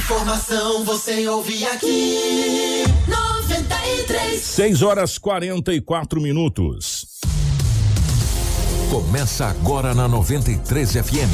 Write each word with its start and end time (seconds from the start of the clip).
Informação 0.00 0.82
você 0.82 1.28
ouve 1.28 1.62
aqui. 1.66 2.84
93. 3.06 4.40
6 4.40 4.80
horas 4.82 5.18
44 5.18 6.18
minutos. 6.22 7.06
Começa 8.90 9.44
agora 9.44 9.94
na 9.94 10.08
93 10.08 10.92
FM. 10.92 11.30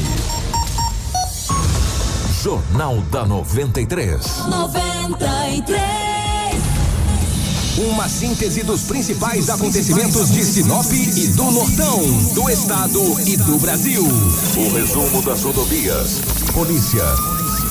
Jornal 2.43 3.01
da 3.03 3.25
93. 3.25 4.21
93. 4.49 5.81
Uma 7.79 8.09
síntese 8.09 8.65
dos 8.65 8.83
principais 8.83 9.49
acontecimentos 9.49 10.33
de 10.33 10.45
Sinop 10.45 10.91
e 10.91 11.29
do 11.29 11.51
Nortão, 11.53 12.03
do 12.35 12.51
estado 12.51 13.21
e 13.21 13.37
do 13.37 13.59
Brasil. 13.59 14.03
O 14.03 14.75
resumo 14.75 15.23
das 15.23 15.45
rodovias. 15.45 16.21
Polícia. 16.53 17.36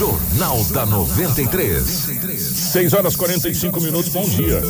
Jornal 0.00 0.64
da 0.70 0.86
93. 0.86 1.84
6 2.72 2.94
horas 2.94 3.14
45 3.16 3.82
minutos, 3.82 4.10
bom 4.10 4.26
dia. 4.26 4.62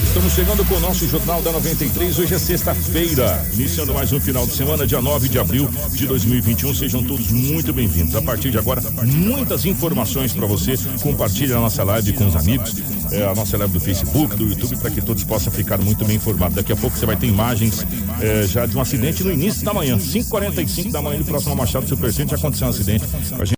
Estamos 0.00 0.32
chegando 0.32 0.64
com 0.64 0.76
o 0.76 0.80
nosso 0.80 1.08
Jornal 1.08 1.42
da 1.42 1.50
93. 1.50 2.16
Hoje 2.16 2.32
é 2.32 2.38
sexta-feira, 2.38 3.44
iniciando 3.52 3.92
mais 3.92 4.12
um 4.12 4.20
final 4.20 4.46
de 4.46 4.54
semana, 4.54 4.86
dia 4.86 5.02
9 5.02 5.28
de 5.28 5.40
abril 5.40 5.68
de 5.90 6.06
2021. 6.06 6.72
Sejam 6.72 7.02
todos 7.02 7.32
muito 7.32 7.72
bem-vindos. 7.72 8.14
A 8.14 8.22
partir 8.22 8.52
de 8.52 8.58
agora, 8.58 8.80
muitas 9.02 9.64
informações 9.64 10.32
para 10.32 10.46
você. 10.46 10.74
Compartilhe 11.02 11.52
a 11.52 11.58
nossa 11.58 11.82
live 11.82 12.12
com 12.12 12.28
os 12.28 12.36
amigos, 12.36 12.76
é, 13.10 13.24
a 13.24 13.34
nossa 13.34 13.56
live 13.56 13.72
do 13.72 13.80
Facebook, 13.80 14.36
do 14.36 14.44
YouTube, 14.44 14.76
para 14.76 14.90
que 14.90 15.00
todos 15.00 15.24
possam 15.24 15.52
ficar 15.52 15.78
muito 15.78 16.04
bem 16.04 16.14
informados. 16.14 16.54
Daqui 16.54 16.72
a 16.72 16.76
pouco 16.76 16.96
você 16.96 17.06
vai 17.06 17.16
ter 17.16 17.26
imagens 17.26 17.84
é, 18.20 18.46
já 18.46 18.64
de 18.66 18.76
um 18.76 18.80
acidente 18.80 19.24
no 19.24 19.32
início 19.32 19.64
da 19.64 19.74
manhã, 19.74 19.98
5h45 19.98 20.92
da 20.92 21.02
manhã, 21.02 21.18
no 21.18 21.24
próximo 21.24 21.56
Machado 21.56 21.88
Super 21.88 22.12
Centro, 22.12 22.36
aconteceu 22.36 22.68
um 22.68 22.70
acidente. 22.70 23.04
A 23.36 23.44
gente, 23.44 23.55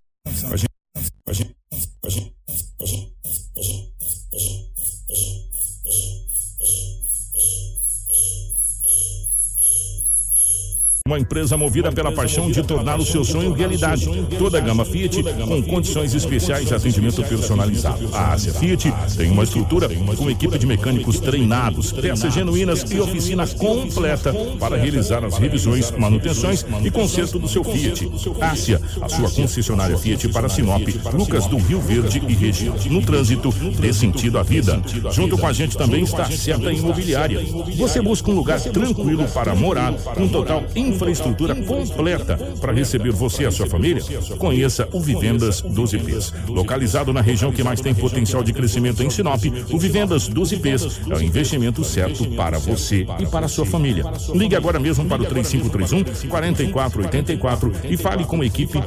Uma 11.09 11.19
empresa 11.19 11.56
movida 11.56 11.91
pela 11.91 12.12
paixão 12.12 12.51
de 12.51 12.62
tornar 12.62 13.01
o 13.01 13.06
seu 13.06 13.25
sonho 13.25 13.55
realidade. 13.55 14.06
Toda 14.39 14.59
a 14.59 14.61
gama 14.61 14.84
Fiat 14.84 15.23
com 15.23 15.62
condições 15.62 16.15
especiais 16.15 16.67
de 16.67 16.75
atendimento 16.75 17.25
personalizado. 17.25 18.11
A 18.12 18.34
Ásia 18.34 18.53
Fiat 18.53 18.92
tem 19.17 19.31
uma 19.31 19.42
estrutura 19.42 19.89
com 19.89 20.31
equipe 20.31 20.59
de 20.59 20.67
mecânicos 20.67 21.19
treinados, 21.19 21.92
peças 21.92 22.34
genuínas 22.34 22.84
e 22.91 23.00
oficina 23.00 23.47
completa 23.47 24.34
para 24.61 24.77
realizar 24.77 25.25
as 25.25 25.39
revisões, 25.39 25.91
manutenções 25.92 26.67
e 26.84 26.91
conserto 26.91 27.39
do 27.39 27.48
seu 27.48 27.65
Fiat. 27.65 28.06
Ásia, 28.43 28.78
a 29.00 29.09
sua 29.09 29.31
concessionária 29.31 29.97
Fiat 29.97 30.28
para 30.28 30.50
Sinop, 30.50 30.87
Lucas 31.15 31.47
do 31.47 31.56
Rio 31.56 31.81
Verde 31.81 32.22
e 32.28 32.34
região. 32.34 32.77
No 32.91 33.00
trânsito, 33.00 33.50
dê 33.81 33.95
sentido 33.95 34.39
à 34.39 34.43
vida. 34.43 34.78
Junto 35.11 35.39
com 35.39 35.47
a 35.47 35.55
gente 35.55 35.75
também 35.75 36.03
está 36.03 36.25
a 36.25 36.31
Certa 36.31 36.70
Imobiliária. 36.70 37.41
Você 37.78 38.03
busca 38.03 38.31
um 38.31 38.34
lugar 38.34 38.61
tranquilo 38.61 39.27
para 39.28 39.55
morar, 39.55 39.95
com 39.95 40.28
total 40.28 40.65
infraestrutura 40.99 41.55
completa 41.55 42.37
para 42.61 42.73
receber 42.73 43.13
você 43.13 43.45
e 43.45 43.47
a 43.47 43.51
sua 43.53 43.67
família? 43.67 44.03
Conheça 44.37 44.89
o 44.93 45.01
Vivendas 45.01 45.63
12Ps. 45.63 46.33
Localizado 46.49 47.13
na 47.13 47.21
região 47.21 47.53
que 47.53 47.63
mais 47.63 47.81
tem 47.81 47.95
potencial 47.95 48.43
de 48.43 48.53
crescimento 48.53 49.03
em 49.03 49.09
Sinop, 49.09 49.41
o 49.71 49.79
Vivendas 49.79 50.29
12Ps 50.29 51.01
é 51.09 51.15
o 51.15 51.23
investimento 51.23 51.85
certo 51.85 52.27
para 52.33 52.59
você 52.59 53.07
e 53.21 53.27
para 53.27 53.47
a 53.47 53.49
sua 53.49 53.65
família. 53.65 54.05
Ligue 54.35 54.57
agora 54.57 54.81
mesmo 54.81 55.05
para 55.05 55.23
o 55.23 55.27
3531 55.27 56.29
4484 56.29 57.73
e 57.85 57.97
fale 57.97 58.25
com 58.25 58.41
a 58.41 58.47
equipe 58.47 58.79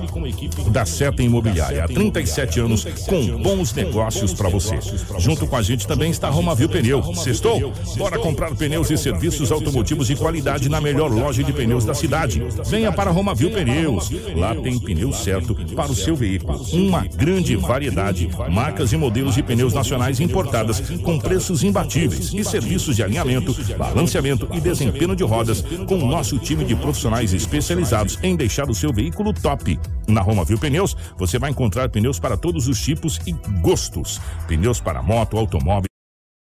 da 0.69 0.85
Seta 0.85 1.23
Imobiliária. 1.23 1.85
Há 1.85 1.87
37 1.87 2.59
anos 2.59 2.85
com 3.07 3.41
bons 3.41 3.73
negócios 3.73 4.33
para 4.33 4.49
você. 4.49 4.77
Junto 5.17 5.47
com 5.47 5.55
a 5.55 5.61
gente 5.61 5.87
também 5.87 6.11
está 6.11 6.27
a 6.27 6.31
Romavil 6.31 6.67
Pneu. 6.67 7.01
Sextou? 7.15 7.71
Bora 7.97 8.19
comprar 8.19 8.53
pneus 8.55 8.89
e 8.91 8.97
serviços 8.97 9.51
automotivos 9.51 10.07
de 10.07 10.15
qualidade 10.15 10.67
na 10.67 10.81
melhor 10.81 11.09
loja 11.09 11.41
de 11.41 11.53
pneus 11.53 11.85
da. 11.85 12.00
Venha 12.69 12.91
para 12.91 13.11
Romavil 13.11 13.51
Pneus. 13.51 14.09
Lá 14.35 14.55
tem 14.55 14.79
pneu 14.79 15.11
certo 15.11 15.55
para 15.75 15.91
o 15.91 15.95
seu 15.95 16.15
veículo. 16.15 16.63
Uma 16.73 17.05
grande 17.05 17.55
variedade, 17.55 18.29
marcas 18.49 18.91
e 18.91 18.97
modelos 18.97 19.35
de 19.35 19.43
pneus 19.43 19.73
nacionais 19.73 20.19
importadas 20.19 20.79
com 21.01 21.19
preços 21.19 21.63
imbatíveis 21.63 22.33
e 22.33 22.43
serviços 22.43 22.95
de 22.95 23.03
alinhamento, 23.03 23.55
balanceamento 23.77 24.47
e 24.53 24.59
desempenho 24.59 25.15
de 25.15 25.23
rodas 25.23 25.61
com 25.87 25.95
o 25.95 26.07
nosso 26.07 26.37
time 26.39 26.65
de 26.65 26.75
profissionais 26.75 27.33
especializados 27.33 28.17
em 28.23 28.35
deixar 28.35 28.69
o 28.69 28.75
seu 28.75 28.91
veículo 28.91 29.33
top. 29.33 29.79
Na 30.07 30.21
Romavil 30.21 30.57
Pneus, 30.57 30.95
você 31.17 31.37
vai 31.37 31.51
encontrar 31.51 31.89
pneus 31.89 32.19
para 32.19 32.35
todos 32.37 32.67
os 32.67 32.81
tipos 32.81 33.19
e 33.25 33.31
gostos. 33.61 34.19
Pneus 34.47 34.79
para 34.79 35.01
moto, 35.01 35.37
automóvel 35.37 35.90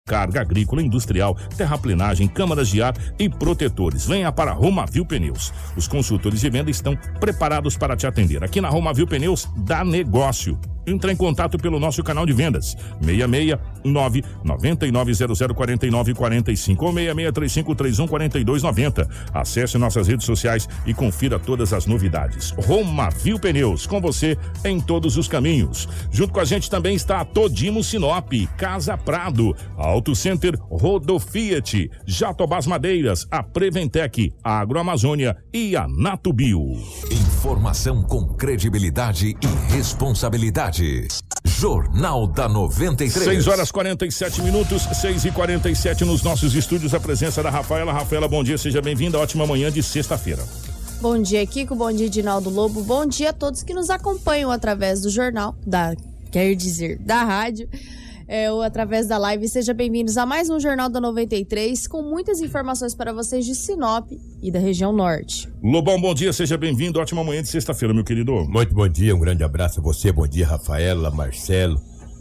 carga 0.04 0.40
agrícola, 0.40 0.82
industrial, 0.82 1.36
terraplenagem, 1.56 2.26
câmaras 2.28 2.68
de 2.68 2.82
ar 2.82 2.94
e 3.18 3.28
protetores. 3.28 4.06
Venha 4.06 4.32
para 4.32 4.52
Romavil 4.52 5.06
Pneus. 5.06 5.52
Os 5.76 5.86
consultores 5.86 6.40
de 6.40 6.50
venda 6.50 6.70
estão 6.70 6.96
preparados 7.20 7.76
para 7.76 7.96
te 7.96 8.06
atender. 8.06 8.42
Aqui 8.42 8.60
na 8.60 8.68
Romavil 8.68 9.06
Pneus 9.06 9.48
dá 9.56 9.84
negócio. 9.84 10.58
Entre 10.86 11.12
em 11.12 11.16
contato 11.16 11.58
pelo 11.58 11.78
nosso 11.78 12.02
canal 12.02 12.26
de 12.26 12.32
vendas 12.32 12.76
669 13.00 14.24
99004945 14.44 16.82
ou 16.82 16.92
6635314290. 16.92 19.08
Acesse 19.32 19.78
nossas 19.78 20.08
redes 20.08 20.26
sociais 20.26 20.68
e 20.86 20.94
confira 20.94 21.38
todas 21.38 21.72
as 21.72 21.86
novidades. 21.86 22.50
Romavil 22.50 23.38
Pneus, 23.38 23.86
com 23.86 24.00
você 24.00 24.36
em 24.64 24.80
todos 24.80 25.16
os 25.16 25.28
caminhos. 25.28 25.88
Junto 26.10 26.32
com 26.32 26.40
a 26.40 26.44
gente 26.44 26.70
também 26.70 26.94
está 26.94 27.20
a 27.20 27.24
Todimo 27.24 27.82
Sinop, 27.82 28.32
Casa 28.56 28.96
Prado, 28.96 29.54
Auto 29.76 30.14
Center 30.14 30.56
Rodo 30.70 31.18
Fiat, 31.18 31.90
Jatobás 32.06 32.66
Madeiras, 32.66 33.26
a 33.30 33.42
Preventec, 33.42 34.32
a 34.42 34.60
Agroamazônia 34.60 35.36
e 35.52 35.76
a 35.76 35.86
Natubio. 35.88 36.72
Informação 37.10 38.02
com 38.02 38.26
credibilidade 38.34 39.36
e 39.40 39.72
responsabilidade. 39.72 40.71
Jornal 41.44 42.26
da 42.26 42.48
93. 42.48 43.24
6 43.24 43.46
horas 43.46 43.70
47 43.70 44.40
minutos, 44.40 44.82
6 44.82 45.26
e 45.26 45.30
47 45.30 46.04
nos 46.04 46.22
nossos 46.22 46.54
estúdios. 46.54 46.94
A 46.94 47.00
presença 47.00 47.42
da 47.42 47.50
Rafaela. 47.50 47.92
Rafaela, 47.92 48.26
bom 48.26 48.42
dia, 48.42 48.56
seja 48.56 48.80
bem-vinda. 48.80 49.18
Ótima 49.18 49.46
manhã 49.46 49.70
de 49.70 49.82
sexta-feira. 49.82 50.42
Bom 51.00 51.20
dia, 51.20 51.46
Kiko. 51.46 51.74
Bom 51.74 51.92
dia, 51.92 52.08
Dinaldo 52.08 52.48
Lobo. 52.48 52.82
Bom 52.82 53.04
dia 53.04 53.30
a 53.30 53.32
todos 53.32 53.62
que 53.62 53.74
nos 53.74 53.90
acompanham 53.90 54.50
através 54.50 55.02
do 55.02 55.10
jornal, 55.10 55.54
da, 55.66 55.94
quer 56.30 56.54
dizer, 56.54 56.98
da 56.98 57.22
rádio. 57.22 57.68
É, 58.34 58.50
ou 58.50 58.62
através 58.62 59.06
da 59.06 59.18
live. 59.18 59.46
Sejam 59.46 59.74
bem-vindos 59.74 60.16
a 60.16 60.24
mais 60.24 60.48
um 60.48 60.58
Jornal 60.58 60.88
da 60.88 60.98
93, 60.98 61.86
com 61.86 62.00
muitas 62.00 62.40
informações 62.40 62.94
para 62.94 63.12
vocês 63.12 63.44
de 63.44 63.54
Sinop 63.54 64.10
e 64.42 64.50
da 64.50 64.58
região 64.58 64.90
norte. 64.90 65.52
Lobão, 65.62 66.00
bom 66.00 66.14
dia, 66.14 66.32
seja 66.32 66.56
bem-vindo. 66.56 66.98
Ótima 66.98 67.22
manhã 67.22 67.42
de 67.42 67.48
sexta-feira, 67.48 67.92
meu 67.92 68.02
querido. 68.02 68.32
Muito 68.48 68.74
bom 68.74 68.88
dia, 68.88 69.14
um 69.14 69.18
grande 69.18 69.44
abraço 69.44 69.80
a 69.80 69.82
você, 69.82 70.10
bom 70.10 70.26
dia, 70.26 70.46
Rafaela, 70.46 71.10
Marcelo. 71.10 71.78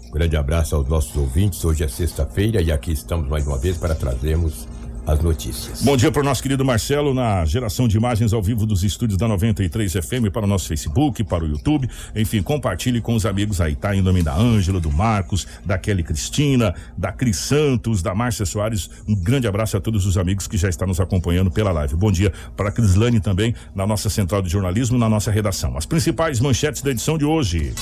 Um 0.10 0.12
grande 0.12 0.36
abraço 0.36 0.76
aos 0.76 0.86
nossos 0.86 1.16
ouvintes. 1.16 1.64
Hoje 1.64 1.86
é 1.86 1.88
sexta-feira 1.88 2.62
e 2.62 2.74
aqui 2.74 2.92
estamos 2.92 3.30
mais 3.30 3.48
uma 3.48 3.58
vez 3.58 3.78
para 3.78 3.96
trazermos 3.96 4.68
as 5.06 5.20
notícias. 5.22 5.82
Bom 5.82 5.98
dia 5.98 6.12
para 6.12 6.22
o 6.22 6.26
nosso 6.26 6.42
querido 6.42 6.64
Marcelo 6.64 7.14
na 7.14 7.44
geração 7.46 7.88
de 7.88 7.98
imagens 7.98 8.34
ao 8.34 8.42
vivo 8.42 8.66
dos 8.66 8.84
estúdios 8.84 9.18
da 9.18 9.28
93 9.28 9.94
FM 9.94 10.32
para 10.32 10.44
o 10.44 10.48
nosso 10.48 10.68
Facebook, 10.68 11.24
para 11.24 11.44
o 11.44 11.48
YouTube. 11.48 11.90
Enfim, 12.16 12.42
compartilhe 12.42 13.02
com 13.02 13.16
os 13.16 13.26
amigos 13.26 13.60
aí, 13.60 13.76
tá? 13.76 13.96
Em 13.96 14.02
nome 14.02 14.22
da 14.22 14.36
Ângela, 14.36 14.80
do 14.80 14.92
Marcos, 14.92 15.48
da 15.66 15.78
Kelly 15.78 16.04
Cristina, 16.04 16.74
da 16.98 17.12
Cris 17.12 17.38
Santos, 17.38 18.02
da 18.02 18.14
Márcia 18.14 18.46
Soares. 18.46 18.90
Um 19.08 19.16
grande 19.16 19.48
abraço 19.48 19.78
a 19.78 19.82
todos 19.82 20.06
os 20.06 20.18
amigos 20.18 20.48
que 20.48 20.58
já 20.58 20.70
estão 20.70 20.88
nos 20.88 21.00
acompanhando 21.00 21.52
pela 21.52 21.72
live. 21.72 21.96
Bom 21.96 22.12
dia 22.12 22.32
para 22.56 22.70
a 22.70 22.72
Crislane 22.72 23.20
também, 23.20 23.56
na 23.76 23.88
nossa 23.88 24.10
central 24.10 24.42
de 24.42 24.50
jornalismo, 24.50 24.98
na 24.98 25.10
nossa 25.10 25.32
redação. 25.32 25.78
As 25.78 25.86
principais 25.86 26.40
manchetes 26.40 26.82
da 26.82 26.92
edição 26.92 27.18
de 27.18 27.26
hoje. 27.26 27.74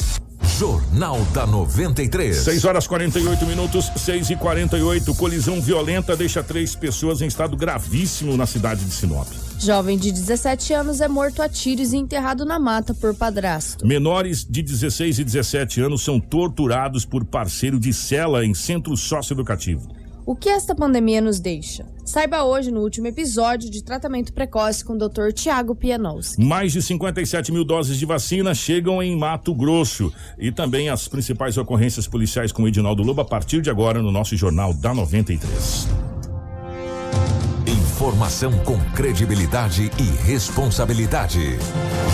Jornal 0.59 1.21
da 1.33 1.47
93. 1.47 2.35
6 2.35 2.65
horas 2.65 2.85
48 2.85 3.45
minutos, 3.45 3.89
6 3.95 4.31
e 4.31 4.35
48 4.35 5.15
Colisão 5.15 5.61
violenta 5.61 6.17
deixa 6.17 6.43
três 6.43 6.75
pessoas 6.75 7.21
em 7.21 7.27
estado 7.27 7.55
gravíssimo 7.55 8.35
na 8.35 8.45
cidade 8.45 8.83
de 8.83 8.91
Sinop. 8.91 9.25
Jovem 9.57 9.97
de 9.97 10.11
17 10.11 10.73
anos 10.73 10.99
é 10.99 11.07
morto 11.07 11.41
a 11.41 11.47
tiros 11.47 11.93
e 11.93 11.97
enterrado 11.97 12.43
na 12.43 12.59
mata 12.59 12.93
por 12.93 13.15
padrasto. 13.15 13.87
Menores 13.87 14.43
de 14.43 14.61
16 14.61 15.19
e 15.19 15.23
17 15.23 15.79
anos 15.79 16.03
são 16.03 16.19
torturados 16.19 17.05
por 17.05 17.23
parceiro 17.23 17.79
de 17.79 17.93
cela 17.93 18.45
em 18.45 18.53
centro 18.53 18.97
socioeducativo. 18.97 19.87
O 20.29 20.35
que 20.35 20.47
esta 20.47 20.75
pandemia 20.75 21.19
nos 21.19 21.39
deixa? 21.39 21.87
Saiba 22.05 22.43
hoje 22.43 22.69
no 22.69 22.81
último 22.81 23.07
episódio 23.07 23.67
de 23.67 23.83
tratamento 23.83 24.31
precoce 24.31 24.85
com 24.85 24.93
o 24.93 24.95
Dr. 24.95 25.33
Tiago 25.33 25.73
Pianowski. 25.73 26.39
Mais 26.39 26.71
de 26.71 26.83
57 26.83 27.51
mil 27.51 27.65
doses 27.65 27.97
de 27.97 28.05
vacina 28.05 28.53
chegam 28.53 29.01
em 29.01 29.17
Mato 29.17 29.55
Grosso. 29.55 30.13
E 30.37 30.51
também 30.51 30.87
as 30.87 31.07
principais 31.07 31.57
ocorrências 31.57 32.07
policiais 32.07 32.51
com 32.51 32.61
o 32.61 32.67
Edinaldo 32.67 33.01
Lobo 33.01 33.21
a 33.21 33.25
partir 33.25 33.59
de 33.59 33.71
agora 33.71 34.03
no 34.03 34.11
nosso 34.11 34.37
Jornal 34.37 34.71
da 34.71 34.93
93. 34.93 35.87
Informação 37.99 38.53
com 38.59 38.79
credibilidade 38.93 39.91
e 39.97 40.03
responsabilidade. 40.25 41.57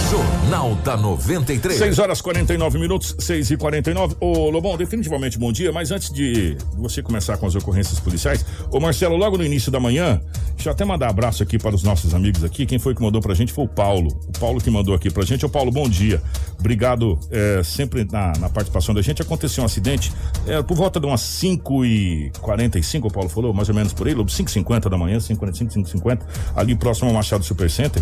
Jornal 0.10 0.74
da 0.84 0.98
93. 0.98 1.78
6 1.78 2.00
horas 2.00 2.22
49 2.22 2.80
minutos, 2.80 3.16
6 3.20 3.52
e 3.52 3.58
49 3.58 4.16
Ô, 4.20 4.50
Lobão, 4.50 4.76
definitivamente 4.78 5.38
bom 5.38 5.52
dia, 5.52 5.72
mas 5.72 5.92
antes 5.92 6.12
de 6.12 6.58
você 6.76 7.04
começar 7.04 7.38
com 7.38 7.46
as 7.46 7.54
ocorrências 7.54 8.00
policiais, 8.00 8.44
ô 8.72 8.80
Marcelo, 8.80 9.16
logo 9.16 9.38
no 9.38 9.44
início 9.46 9.72
da 9.72 9.80
manhã, 9.80 10.20
deixa 10.56 10.70
eu 10.70 10.74
até 10.74 10.84
mandar 10.84 11.08
abraço 11.08 11.44
aqui 11.44 11.60
para 11.60 11.76
os 11.76 11.84
nossos 11.84 12.16
amigos 12.16 12.44
aqui. 12.44 12.66
Quem 12.66 12.80
foi 12.80 12.96
que 12.96 13.02
mandou 13.04 13.22
pra 13.22 13.36
gente 13.36 13.54
foi 13.54 13.66
o 13.66 13.68
Paulo. 13.68 14.10
O 14.28 14.40
Paulo 14.40 14.60
que 14.60 14.72
mandou 14.72 14.96
aqui 14.96 15.12
pra 15.12 15.24
gente. 15.24 15.46
Ô, 15.46 15.50
Paulo, 15.50 15.72
bom 15.72 15.88
dia. 15.88 16.20
Obrigado 16.60 17.20
é, 17.30 17.62
sempre 17.64 18.08
na, 18.12 18.34
na, 18.40 18.50
participação 18.50 18.96
da 18.96 19.04
gente. 19.04 19.22
Aconteceu 19.22 19.62
um 19.62 19.68
acidente 19.68 20.12
é, 20.48 20.64
por 20.64 20.76
volta 20.76 21.00
de 21.00 21.06
umas 21.06 21.22
5 21.22 21.86
e 21.86 22.32
45 22.42 23.08
o 23.08 23.12
Paulo 23.12 23.30
falou, 23.30 23.54
mais 23.54 23.70
ou 23.70 23.76
menos 23.76 23.94
por 23.94 24.08
aí, 24.08 24.16
Lobo, 24.16 24.32
5 24.32 24.50
e 24.50 24.54
50 24.54 24.90
da 24.90 24.98
manhã, 24.98 25.20
5 25.20 25.38
45 25.38 25.75
5 25.76 25.90
50 25.90 26.26
ali 26.56 26.76
próximo 26.76 27.10
ao 27.10 27.14
Machado 27.14 27.44
Supercenter 27.44 28.02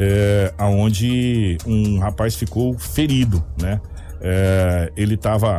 é, 0.00 0.52
aonde 0.56 1.58
um 1.66 1.98
rapaz 1.98 2.34
ficou 2.34 2.78
ferido, 2.78 3.44
né? 3.60 3.78
É, 4.22 4.90
ele 4.96 5.16
tava, 5.16 5.58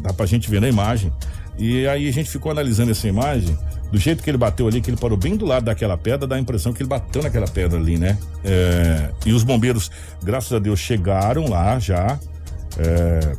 dá 0.00 0.12
pra 0.12 0.26
gente 0.26 0.50
ver 0.50 0.60
na 0.60 0.68
imagem, 0.68 1.12
e 1.56 1.86
aí 1.86 2.08
a 2.08 2.12
gente 2.12 2.28
ficou 2.28 2.50
analisando 2.50 2.90
essa 2.90 3.06
imagem, 3.06 3.56
do 3.92 3.98
jeito 3.98 4.22
que 4.22 4.30
ele 4.30 4.38
bateu 4.38 4.66
ali, 4.66 4.80
que 4.80 4.90
ele 4.90 4.96
parou 4.96 5.16
bem 5.16 5.36
do 5.36 5.44
lado 5.46 5.64
daquela 5.64 5.96
pedra, 5.96 6.26
dá 6.26 6.36
a 6.36 6.38
impressão 6.40 6.72
que 6.72 6.82
ele 6.82 6.88
bateu 6.88 7.22
naquela 7.22 7.46
pedra 7.46 7.78
ali, 7.78 7.98
né? 7.98 8.18
É, 8.44 9.10
e 9.24 9.32
os 9.32 9.44
bombeiros, 9.44 9.90
graças 10.22 10.52
a 10.52 10.58
Deus, 10.58 10.80
chegaram 10.80 11.48
lá 11.48 11.78
já, 11.78 12.18
é, 12.78 13.36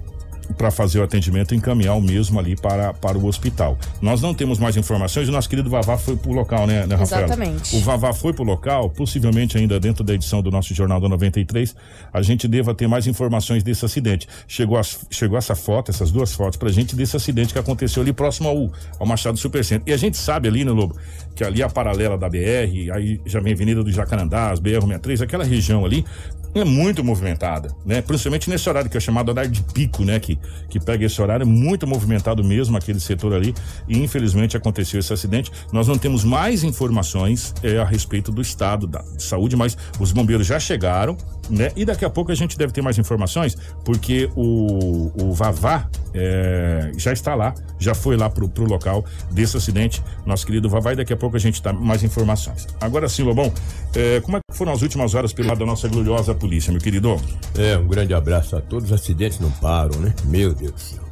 para 0.57 0.71
fazer 0.71 0.99
o 0.99 1.03
atendimento 1.03 1.53
e 1.53 1.57
encaminhar 1.57 1.95
o 1.97 2.01
mesmo 2.01 2.39
ali 2.39 2.55
para, 2.55 2.93
para 2.93 3.17
o 3.17 3.25
hospital. 3.25 3.77
Nós 4.01 4.21
não 4.21 4.33
temos 4.33 4.59
mais 4.59 4.75
informações, 4.77 5.27
o 5.29 5.31
nosso 5.31 5.49
querido 5.49 5.69
Vavá 5.69 5.97
foi 5.97 6.15
para 6.15 6.31
o 6.31 6.33
local, 6.33 6.67
né, 6.67 6.85
né 6.85 6.95
Rafael? 6.95 7.25
Exatamente. 7.25 7.75
O 7.75 7.79
Vavá 7.81 8.13
foi 8.13 8.33
para 8.33 8.43
o 8.43 8.45
local, 8.45 8.89
possivelmente 8.89 9.57
ainda 9.57 9.79
dentro 9.79 10.03
da 10.03 10.13
edição 10.13 10.41
do 10.41 10.51
nosso 10.51 10.73
Jornal 10.73 10.99
da 10.99 11.09
93, 11.09 11.75
a 12.11 12.21
gente 12.21 12.47
deva 12.47 12.73
ter 12.73 12.87
mais 12.87 13.07
informações 13.07 13.63
desse 13.63 13.85
acidente. 13.85 14.27
Chegou, 14.47 14.77
as, 14.77 14.99
chegou 15.09 15.37
essa 15.37 15.55
foto, 15.55 15.91
essas 15.91 16.11
duas 16.11 16.33
fotos 16.33 16.57
para 16.57 16.69
a 16.69 16.71
gente 16.71 16.95
desse 16.95 17.15
acidente 17.15 17.53
que 17.53 17.59
aconteceu 17.59 18.01
ali 18.01 18.13
próximo 18.13 18.49
ao, 18.49 18.71
ao 18.99 19.05
Machado 19.05 19.37
Supercentro. 19.37 19.89
E 19.89 19.93
a 19.93 19.97
gente 19.97 20.17
sabe 20.17 20.47
ali, 20.47 20.63
né, 20.63 20.71
Lobo, 20.71 20.95
que 21.35 21.43
ali 21.43 21.63
a 21.63 21.69
paralela 21.69 22.17
da 22.17 22.29
BR, 22.29 22.91
aí 22.93 23.19
já 23.25 23.39
vem 23.39 23.53
a 23.53 23.55
Avenida 23.55 23.83
do 23.83 23.91
Jacarandás, 23.91 24.59
BR-63, 24.59 25.21
aquela 25.21 25.43
região 25.43 25.85
ali, 25.85 26.05
é 26.53 26.63
muito 26.63 27.03
movimentada, 27.03 27.75
né? 27.85 28.01
Principalmente 28.01 28.49
nesse 28.49 28.69
horário 28.69 28.89
que 28.89 28.97
é 28.97 28.99
chamado 28.99 29.29
horário 29.29 29.49
de 29.49 29.61
pico, 29.61 30.03
né? 30.03 30.19
Que, 30.19 30.37
que 30.69 30.79
pega 30.79 31.05
esse 31.05 31.21
horário, 31.21 31.43
é 31.43 31.45
muito 31.45 31.87
movimentado 31.87 32.43
mesmo 32.43 32.77
aquele 32.77 32.99
setor 32.99 33.33
ali. 33.33 33.53
E 33.87 33.97
infelizmente 33.97 34.55
aconteceu 34.55 34.99
esse 34.99 35.11
acidente. 35.11 35.51
Nós 35.71 35.87
não 35.87 35.97
temos 35.97 36.23
mais 36.23 36.63
informações 36.63 37.53
é, 37.63 37.77
a 37.79 37.85
respeito 37.85 38.31
do 38.31 38.41
estado 38.41 38.85
da 38.87 39.03
saúde, 39.17 39.55
mas 39.55 39.77
os 39.99 40.11
bombeiros 40.11 40.45
já 40.45 40.59
chegaram, 40.59 41.17
né? 41.49 41.71
E 41.75 41.85
daqui 41.85 42.05
a 42.05 42.09
pouco 42.09 42.31
a 42.31 42.35
gente 42.35 42.57
deve 42.57 42.71
ter 42.71 42.81
mais 42.81 42.97
informações, 42.97 43.57
porque 43.83 44.29
o, 44.35 45.11
o 45.21 45.33
Vavá 45.33 45.89
é, 46.13 46.91
já 46.97 47.11
está 47.11 47.35
lá, 47.35 47.53
já 47.79 47.93
foi 47.93 48.15
lá 48.15 48.29
pro, 48.29 48.47
pro 48.47 48.65
local 48.65 49.05
desse 49.31 49.57
acidente, 49.57 50.03
nosso 50.25 50.45
querido 50.45 50.69
Vavá, 50.69 50.93
e 50.93 50.95
daqui 50.95 51.13
a 51.13 51.17
pouco 51.17 51.35
a 51.35 51.39
gente 51.39 51.61
dá 51.61 51.73
mais 51.73 52.03
informações. 52.03 52.67
Agora 52.79 53.09
sim, 53.09 53.23
Lobão, 53.23 53.51
é, 53.95 54.21
como 54.21 54.37
é 54.37 54.39
que 54.39 54.57
foram 54.57 54.71
as 54.71 54.81
últimas 54.81 55.13
horas 55.13 55.33
pelo 55.33 55.49
lado 55.49 55.59
da 55.59 55.65
nossa 55.65 55.87
gloriosa 55.87 56.33
polícia, 56.33 56.71
meu 56.71 56.81
querido? 56.81 57.19
É, 57.57 57.77
um 57.77 57.87
grande 57.87 58.13
abraço 58.13 58.55
a 58.55 58.61
todos. 58.61 58.85
Os 58.85 58.93
acidentes 58.93 59.39
não 59.39 59.51
param, 59.51 59.99
né? 59.99 60.13
Meu 60.25 60.53
Deus 60.53 60.73
do 60.73 60.79
céu. 60.79 61.03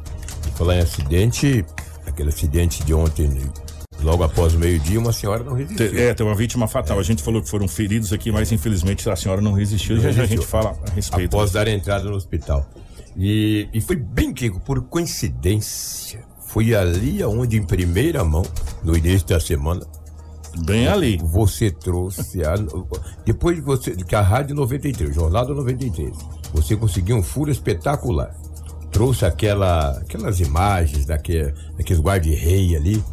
E 0.48 0.58
falar 0.58 0.76
em 0.76 0.80
acidente, 0.80 1.66
aquele 2.06 2.30
acidente 2.30 2.84
de 2.84 2.94
ontem, 2.94 3.30
logo 4.02 4.24
após 4.24 4.54
o 4.54 4.60
meio-dia, 4.60 5.00
uma 5.00 5.14
senhora 5.14 5.44
não 5.44 5.54
resistiu. 5.54 6.00
É, 6.00 6.14
tem 6.14 6.26
uma 6.26 6.36
vítima 6.36 6.68
fatal. 6.68 6.98
É. 6.98 7.00
A 7.00 7.04
gente 7.04 7.24
falou 7.24 7.42
que 7.42 7.50
foram 7.50 7.68
feridos 7.68 8.12
aqui, 8.12 8.32
mas 8.32 8.52
infelizmente 8.52 9.10
a 9.10 9.16
senhora 9.16 9.42
não 9.42 9.54
resistiu. 9.54 9.96
Não 9.96 10.04
já, 10.04 10.12
já 10.12 10.24
a 10.24 10.26
gente 10.26 10.46
fala 10.46 10.78
a 10.88 10.92
respeito. 10.92 11.36
Após 11.36 11.52
dar 11.52 11.68
entrada 11.68 12.06
no 12.06 12.16
hospital. 12.16 12.68
E, 13.16 13.68
e 13.74 13.82
foi 13.82 13.96
bem 13.96 14.34
que, 14.34 14.50
por 14.50 14.82
coincidência, 14.84 16.24
foi 16.48 16.74
ali 16.74 17.24
onde, 17.24 17.58
em 17.58 17.64
primeira 17.64 18.24
mão, 18.24 18.44
no 18.84 18.96
início 18.96 19.28
da 19.28 19.40
semana, 19.40 19.86
Bem 20.60 20.88
ali. 20.88 21.18
Você 21.24 21.72
trouxe. 21.72 22.44
A, 22.44 22.56
depois 23.26 23.56
de 23.56 23.62
você. 23.62 23.92
Que 23.92 24.16
a 24.16 24.22
Rádio 24.22 24.56
93, 24.56 25.14
Jornal 25.16 25.46
do 25.46 25.56
93, 25.56 26.14
você 26.54 26.76
conseguiu 26.76 27.16
um 27.16 27.24
furo 27.24 27.52
espetacular. 27.52 28.36
Trouxe 28.92 29.26
aquela, 29.26 29.92
aquelas 30.00 30.40
imagens 30.42 31.06
daquele, 31.06 31.54
daqueles 31.78 32.02
guarda-rei 32.02 32.76
ali. 32.76 33.04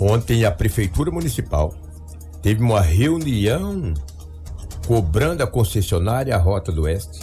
Ontem 0.00 0.44
a 0.44 0.50
Prefeitura 0.50 1.10
Municipal 1.10 1.74
teve 2.42 2.62
uma 2.62 2.80
reunião 2.80 3.94
cobrando 4.86 5.42
a 5.42 5.46
concessionária 5.46 6.36
Rota 6.36 6.70
do 6.70 6.82
Oeste. 6.82 7.20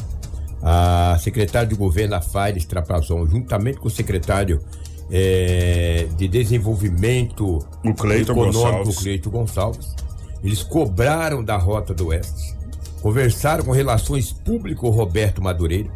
A 0.62 1.18
secretária 1.20 1.68
de 1.68 1.76
governo, 1.76 2.16
a 2.16 2.22
Faires 2.22 2.66
Trapazon, 2.66 3.26
juntamente 3.28 3.80
com 3.80 3.88
o 3.88 3.92
secretário 3.92 4.62
é, 5.12 6.08
de 6.18 6.28
Desenvolvimento 6.28 7.60
o 7.84 7.94
Cleito 7.94 8.32
Econômico, 8.32 8.62
Gonçalves. 8.62 8.98
o 8.98 9.00
Cleito 9.02 9.30
Gonçalves. 9.30 9.96
Eles 10.44 10.64
cobraram 10.64 11.44
da 11.44 11.58
Rota 11.58 11.94
do 11.94 12.08
Oeste, 12.08 12.56
conversaram 13.02 13.64
com 13.64 13.72
Relações 13.72 14.32
Público 14.32 14.90
Roberto 14.90 15.42
Madureira, 15.42 15.90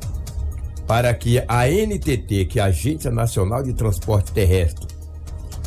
para 0.87 1.13
que 1.13 1.43
a 1.47 1.67
NTT, 1.67 2.45
que 2.45 2.59
é 2.59 2.63
a 2.63 2.65
Agência 2.65 3.11
Nacional 3.11 3.61
de 3.61 3.73
Transporte 3.73 4.31
Terrestre, 4.31 4.87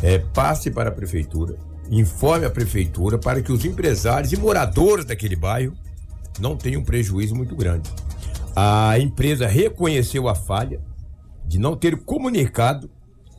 é, 0.02 0.18
passe 0.18 0.70
para 0.70 0.88
a 0.88 0.92
Prefeitura, 0.92 1.56
informe 1.90 2.44
a 2.44 2.50
Prefeitura 2.50 3.18
para 3.18 3.40
que 3.40 3.52
os 3.52 3.64
empresários 3.64 4.32
e 4.32 4.36
moradores 4.36 5.04
daquele 5.04 5.36
bairro 5.36 5.74
não 6.40 6.56
tenham 6.56 6.82
prejuízo 6.82 7.34
muito 7.34 7.54
grande. 7.54 7.90
A 8.54 8.98
empresa 8.98 9.46
reconheceu 9.46 10.28
a 10.28 10.34
falha 10.34 10.80
de 11.46 11.58
não 11.58 11.76
ter 11.76 11.96
comunicado 12.04 12.90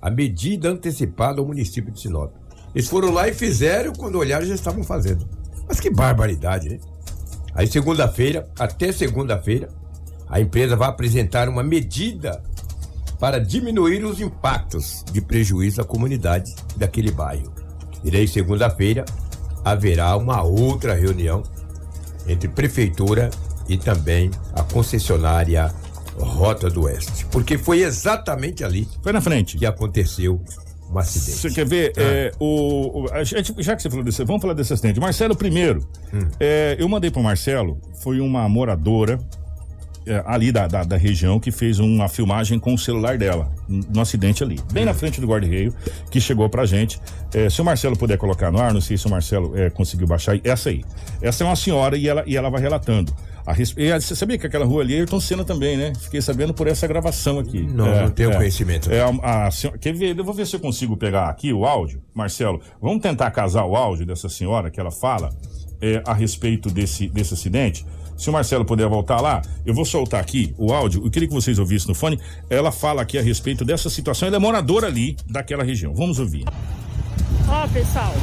a 0.01 0.09
medida 0.09 0.69
antecipada 0.69 1.39
ao 1.39 1.47
município 1.47 1.91
de 1.91 1.99
Sinop. 1.99 2.33
Eles 2.73 2.87
foram 2.87 3.11
lá 3.11 3.27
e 3.27 3.33
fizeram, 3.33 3.93
quando 3.93 4.17
olharam 4.17 4.45
já 4.45 4.55
estavam 4.55 4.83
fazendo. 4.83 5.27
Mas 5.67 5.79
que 5.79 5.89
barbaridade, 5.89 6.69
né? 6.69 6.79
Aí 7.53 7.67
segunda-feira, 7.67 8.49
até 8.57 8.91
segunda-feira, 8.91 9.69
a 10.27 10.41
empresa 10.41 10.75
vai 10.75 10.89
apresentar 10.89 11.47
uma 11.47 11.63
medida 11.63 12.41
para 13.23 13.39
diminuir 13.39 14.03
os 14.03 14.19
impactos 14.19 15.01
de 15.09 15.21
prejuízo 15.21 15.79
à 15.79 15.85
comunidade 15.85 16.53
daquele 16.75 17.09
bairro. 17.09 17.53
E 18.03 18.11
daí 18.11 18.27
segunda-feira 18.27 19.05
haverá 19.63 20.17
uma 20.17 20.43
outra 20.43 20.93
reunião 20.93 21.41
entre 22.27 22.49
prefeitura 22.49 23.29
e 23.69 23.77
também 23.77 24.29
a 24.53 24.61
concessionária 24.61 25.73
Rota 26.17 26.69
do 26.69 26.81
Oeste. 26.81 27.25
Porque 27.27 27.57
foi 27.57 27.83
exatamente 27.83 28.61
ali. 28.61 28.89
Foi 29.01 29.13
na 29.13 29.21
frente. 29.21 29.57
Que 29.57 29.65
aconteceu 29.65 30.41
um 30.91 30.99
acidente. 30.99 31.37
Você 31.37 31.49
quer 31.49 31.65
ver? 31.65 31.93
Ah. 31.95 32.01
É, 32.01 32.31
o, 32.37 33.05
o, 33.05 33.23
gente, 33.23 33.55
já 33.59 33.73
que 33.73 33.83
você 33.83 33.89
falou 33.89 34.03
desse. 34.03 34.21
Vamos 34.25 34.41
falar 34.41 34.53
desse 34.53 34.73
acidente. 34.73 34.99
Marcelo, 34.99 35.33
primeiro. 35.33 35.79
Hum. 36.13 36.27
É, 36.41 36.75
eu 36.77 36.89
mandei 36.89 37.09
pro 37.09 37.23
Marcelo, 37.23 37.79
foi 38.01 38.19
uma 38.19 38.49
moradora. 38.49 39.17
É, 40.05 40.21
ali 40.25 40.51
da, 40.51 40.67
da, 40.67 40.83
da, 40.83 40.97
região 40.97 41.39
que 41.39 41.49
fez 41.49 41.79
uma 41.79 42.09
filmagem 42.09 42.59
com 42.59 42.73
o 42.73 42.77
celular 42.77 43.17
dela, 43.17 43.49
no 43.67 44.01
acidente 44.01 44.43
ali, 44.43 44.59
bem 44.71 44.83
na 44.83 44.93
frente 44.93 45.21
do 45.21 45.27
guarda-reio, 45.27 45.73
que 46.11 46.19
chegou 46.19 46.49
pra 46.49 46.65
gente. 46.65 46.99
É, 47.33 47.49
se 47.49 47.61
o 47.61 47.65
Marcelo 47.65 47.97
puder 47.97 48.17
colocar 48.17 48.51
no 48.51 48.59
ar, 48.59 48.73
não 48.73 48.81
sei 48.81 48.97
se 48.97 49.07
o 49.07 49.09
Marcelo 49.09 49.57
é, 49.57 49.69
conseguiu 49.69 50.05
baixar, 50.05 50.37
essa 50.43 50.69
aí. 50.69 50.83
Essa 51.21 51.45
é 51.45 51.47
uma 51.47 51.55
senhora 51.55 51.95
e 51.95 52.07
ela, 52.07 52.23
e 52.27 52.35
ela 52.35 52.49
vai 52.49 52.61
relatando. 52.61 53.13
A 53.45 53.53
Você 53.53 54.15
sabia 54.15 54.37
que 54.37 54.47
aquela 54.47 54.65
rua 54.65 54.83
ali 54.83 54.95
é 54.95 54.99
Ayrton 54.99 55.19
Senna 55.19 55.43
também, 55.43 55.75
né? 55.75 55.91
Fiquei 55.99 56.21
sabendo 56.21 56.53
por 56.53 56.65
essa 56.65 56.87
gravação 56.87 57.39
aqui. 57.39 57.61
Não, 57.61 57.87
é, 57.87 58.03
não 58.03 58.09
tenho 58.09 58.31
é, 58.31 58.35
conhecimento. 58.37 58.89
É, 58.89 59.01
a, 59.01 59.47
a, 59.47 59.49
quer 59.77 59.93
ver? 59.93 60.17
Eu 60.17 60.23
vou 60.23 60.33
ver 60.33 60.47
se 60.47 60.55
eu 60.55 60.61
consigo 60.61 60.95
pegar 60.95 61.27
aqui 61.27 61.51
o 61.51 61.65
áudio, 61.65 62.01
Marcelo. 62.13 62.61
Vamos 62.81 63.01
tentar 63.01 63.29
casar 63.31 63.65
o 63.65 63.75
áudio 63.75 64.05
dessa 64.05 64.29
senhora 64.29 64.71
que 64.71 64.79
ela 64.79 64.91
fala 64.91 65.29
é, 65.81 66.01
a 66.05 66.13
respeito 66.13 66.69
desse, 66.69 67.09
desse 67.09 67.33
acidente. 67.33 67.85
Se 68.17 68.29
o 68.29 68.33
Marcelo 68.33 68.65
puder 68.65 68.87
voltar 68.87 69.19
lá, 69.21 69.41
eu 69.65 69.73
vou 69.73 69.85
soltar 69.85 70.21
aqui 70.21 70.53
o 70.57 70.73
áudio. 70.73 71.03
Eu 71.05 71.11
queria 71.11 71.27
que 71.27 71.33
vocês 71.33 71.59
ouvissem 71.59 71.89
no 71.89 71.95
fone. 71.95 72.19
Ela 72.49 72.71
fala 72.71 73.01
aqui 73.01 73.17
a 73.17 73.21
respeito 73.21 73.65
dessa 73.65 73.89
situação. 73.89 74.27
Ela 74.27 74.37
é 74.37 74.39
moradora 74.39 74.87
ali 74.87 75.17
daquela 75.27 75.63
região. 75.63 75.93
Vamos 75.93 76.19
ouvir. 76.19 76.45
Ó, 77.47 77.65
oh, 77.65 77.69
pessoal, 77.69 78.13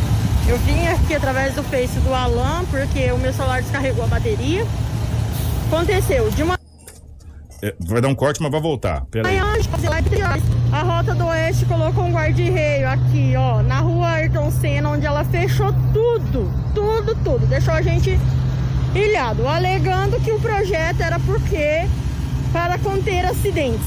eu 0.49 0.59
vim 0.59 0.87
aqui 0.87 1.15
através 1.15 1.55
do 1.55 1.63
Face 1.65 1.99
do 2.01 2.15
Alan 2.15 2.65
porque 2.71 3.11
o 3.13 3.19
meu 3.19 3.33
celular 3.33 3.63
descarregou 3.63 4.05
a 4.05 4.07
bateria 4.07 4.67
aconteceu 5.71 6.29
de 6.31 6.43
uma. 6.43 6.59
É, 7.63 7.75
vai 7.79 8.01
dar 8.01 8.09
um 8.09 8.15
corte, 8.15 8.43
mas 8.43 8.51
vai 8.51 8.61
voltar. 8.61 9.05
Pera 9.07 9.29
aí. 9.29 9.39
A 10.73 10.83
Rota 10.83 11.15
do 11.15 11.27
Oeste 11.27 11.65
colocou 11.67 12.05
um 12.05 12.13
guarda-reio 12.13 12.89
aqui, 12.89 13.35
ó, 13.37 13.63
na 13.63 13.81
rua 13.81 14.09
Ayrton 14.09 14.51
Senna, 14.51 14.89
onde 14.91 15.05
ela 15.05 15.25
fechou 15.25 15.73
tudo, 15.93 16.51
tudo, 16.75 17.15
tudo. 17.25 17.47
Deixou 17.47 17.75
a 17.75 17.83
gente 17.83 18.19
ilhado, 18.95 19.47
alegando 19.47 20.21
que 20.21 20.33
o 20.33 20.41
projeto 20.41 21.01
era 21.01 21.19
porque 21.21 21.87
para 22.53 22.79
conter 22.79 23.25
acidentes. 23.25 23.87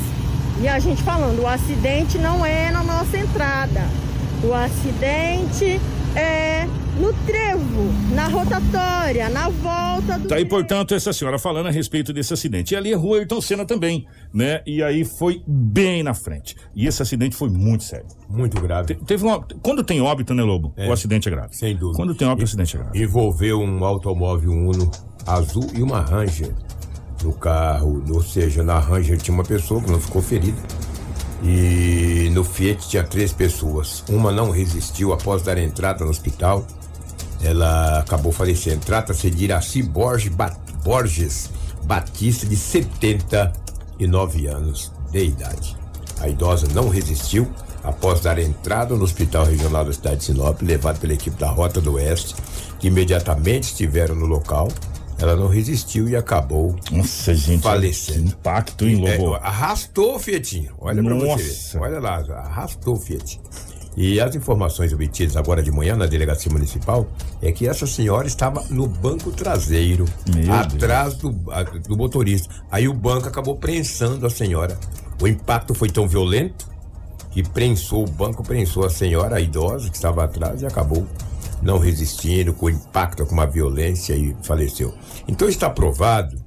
E 0.62 0.68
a 0.68 0.80
gente 0.80 1.02
falando, 1.04 1.42
o 1.42 1.48
acidente 1.48 2.18
não 2.18 2.46
é 2.46 2.72
na 2.72 2.84
nossa 2.84 3.18
entrada. 3.18 3.82
O 4.44 4.54
acidente 4.54 5.80
é 6.16 6.68
no 7.00 7.12
trevo 7.26 7.92
rotatória, 8.32 9.30
na 9.30 9.50
volta 9.50 10.18
do. 10.18 10.28
Tá 10.28 10.36
aí, 10.36 10.46
portanto, 10.46 10.94
essa 10.94 11.14
senhora 11.14 11.38
falando 11.38 11.68
a 11.68 11.72
respeito 11.72 12.12
desse 12.12 12.34
acidente. 12.34 12.74
E 12.74 12.78
ali 12.78 12.92
é 12.92 12.96
rua 12.96 13.18
Ayrton 13.18 13.42
Senna 13.42 13.66
também, 13.66 14.06
né? 14.34 14.62
E 14.66 14.82
aí 14.84 15.06
foi 15.06 15.42
bem 15.48 16.04
na 16.04 16.14
frente. 16.14 16.56
E 16.76 16.88
esse 16.88 17.02
acidente 17.02 17.36
foi 17.36 17.50
muito 17.50 17.84
sério. 17.84 18.06
Muito 18.30 18.60
grave. 18.62 18.96
Te- 18.96 19.06
Teve 19.06 19.24
uma, 19.24 19.46
quando 19.62 19.84
tem 19.84 20.02
óbito, 20.02 20.34
né, 20.34 20.44
Lobo? 20.44 20.74
É. 20.76 20.88
O 20.90 20.94
acidente 20.94 21.28
é 21.28 21.32
grave. 21.32 21.56
Sem 21.56 21.76
dúvida. 21.76 21.98
Quando 21.98 22.16
tem 22.16 22.28
óbito, 22.28 22.42
o 22.42 22.46
acidente 22.46 22.76
é 22.76 22.80
grave. 22.80 23.04
Envolveu 23.04 23.60
um 23.62 23.84
automóvel 23.84 24.52
Uno 24.52 24.92
azul 25.26 25.70
e 25.76 25.82
uma 25.82 26.02
Ranger 26.02 26.52
no 27.24 27.34
carro. 27.34 28.04
Ou 28.12 28.22
seja, 28.24 28.64
na 28.64 28.80
Ranger 28.80 29.18
tinha 29.18 29.34
uma 29.34 29.44
pessoa 29.44 29.82
que 29.82 29.90
não 29.92 30.00
ficou 30.00 30.22
ferida. 30.22 30.58
E 31.44 32.30
no 32.32 32.44
Fiat 32.44 32.88
tinha 32.88 33.04
três 33.04 33.34
pessoas. 33.34 34.04
Uma 34.10 34.32
não 34.32 34.50
resistiu 34.50 35.12
após 35.14 35.44
dar 35.44 35.58
entrada 35.58 36.04
no 36.04 36.10
hospital. 36.10 36.66
Ela 37.44 38.00
acabou 38.00 38.32
falecendo. 38.32 38.80
Trata-se 38.86 39.30
de 39.30 39.44
Iraci 39.46 39.84
Borges, 39.84 40.30
Ba- 40.34 40.56
Borges 40.84 41.50
Batista, 41.84 42.46
de 42.48 42.56
79 42.56 44.48
anos 44.48 44.92
de 45.12 45.26
idade. 45.26 45.76
A 46.20 46.28
idosa 46.30 46.68
não 46.74 46.90
resistiu 46.90 47.50
após 47.84 48.22
dar 48.22 48.40
entrada 48.40 48.96
no 48.96 49.04
Hospital 49.04 49.46
Regional 49.46 49.84
da 49.86 49.92
cidade 49.94 50.18
de 50.18 50.24
Sinop, 50.26 50.62
levada 50.62 50.98
pela 51.00 51.14
equipe 51.14 51.38
da 51.38 51.50
Rota 51.50 51.82
do 51.82 51.94
Oeste, 51.96 52.34
que 52.80 52.88
imediatamente 52.88 53.64
estiveram 53.66 54.16
no 54.16 54.26
local. 54.26 54.70
Ela 55.20 55.36
não 55.36 55.48
resistiu 55.48 56.10
e 56.10 56.16
acabou 56.16 56.76
Nossa, 56.92 57.36
gente. 57.36 57.62
Falecendo. 57.62 58.24
Que 58.24 58.28
impacto, 58.30 58.86
hein, 58.88 59.06
é, 59.08 59.18
Lobo? 59.18 59.36
arrastou 59.36 60.16
o 60.16 60.20
Fietinho. 60.20 60.74
Olha 60.80 61.04
pra 61.04 61.14
você. 61.16 61.78
Olha 61.78 62.00
lá, 62.00 62.16
arrastou 62.40 62.96
o 62.96 63.00
Fiat. 63.00 63.40
E 63.96 64.20
as 64.20 64.36
informações 64.36 64.92
obtidas 64.92 65.36
agora 65.36 65.62
de 65.62 65.72
manhã 65.72 65.96
na 65.96 66.06
delegacia 66.06 66.52
municipal 66.52 67.08
é 67.42 67.52
que 67.52 67.68
essa 67.68 67.86
senhora 67.86 68.28
estava 68.28 68.64
no 68.70 68.88
banco 68.88 69.32
traseiro, 69.32 70.06
Meu 70.34 70.54
atrás 70.54 71.16
do, 71.16 71.30
do 71.88 71.96
motorista. 71.96 72.54
Aí 72.72 72.88
o 72.88 72.94
banco 72.94 73.28
acabou 73.28 73.56
prensando 73.56 74.26
a 74.26 74.30
senhora. 74.30 74.78
O 75.22 75.28
impacto 75.28 75.74
foi 75.76 75.90
tão 75.90 76.08
violento 76.08 76.68
que 77.32 77.44
prensou 77.44 78.04
o 78.04 78.10
banco, 78.10 78.44
prensou 78.44 78.86
a 78.86 78.90
senhora, 78.90 79.38
a 79.38 79.42
idosa 79.42 79.90
que 79.90 79.96
estava 79.96 80.24
atrás 80.24 80.62
e 80.62 80.66
acabou 80.66 81.06
não 81.62 81.80
resistindo 81.80 82.54
com 82.54 82.66
o 82.66 82.70
impacto, 82.70 83.26
com 83.26 83.34
uma 83.34 83.48
violência 83.48 84.14
e 84.14 84.36
faleceu. 84.44 84.94
Então 85.28 85.48
está 85.48 85.70
provado 85.70 86.43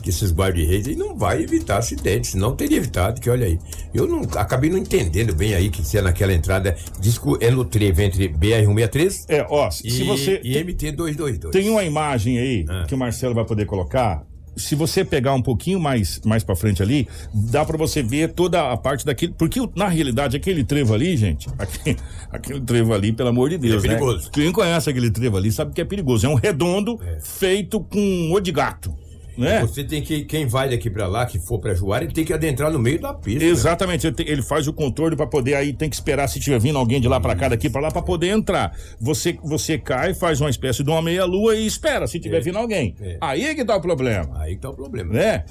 que 0.00 0.10
esses 0.10 0.32
guarda-reis 0.32 0.86
aí 0.88 0.96
não 0.96 1.16
vai 1.16 1.42
evitar 1.42 1.78
acidentes, 1.78 2.34
não 2.34 2.54
teria 2.56 2.78
evitado, 2.78 3.20
que 3.20 3.28
olha 3.30 3.46
aí. 3.46 3.58
Eu 3.94 4.06
não 4.06 4.22
acabei 4.36 4.70
não 4.70 4.78
entendendo 4.78 5.34
bem 5.34 5.54
aí 5.54 5.70
que 5.70 5.84
se 5.84 5.98
é 5.98 6.02
naquela 6.02 6.32
entrada, 6.32 6.76
diz 7.00 7.18
que 7.18 7.28
é 7.40 7.50
no 7.50 7.64
trevo 7.64 8.00
entre 8.02 8.28
BR-163 8.28 9.24
É, 9.28 9.46
ó, 9.48 9.68
e, 9.84 9.90
se 9.90 10.02
você. 10.04 10.40
e 10.42 10.54
MT-222. 10.62 11.50
Tem 11.50 11.68
uma 11.70 11.84
imagem 11.84 12.38
aí 12.38 12.64
Ah. 12.68 12.84
que 12.88 12.94
o 12.94 12.98
Marcelo 12.98 13.34
vai 13.34 13.44
poder 13.44 13.66
colocar. 13.66 14.24
Se 14.56 14.74
você 14.74 15.04
pegar 15.04 15.32
um 15.32 15.40
pouquinho 15.40 15.78
mais 15.78 16.20
mais 16.24 16.42
para 16.42 16.56
frente 16.56 16.82
ali, 16.82 17.06
dá 17.32 17.64
pra 17.64 17.78
você 17.78 18.02
ver 18.02 18.32
toda 18.32 18.72
a 18.72 18.76
parte 18.76 19.06
daquele, 19.06 19.32
porque 19.32 19.60
na 19.76 19.86
realidade 19.88 20.36
aquele 20.36 20.64
trevo 20.64 20.92
ali, 20.92 21.16
gente, 21.16 21.48
aquele, 21.56 21.96
aquele 22.30 22.60
trevo 22.60 22.92
ali, 22.92 23.12
pelo 23.12 23.28
amor 23.28 23.48
de 23.48 23.56
Deus, 23.58 23.82
É 23.84 23.88
né? 23.88 23.94
perigoso. 23.94 24.30
Quem 24.30 24.50
conhece 24.52 24.90
aquele 24.90 25.10
trevo 25.10 25.36
ali 25.36 25.52
sabe 25.52 25.72
que 25.72 25.80
é 25.80 25.84
perigoso. 25.84 26.26
É 26.26 26.28
um 26.28 26.34
redondo 26.34 26.98
feito 27.22 27.80
com 27.80 28.32
o 28.32 28.40
de 28.40 28.50
gato, 28.52 28.92
né? 29.40 29.60
Você 29.62 29.82
tem 29.84 30.02
que, 30.02 30.24
quem 30.24 30.46
vai 30.46 30.68
daqui 30.70 30.88
pra 30.90 31.06
lá, 31.06 31.26
que 31.26 31.38
for 31.38 31.58
pra 31.58 31.74
Juara, 31.74 32.04
ele 32.04 32.12
tem 32.12 32.24
que 32.24 32.32
adentrar 32.32 32.70
no 32.72 32.78
meio 32.78 33.00
da 33.00 33.12
pista. 33.14 33.40
né? 33.44 33.50
Exatamente, 33.50 34.06
ele, 34.06 34.14
te- 34.16 34.24
ele 34.30 34.42
faz 34.42 34.66
o 34.68 34.72
contorno 34.72 35.16
pra 35.16 35.26
poder 35.26 35.54
aí 35.54 35.72
tem 35.72 35.88
que 35.88 35.96
esperar 35.96 36.28
se 36.28 36.38
tiver 36.40 36.58
vindo 36.60 36.78
alguém 36.78 37.00
de 37.00 37.08
lá 37.08 37.20
pra 37.20 37.34
cá, 37.34 37.48
daqui 37.48 37.68
pra 37.70 37.80
lá 37.80 37.90
pra 37.90 38.02
poder 38.02 38.28
entrar. 38.28 38.76
Você 39.00 39.38
você 39.42 39.78
cai, 39.78 40.14
faz 40.14 40.40
uma 40.40 40.50
espécie 40.50 40.82
de 40.84 40.90
uma 40.90 41.00
meia 41.02 41.24
lua 41.24 41.56
e 41.56 41.66
espera 41.66 42.06
se 42.06 42.18
tiver 42.20 42.40
vindo 42.40 42.58
alguém. 42.58 42.94
É. 43.00 43.16
Aí 43.20 43.44
é 43.46 43.54
que 43.54 43.64
tá 43.64 43.76
o 43.76 43.80
problema. 43.80 44.28
Aí 44.40 44.54
que 44.56 44.60
tá 44.60 44.70
o 44.70 44.74
problema. 44.74 45.12
né? 45.12 45.44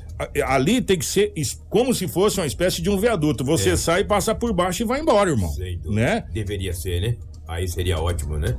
Ali 0.46 0.81
tem 0.81 0.98
que 0.98 1.05
ser 1.05 1.34
como 1.69 1.93
se 1.93 2.08
fosse 2.08 2.39
uma 2.39 2.46
espécie 2.48 2.81
de 2.81 2.89
um 2.89 2.98
viaduto. 2.98 3.43
Você 3.43 3.75
sai, 3.77 4.03
passa 4.03 4.36
por 4.36 4.53
baixo 4.53 4.84
e 4.84 4.86
vai 4.86 5.00
embora, 5.01 5.29
irmão. 5.29 5.50
É. 5.60 5.75
Dúvida. 5.75 5.89
Né? 5.91 6.24
Deveria 6.34 6.74
ser, 6.74 7.01
né? 7.01 7.15
Aí 7.48 7.67
seria 7.67 8.00
ótimo, 8.00 8.38
né? 8.38 8.55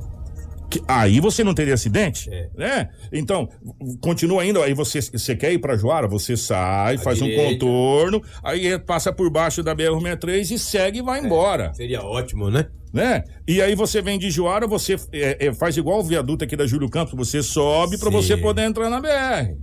Que- 0.71 0.81
aí 0.87 1.19
você 1.19 1.43
não 1.43 1.53
teria 1.53 1.73
acidente, 1.73 2.29
É. 2.33 2.49
né? 2.57 2.89
Então, 3.11 3.49
continua 4.01 4.41
ainda, 4.41 4.63
aí 4.63 4.73
você, 4.73 5.01
você 5.01 5.35
quer 5.35 5.51
ir 5.51 5.59
pra 5.59 5.75
Joara, 5.75 6.07
você 6.07 6.37
sai, 6.37 6.97
faz 6.97 7.17
direita. 7.19 7.41
um 7.41 7.45
contorno, 7.51 8.21
aí 8.41 8.79
passa 8.79 9.11
por 9.11 9.29
baixo 9.29 9.61
da 9.61 9.75
BR-63 9.75 10.51
e 10.51 10.57
segue 10.57 10.99
e 10.99 11.01
vai 11.01 11.19
É. 11.19 11.23
embora, 11.25 11.73
Seria 11.73 12.01
ótimo, 12.01 12.49
né? 12.49 12.67
né? 12.93 13.23
E 13.47 13.61
aí 13.61 13.75
você 13.75 14.01
vem 14.01 14.17
de 14.17 14.31
Joara, 14.31 14.65
você 14.65 14.95
é, 15.11 15.47
é, 15.47 15.53
faz 15.53 15.75
igual 15.75 15.99
o 15.99 16.03
viaduto 16.03 16.45
aqui 16.45 16.55
da 16.55 16.65
Júlio 16.65 16.89
Campos, 16.89 17.13
você 17.15 17.43
sobe 17.43 17.97
pra 17.97 18.09
Sim. 18.09 18.15
você 18.15 18.37
poder 18.37 18.61
entrar 18.63 18.89
na 18.89 18.99
BR. 19.01 19.53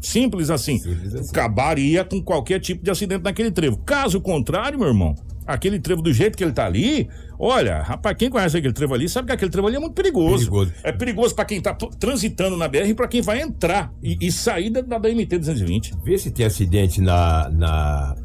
Simples 0.00 0.48
assim. 0.50 0.78
Simples 0.78 1.12
assim. 1.14 1.30
Acabaria 1.30 2.04
com 2.04 2.22
qualquer 2.22 2.60
tipo 2.60 2.84
de 2.84 2.90
acidente 2.90 3.24
naquele 3.24 3.50
trevo. 3.50 3.78
Caso 3.84 4.20
contrário, 4.20 4.78
meu 4.78 4.86
irmão, 4.88 5.14
aquele 5.48 5.80
trevo 5.80 6.02
do 6.02 6.12
jeito 6.12 6.36
que 6.36 6.44
ele 6.44 6.52
tá 6.52 6.66
ali, 6.66 7.08
olha, 7.38 7.80
rapaz, 7.82 8.14
quem 8.16 8.28
conhece 8.28 8.58
aquele 8.58 8.74
trevo 8.74 8.92
ali 8.92 9.08
sabe 9.08 9.28
que 9.28 9.32
aquele 9.32 9.50
trevo 9.50 9.66
ali 9.66 9.76
é 9.76 9.80
muito 9.80 9.94
perigoso. 9.94 10.50
Perigoso. 10.50 10.72
É 10.84 10.92
perigoso 10.92 11.34
pra 11.34 11.46
quem 11.46 11.60
tá 11.60 11.74
transitando 11.98 12.56
na 12.56 12.68
BR 12.68 12.88
e 12.88 12.94
pra 12.94 13.08
quem 13.08 13.22
vai 13.22 13.40
entrar 13.40 13.90
e, 14.02 14.18
e 14.20 14.30
sair 14.30 14.68
da, 14.68 14.82
da 14.82 15.08
MT 15.08 15.38
220. 15.38 15.94
Vê 16.04 16.18
se 16.18 16.30
tem 16.30 16.44
acidente 16.44 17.00
na, 17.00 17.48
na, 17.48 18.16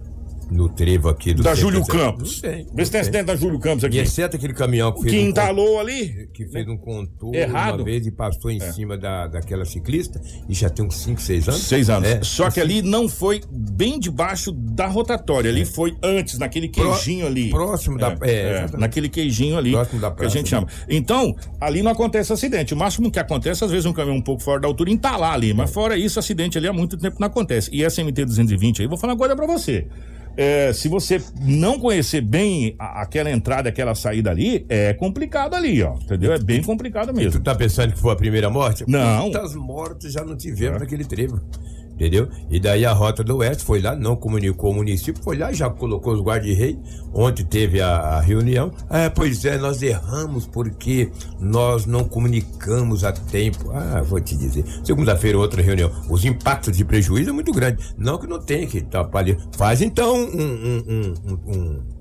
no 0.53 0.69
trevo 0.69 1.10
aqui 1.10 1.33
do 1.33 1.43
Da 1.43 1.55
Júlio. 1.55 1.83
Campos. 1.86 2.41
Não 2.41 2.50
tem. 2.51 2.67
Vê 2.74 2.86
se 2.86 2.91
tem 2.91 3.01
acidente 3.01 3.25
da 3.25 3.36
Júlio 3.36 3.60
Campos 3.60 3.83
aqui. 3.83 3.98
E 3.98 4.00
exceto 4.00 4.36
aquele 4.36 4.53
caminhão 4.53 4.91
que 4.93 5.01
fez, 5.01 5.13
que 5.13 5.19
um, 5.19 5.29
entalou 5.29 5.79
ali. 5.79 6.29
que 6.33 6.45
fez 6.48 6.67
um 6.67 6.77
contorno 6.77 7.36
Errado. 7.36 7.74
É. 7.74 7.75
uma 7.77 7.83
vez 7.83 8.05
e 8.05 8.12
passou 8.12 8.51
em 8.51 8.60
cima 8.60 8.98
da, 8.98 9.27
daquela 9.27 9.65
ciclista 9.65 10.22
e 10.48 10.53
já 10.53 10.69
tem 10.69 10.86
uns 10.86 10.95
5, 10.98 11.22
6 11.22 11.48
anos. 11.50 11.62
Seis 11.62 11.89
anos. 11.89 12.07
É. 12.07 12.19
Só 12.24 12.50
que 12.50 12.60
ali 12.62 12.81
não 12.81 13.10
foi 13.10 13.41
bem 13.51 14.00
debaixo 14.00 14.51
da 14.51 14.88
rotatória. 14.88 15.50
Ali 15.50 15.65
foi 15.65 15.95
antes, 16.03 16.38
naquele 16.38 16.67
queijinho 16.67 17.25
ali. 17.27 17.50
próximo 17.50 17.98
da- 17.98 18.15
é, 18.22 18.31
é, 18.31 18.50
exatamente. 18.51 18.77
naquele 18.79 19.10
queijinho 19.10 19.57
ali. 19.57 19.72
Próximo 19.72 20.00
da 20.00 20.07
que 20.07 20.13
a 20.13 20.15
praça, 20.17 20.38
gente 20.38 20.45
né? 20.45 20.50
chama. 20.50 20.67
Então, 20.89 21.36
ali 21.60 21.81
não 21.81 21.91
acontece 21.91 22.31
acidente. 22.31 22.74
O 22.74 22.77
máximo 22.77 23.12
que 23.12 23.19
acontece, 23.19 23.63
às 23.63 23.72
vezes, 23.72 23.86
um 23.86 23.93
caminhão 23.93 24.17
um 24.17 24.22
pouco 24.22 24.41
fora 24.43 24.62
da 24.62 24.67
altura 24.67 24.89
entalar 24.91 25.33
ali. 25.33 25.53
Mas 25.53 25.72
fora 25.72 25.98
isso, 25.98 26.19
acidente 26.19 26.57
ali 26.57 26.67
há 26.67 26.74
muito 26.74 26.98
tempo 26.98 27.17
não 27.19 27.27
acontece. 27.27 27.69
E 27.74 27.83
essa 27.83 28.01
MT-220 28.01 28.81
aí, 28.81 28.88
vou 28.88 28.98
falar 28.98 29.13
agora 29.13 29.36
pra 29.36 29.45
você. 29.48 29.88
É, 30.35 30.73
se 30.73 30.87
você 30.87 31.21
não 31.41 31.79
conhecer 31.79 32.21
bem 32.21 32.75
a- 32.79 33.01
aquela 33.01 33.29
entrada, 33.29 33.69
aquela 33.69 33.93
saída 33.93 34.31
ali, 34.31 34.65
é 34.67 34.93
complicado 34.93 35.53
ali, 35.53 35.83
ó. 35.83 35.95
Entendeu? 35.95 36.33
É 36.33 36.39
bem 36.39 36.61
complicado 36.63 37.09
Tu 37.09 37.15
mesmo. 37.15 37.41
tá 37.41 37.53
pensando 37.53 37.93
que 37.93 37.99
foi 37.99 38.13
a 38.13 38.15
primeira 38.15 38.49
morte? 38.49 38.83
Não. 38.87 39.29
Quantas 39.31 39.53
mortes 39.55 40.11
já 40.13 40.23
não 40.23 40.35
tivemos 40.35 40.79
naquele 40.79 41.05
trevo? 41.05 41.39
Entendeu? 41.95 42.27
E 42.50 42.59
daí 42.59 42.85
a 42.85 42.91
Rota 42.91 43.23
do 43.23 43.38
Oeste 43.38 43.63
foi 43.63 43.79
lá, 43.79 43.95
não 43.95 44.15
comunicou 44.15 44.71
o 44.71 44.73
município, 44.73 45.21
foi 45.23 45.38
lá 45.38 45.51
e 45.51 45.55
já 45.55 45.69
colocou 45.69 46.13
os 46.13 46.21
guarda-rei. 46.21 46.77
Ontem 47.13 47.45
teve 47.45 47.79
a, 47.81 47.95
a 47.95 48.19
reunião. 48.19 48.71
É, 48.89 49.09
pois 49.09 49.45
é, 49.45 49.57
nós 49.59 49.81
erramos 49.83 50.47
porque 50.47 51.12
nós 51.39 51.85
não 51.85 52.03
comunicamos 52.03 53.03
a 53.03 53.12
tempo. 53.12 53.69
Ah, 53.71 54.01
vou 54.01 54.19
te 54.19 54.35
dizer. 54.35 54.65
Segunda-feira, 54.83 55.38
outra 55.38 55.62
reunião. 55.62 55.91
Os 56.09 56.25
impactos 56.25 56.75
de 56.75 56.83
prejuízo 56.83 57.29
é 57.29 57.33
muito 57.33 57.51
grande. 57.51 57.83
Não 57.97 58.17
que 58.17 58.25
não 58.25 58.39
tenha 58.39 58.65
que 58.65 58.81
tapar 58.81 59.21
ali. 59.21 59.38
Faz 59.55 59.79
então 59.81 60.15
um- 60.15 60.25
um- 60.25 60.83
um- 60.88 61.13
um- 61.27 61.51
um 61.55 61.93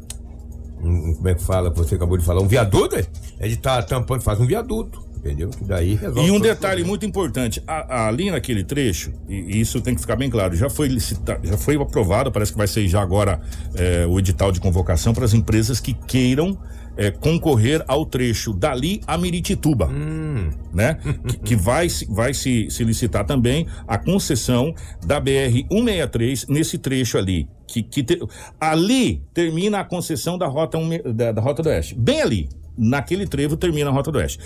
um, 0.84 1.14
como 1.14 1.28
é 1.28 1.34
que 1.34 1.42
fala, 1.44 1.70
você 1.70 1.94
acabou 1.94 2.18
de 2.18 2.24
falar, 2.24 2.40
um 2.42 2.48
viaduto, 2.48 2.96
é? 2.96 3.06
Ele 3.38 3.54
tá 3.54 3.80
tampando, 3.82 4.20
faz 4.20 4.40
um 4.40 4.46
viaduto, 4.46 5.00
entendeu? 5.24 5.50
Que 5.50 5.64
daí 5.64 5.94
resolve 5.94 6.28
E 6.28 6.30
um 6.32 6.40
detalhe 6.40 6.82
muito 6.84 7.06
importante, 7.06 7.62
a- 7.66 8.08
ali 8.08 8.30
naquele 8.30 8.64
trecho, 8.64 9.12
e, 9.28 9.34
e 9.56 9.60
isso 9.60 9.80
tem 9.80 9.94
que 9.94 10.00
ficar 10.00 10.16
bem 10.16 10.28
claro, 10.28 10.54
já 10.56 10.68
foi 10.68 10.88
licitado, 10.88 11.46
já 11.46 11.56
foi 11.56 11.76
aprovado, 11.76 12.30
parece 12.32 12.52
que 12.52 12.58
vai 12.58 12.66
ser 12.66 12.86
já 12.88 13.00
agora 13.00 13.40
é, 13.74 14.06
o 14.06 14.18
edital 14.18 14.50
de 14.50 14.60
convocação 14.60 15.14
para 15.14 15.24
as 15.24 15.32
empresas 15.32 15.78
que 15.80 15.94
queiram 15.94 16.58
é, 16.94 17.10
concorrer 17.10 17.82
ao 17.88 18.04
trecho 18.04 18.52
dali 18.52 19.00
a 19.06 19.16
Miritituba, 19.16 19.86
Hum. 19.88 20.50
né? 20.74 20.98
que, 21.26 21.38
que 21.38 21.56
vai, 21.56 21.88
se- 21.88 22.04
vai 22.10 22.34
se, 22.34 22.68
se 22.70 22.84
licitar 22.84 23.24
também 23.24 23.66
a 23.88 23.96
concessão 23.96 24.74
da 25.06 25.18
BR 25.18 25.64
163 25.70 26.46
nesse 26.48 26.76
trecho 26.76 27.16
ali. 27.16 27.48
Que, 27.66 27.82
que 27.82 28.02
te- 28.02 28.20
ali 28.60 29.22
termina 29.32 29.80
a 29.80 29.84
concessão 29.84 30.36
da 30.36 30.46
rota, 30.46 30.76
1, 30.76 31.14
da, 31.14 31.32
da 31.32 31.40
rota 31.40 31.62
do 31.62 31.70
Oeste. 31.70 31.94
Bem 31.94 32.20
ali, 32.20 32.48
naquele 32.76 33.26
trevo 33.26 33.56
termina 33.56 33.88
a 33.88 33.92
rota 33.92 34.12
do 34.12 34.18
Oeste. 34.18 34.38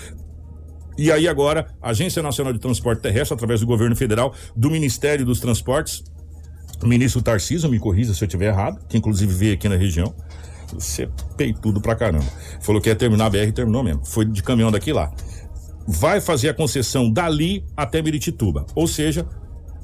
E 0.97 1.11
aí 1.11 1.27
agora, 1.27 1.67
a 1.81 1.89
Agência 1.91 2.21
Nacional 2.23 2.51
de 2.53 2.59
Transporte 2.59 3.01
Terrestre, 3.01 3.35
através 3.35 3.59
do 3.59 3.67
governo 3.67 3.95
federal, 3.95 4.33
do 4.55 4.69
Ministério 4.69 5.25
dos 5.25 5.39
Transportes, 5.39 6.03
o 6.83 6.87
ministro 6.87 7.21
Tarcísio, 7.21 7.69
me 7.69 7.79
corrija 7.79 8.13
se 8.13 8.23
eu 8.23 8.27
estiver 8.27 8.47
errado, 8.47 8.79
que 8.87 8.97
inclusive 8.97 9.33
veio 9.33 9.53
aqui 9.53 9.67
na 9.69 9.75
região, 9.75 10.13
você 10.73 11.09
peitudo 11.35 11.79
pra 11.81 11.95
caramba. 11.95 12.25
Falou 12.61 12.81
que 12.81 12.89
ia 12.89 12.95
terminar 12.95 13.25
a 13.25 13.29
BR 13.29 13.51
terminou 13.53 13.83
mesmo. 13.83 14.05
Foi 14.05 14.25
de 14.25 14.43
caminhão 14.43 14.71
daqui 14.71 14.91
lá. 14.91 15.11
Vai 15.87 16.19
fazer 16.19 16.49
a 16.49 16.53
concessão 16.53 17.11
dali 17.11 17.63
até 17.75 18.01
Miritituba. 18.01 18.65
Ou 18.75 18.87
seja, 18.87 19.25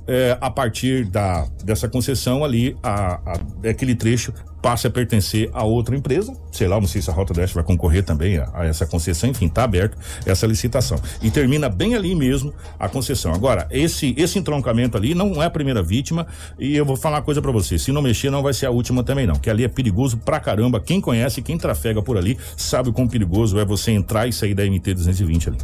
é, 0.06 0.38
a 0.42 0.52
partir 0.52 1.06
da, 1.06 1.48
dessa 1.64 1.88
concessão 1.88 2.44
ali, 2.44 2.76
a, 2.84 3.14
a- 3.32 3.70
aquele 3.70 3.96
trecho 3.96 4.34
passe 4.64 4.88
a 4.88 4.90
pertencer 4.90 5.50
a 5.54 5.66
outra 5.66 5.94
empresa. 5.94 6.34
Sei 6.50 6.70
lá, 6.70 6.80
não 6.80 6.88
sei 6.88 7.02
se 7.02 7.10
a 7.10 7.14
Rota 7.14 7.34
do 7.34 7.42
Oeste 7.42 7.54
vai 7.54 7.66
concorrer 7.66 8.02
também 8.02 8.38
a, 8.38 8.50
a 8.54 8.66
essa 8.66 8.86
concessão, 8.86 9.30
enfim, 9.30 9.48
está 9.48 9.66
aberto 9.66 9.98
essa 10.26 10.48
licitação. 10.48 10.98
E 11.22 11.30
termina 11.30 11.68
bem 11.68 11.96
ali 11.96 12.16
mesmo 12.16 12.54
a 12.80 12.88
concessão. 12.88 13.34
Agora, 13.34 13.68
esse, 13.70 14.16
esse 14.18 14.40
entroncamento 14.40 14.96
ali 14.96 15.14
não 15.14 15.44
é 15.44 15.48
a 15.48 15.50
primeira 15.50 15.84
vítima 15.84 16.26
e 16.58 16.78
eu 16.78 16.86
vou 16.86 16.96
falar 16.96 17.18
uma 17.18 17.22
coisa 17.24 17.42
para 17.42 17.52
você, 17.52 17.78
se 17.78 17.92
não 17.92 18.02
mexer 18.02 18.30
não 18.30 18.42
vai 18.42 18.54
ser 18.54 18.66
a 18.68 18.72
última 18.72 19.04
também 19.04 19.28
não, 19.28 19.36
que 19.36 19.50
ali 19.50 19.66
é 19.66 19.68
perigoso 19.68 20.18
pra 20.18 20.40
caramba. 20.40 20.80
Quem 20.80 21.02
conhece, 21.02 21.42
quem 21.42 21.58
trafega 21.58 22.02
por 22.02 22.18
ali, 22.18 22.38
sabe 22.56 22.88
o 22.88 22.94
quão 22.94 23.06
perigoso 23.06 23.60
é 23.60 23.66
você 23.66 23.92
entrar 23.92 24.28
e 24.28 24.32
sair 24.32 24.54
da 24.54 24.64
MT 24.64 24.94
220 24.94 25.50
ali. 25.50 25.58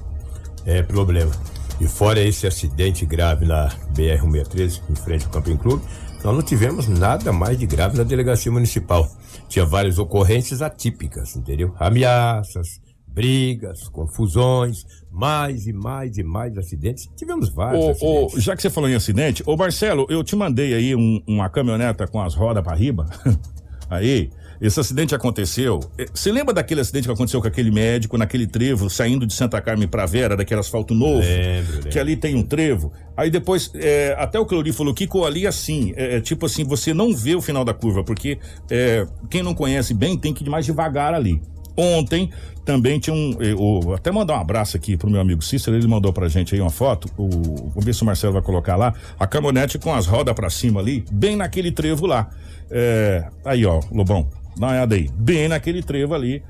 É 0.66 0.84
problema. 0.84 1.32
E 1.80 1.88
fora 1.88 2.20
esse 2.20 2.46
acidente 2.46 3.06
grave 3.06 3.46
na 3.46 3.70
BR-163, 3.96 4.82
em 4.90 4.96
frente 4.96 5.26
ao 5.26 5.32
Camping 5.32 5.58
Clube, 5.58 5.84
nós 6.24 6.36
não 6.36 6.42
tivemos 6.42 6.88
nada 6.88 7.32
mais 7.32 7.58
de 7.58 7.66
grave 7.66 7.98
na 7.98 8.04
delegacia 8.04 8.52
municipal. 8.52 9.10
Tinha 9.48 9.66
várias 9.66 9.98
ocorrências 9.98 10.62
atípicas, 10.62 11.36
entendeu? 11.38 11.74
Ameaças, 11.80 12.82
brigas, 13.08 13.88
confusões, 13.88 14.86
mais 15.10 15.66
e 15.68 15.74
mais 15.74 16.18
e 16.18 16.24
mais 16.24 16.58
acidentes. 16.58 17.10
Tivemos 17.16 17.50
vários 17.50 17.84
Ô, 17.86 17.90
acidentes. 17.92 18.34
ô, 18.36 18.40
já 18.40 18.56
que 18.56 18.62
você 18.62 18.70
falou 18.70 18.90
em 18.90 18.96
acidente, 18.96 19.42
ô 19.46 19.56
Marcelo, 19.56 20.06
eu 20.10 20.22
te 20.24 20.36
mandei 20.36 20.74
aí 20.74 20.94
um- 20.96 21.22
uma 21.26 21.50
caminhoneta 21.50 22.06
com 22.08 22.22
as 22.22 22.36
rodas 22.36 22.64
para 22.64 22.76
riba. 22.76 23.06
aí, 23.90 24.30
esse 24.62 24.80
acidente 24.80 25.14
aconteceu. 25.16 25.80
eh, 25.98 26.06
Você 26.14 26.32
lembra 26.32 26.54
daquele 26.54 26.82
acidente 26.82 27.08
que 27.08 27.14
aconteceu 27.14 27.42
com 27.42 27.48
aquele 27.48 27.72
médico 27.72 28.18
naquele 28.18 28.46
trevo 28.48 28.90
saindo 28.90 29.26
de 29.26 29.34
Santa 29.34 29.62
Carmen 29.62 29.88
para 29.88 30.06
Vera, 30.06 30.36
daquele 30.36 30.60
asfalto 30.60 30.94
novo? 30.94 31.20
Lembro, 31.20 31.74
lembro. 31.76 31.90
Que 31.90 32.00
ali 32.00 32.16
tem 32.16 32.36
um 32.36 32.44
trevo. 32.44 32.92
Aí 33.16 33.30
depois, 33.30 33.72
eh, 33.76 34.16
até 34.18 34.40
o 34.40 34.46
Cleuri 34.46 34.72
falou 34.74 34.94
que 34.94 35.04
ficou 35.06 35.26
ali 35.26 35.46
assim, 35.48 35.94
é, 35.96 36.18
é, 36.18 36.22
tipo 36.22 36.46
assim, 36.46 36.64
você 36.64 36.94
não 36.94 37.14
vê 37.16 37.36
o 37.36 37.42
final 37.42 37.64
da 37.66 37.74
curva, 37.74 38.04
porque 38.04 38.38
eh, 38.70 39.06
quem 39.30 39.42
não 39.44 39.54
conhece 39.54 39.94
bem 39.94 40.18
tem 40.18 40.34
que 40.34 40.44
ir 40.44 40.50
mais 40.50 40.66
devagar 40.66 41.14
ali. 41.14 41.42
Ontem 41.78 42.30
também 42.66 43.00
tinha 43.00 43.16
um. 43.16 43.38
o- 43.58 43.94
até 43.94 44.12
mandar 44.12 44.38
um 44.38 44.42
abraço 44.42 44.76
aqui 44.76 44.98
pro 44.98 45.10
meu 45.10 45.22
amigo 45.22 45.42
Cícero, 45.42 45.78
ele 45.78 45.88
mandou 45.88 46.12
pra 46.12 46.28
gente 46.28 46.54
aí 46.54 46.60
uma 46.60 46.70
foto. 46.70 47.10
O, 47.18 47.30
vamos 47.70 47.86
ver 47.86 47.94
se 47.96 48.04
o 48.04 48.06
Marcelo 48.06 48.34
vai 48.34 48.42
colocar 48.42 48.76
lá. 48.76 48.94
A 49.18 49.26
caminhonete 49.26 49.80
com 49.80 49.94
as 49.94 50.06
rodas 50.06 50.36
pra 50.36 50.50
cima 50.50 50.82
ali, 50.82 51.06
bem 51.10 51.38
naquele 51.38 51.72
trevo 51.72 52.06
lá. 52.06 52.30
É, 52.70 53.26
aí, 53.46 53.66
ó, 53.66 53.80
Lobão, 53.92 54.28
uma 54.60 54.72
olhada 54.72 54.96
aí. 54.96 55.10
Bem 55.16 55.48
naquele 55.48 55.82
trevo 55.82 56.14
ali. 56.14 56.44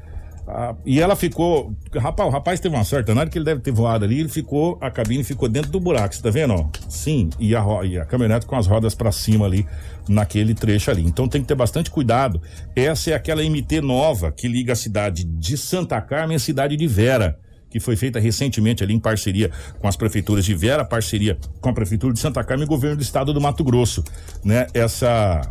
Ah, 0.51 0.75
e 0.83 0.99
ela 0.99 1.15
ficou. 1.15 1.75
Rapaz, 1.95 2.27
o 2.27 2.31
rapaz 2.31 2.59
teve 2.59 2.75
uma 2.75 2.83
sorte 2.83 3.05
danada 3.05 3.29
que 3.29 3.37
ele 3.37 3.45
deve 3.45 3.61
ter 3.61 3.71
voado 3.71 4.03
ali. 4.03 4.19
Ele 4.19 4.29
ficou. 4.29 4.79
A 4.81 4.89
cabine 4.89 5.23
ficou 5.23 5.47
dentro 5.47 5.69
do 5.69 5.79
buraco. 5.79 6.13
Você 6.13 6.21
tá 6.23 6.31
vendo, 6.31 6.55
ó? 6.55 6.67
Sim. 6.89 7.29
E 7.39 7.55
a, 7.55 7.63
e 7.83 7.99
a 7.99 8.05
caminhonete 8.05 8.47
com 8.47 8.55
as 8.55 8.65
rodas 8.65 8.95
pra 8.95 9.11
cima 9.11 9.45
ali, 9.45 9.67
naquele 10.07 10.55
trecho 10.55 10.89
ali. 10.89 11.03
Então 11.03 11.27
tem 11.27 11.41
que 11.41 11.47
ter 11.47 11.55
bastante 11.55 11.91
cuidado. 11.91 12.41
Essa 12.75 13.11
é 13.11 13.13
aquela 13.13 13.43
MT 13.43 13.79
nova 13.81 14.31
que 14.31 14.47
liga 14.47 14.73
a 14.73 14.75
cidade 14.75 15.23
de 15.23 15.55
Santa 15.55 16.01
Carmen 16.01 16.35
à 16.35 16.39
cidade 16.39 16.75
de 16.75 16.87
Vera. 16.87 17.37
Que 17.69 17.79
foi 17.79 17.95
feita 17.95 18.19
recentemente 18.19 18.83
ali 18.83 18.95
em 18.95 18.99
parceria 18.99 19.51
com 19.77 19.87
as 19.87 19.95
prefeituras 19.95 20.43
de 20.43 20.55
Vera, 20.55 20.83
parceria 20.83 21.37
com 21.61 21.69
a 21.69 21.73
prefeitura 21.73 22.11
de 22.11 22.19
Santa 22.19 22.43
Carmen 22.43 22.63
e 22.63 22.65
o 22.65 22.67
governo 22.67 22.97
do 22.97 23.03
estado 23.03 23.31
do 23.31 23.39
Mato 23.39 23.63
Grosso, 23.63 24.03
né? 24.43 24.65
Essa 24.73 25.41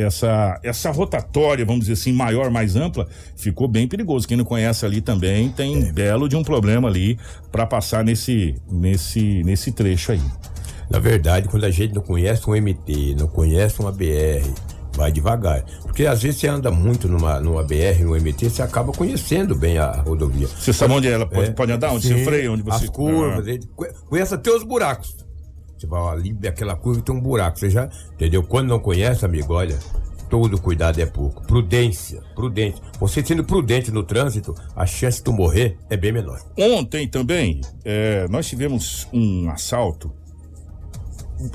essa, 0.00 0.58
essa 0.62 0.90
rotatória, 0.90 1.64
vamos 1.64 1.82
dizer 1.82 1.94
assim, 1.94 2.12
maior, 2.12 2.50
mais 2.50 2.76
ampla, 2.76 3.06
ficou 3.36 3.68
bem 3.68 3.86
perigoso. 3.88 4.26
Quem 4.26 4.36
não 4.36 4.44
conhece 4.44 4.84
ali 4.84 5.00
também 5.00 5.50
tem 5.50 5.92
belo 5.92 6.28
de 6.28 6.36
um 6.36 6.42
problema 6.42 6.88
ali 6.88 7.18
para 7.52 7.66
passar 7.66 8.04
nesse, 8.04 8.54
nesse, 8.70 9.42
nesse 9.44 9.72
trecho 9.72 10.12
aí. 10.12 10.22
Na 10.90 10.98
verdade, 10.98 11.48
quando 11.48 11.64
a 11.64 11.70
gente 11.70 11.94
não 11.94 12.02
conhece 12.02 12.48
um 12.50 12.54
MT, 12.54 13.14
não 13.18 13.28
conhece 13.28 13.78
uma 13.80 13.92
BR, 13.92 14.44
vai 14.92 15.12
devagar. 15.12 15.64
Porque 15.82 16.04
às 16.04 16.20
vezes 16.22 16.40
você 16.40 16.48
anda 16.48 16.70
muito 16.70 17.06
numa, 17.06 17.38
numa 17.38 17.62
BR, 17.62 18.02
num 18.02 18.14
MT, 18.16 18.50
você 18.50 18.60
acaba 18.62 18.92
conhecendo 18.92 19.54
bem 19.54 19.78
a 19.78 19.92
rodovia. 19.92 20.48
Você 20.48 20.72
sabe 20.72 20.94
onde 20.94 21.08
ela 21.08 21.26
pode, 21.26 21.50
É, 21.50 21.52
pode 21.52 21.72
andar? 21.72 21.92
Onde 21.92 22.08
sim, 22.08 22.14
você 22.18 22.24
freia? 22.24 22.50
Onde 22.50 22.62
você. 22.64 22.84
As 22.84 22.90
curvas, 22.90 23.46
Ah. 23.46 23.86
conhece 24.08 24.34
até 24.34 24.50
os 24.50 24.64
buracos. 24.64 25.16
Você 25.80 25.86
vai 25.86 26.02
ali, 26.12 26.36
aquela 26.46 26.76
curva 26.76 27.00
tem 27.00 27.14
um 27.14 27.20
buraco. 27.20 27.58
Você 27.58 27.70
já, 27.70 27.88
entendeu? 28.12 28.42
Quando 28.42 28.68
não 28.68 28.78
conhece, 28.78 29.24
amigo, 29.24 29.54
olha, 29.54 29.78
todo 30.28 30.60
cuidado 30.60 31.00
é 31.00 31.06
pouco. 31.06 31.42
Prudência, 31.46 32.20
prudência. 32.34 32.82
Você 33.00 33.24
sendo 33.24 33.42
prudente 33.44 33.90
no 33.90 34.02
trânsito, 34.02 34.54
a 34.76 34.84
chance 34.84 35.18
de 35.18 35.24
tu 35.24 35.32
morrer 35.32 35.78
é 35.88 35.96
bem 35.96 36.12
menor. 36.12 36.38
Ontem 36.58 37.08
também, 37.08 37.62
é, 37.82 38.28
nós 38.28 38.46
tivemos 38.46 39.08
um 39.10 39.48
assalto 39.48 40.12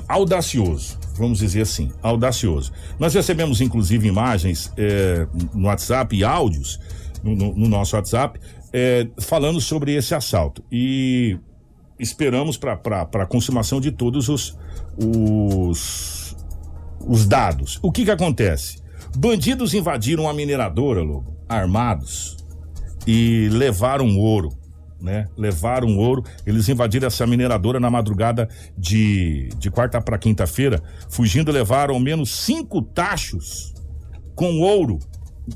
audacioso, 0.08 0.98
vamos 1.16 1.38
dizer 1.38 1.62
assim, 1.62 1.92
audacioso. 2.02 2.72
Nós 2.98 3.14
recebemos 3.14 3.60
inclusive 3.60 4.08
imagens 4.08 4.72
é, 4.76 5.26
no 5.54 5.68
WhatsApp 5.68 6.16
e 6.16 6.24
áudios 6.24 6.80
no, 7.22 7.36
no- 7.36 7.54
no 7.54 7.68
nosso 7.68 7.94
WhatsApp 7.94 8.40
é, 8.72 9.06
falando 9.18 9.60
sobre 9.60 9.94
esse 9.94 10.14
assalto. 10.14 10.64
E 10.70 11.38
esperamos 11.98 12.56
para 12.56 12.74
a 13.02 13.26
consumação 13.26 13.80
de 13.80 13.90
todos 13.90 14.28
os, 14.28 14.58
os, 14.96 16.36
os 17.00 17.26
dados. 17.26 17.78
O 17.82 17.90
que 17.90 18.04
que 18.04 18.10
acontece? 18.10 18.78
Bandidos 19.16 19.72
invadiram 19.74 20.28
a 20.28 20.34
mineradora, 20.34 21.02
Lobo, 21.02 21.36
armados, 21.48 22.36
e 23.06 23.48
levaram 23.50 24.18
ouro, 24.18 24.52
né? 25.00 25.26
Levaram 25.36 25.96
ouro. 25.96 26.24
Eles 26.44 26.68
invadiram 26.68 27.06
essa 27.06 27.26
mineradora 27.26 27.78
na 27.78 27.90
madrugada 27.90 28.48
de, 28.76 29.48
de 29.58 29.70
quarta 29.70 30.00
para 30.00 30.18
quinta-feira, 30.18 30.82
fugindo, 31.08 31.52
levaram 31.52 31.94
ao 31.94 32.00
menos 32.00 32.30
cinco 32.30 32.82
tachos 32.82 33.72
com 34.34 34.60
ouro, 34.60 34.98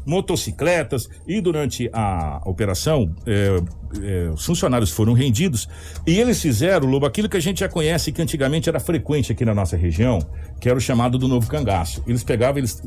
motocicletas 0.06 1.08
e 1.26 1.40
durante 1.40 1.90
a 1.92 2.40
operação 2.44 3.14
é, 3.26 3.60
é, 4.02 4.30
os 4.32 4.44
funcionários 4.44 4.90
foram 4.90 5.12
rendidos 5.12 5.68
e 6.06 6.18
eles 6.18 6.40
fizeram, 6.40 6.86
Lobo, 6.86 7.06
aquilo 7.06 7.28
que 7.28 7.36
a 7.36 7.40
gente 7.40 7.60
já 7.60 7.68
conhece 7.68 8.12
que 8.12 8.22
antigamente 8.22 8.68
era 8.68 8.78
frequente 8.78 9.32
aqui 9.32 9.44
na 9.44 9.54
nossa 9.54 9.76
região, 9.76 10.20
que 10.60 10.68
era 10.68 10.78
o 10.78 10.80
chamado 10.80 11.18
do 11.18 11.26
novo 11.26 11.48
cangaço. 11.48 12.02
Eles 12.06 12.22
pegavam, 12.22 12.58
eles 12.58 12.82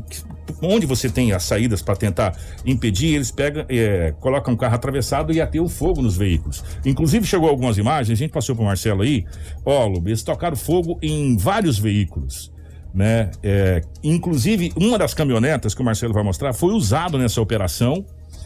onde 0.62 0.86
você 0.86 1.10
tem 1.10 1.34
as 1.34 1.44
saídas 1.44 1.82
para 1.82 1.96
tentar 1.96 2.38
impedir, 2.66 3.16
eles 3.16 3.32
pegam, 3.32 3.66
é, 3.68 4.14
colocam 4.20 4.54
um 4.54 4.58
carro 4.58 4.76
atravessado 4.76 5.34
e 5.34 5.42
ateam 5.42 5.68
fogo 5.68 6.02
nos 6.02 6.16
veículos. 6.16 6.64
Inclusive 6.86 7.26
chegou 7.26 7.50
algumas 7.50 7.78
imagens, 7.78 8.18
a 8.18 8.20
gente 8.20 8.32
passou 8.32 8.56
para 8.56 8.66
Marcelo 8.66 9.02
aí, 9.02 9.26
ó, 9.66 9.86
Lobo, 9.86 10.08
eles 10.08 10.24
tocaram 10.24 10.56
fogo 10.56 10.98
em 11.02 11.36
vários 11.38 11.78
veículos 11.78 12.53
né? 12.94 13.32
É, 13.42 13.82
inclusive, 14.04 14.72
uma 14.76 14.98
das 14.98 15.14
caminhonetas 15.14 15.74
que 15.74 15.82
o 15.82 15.86
Marcelo 15.86 16.14
vai 16.14 16.24
mostrar 16.24 16.54
foi 16.54 16.74
usado 16.74 17.18
nessa 17.18 17.42
operação, 17.42 18.06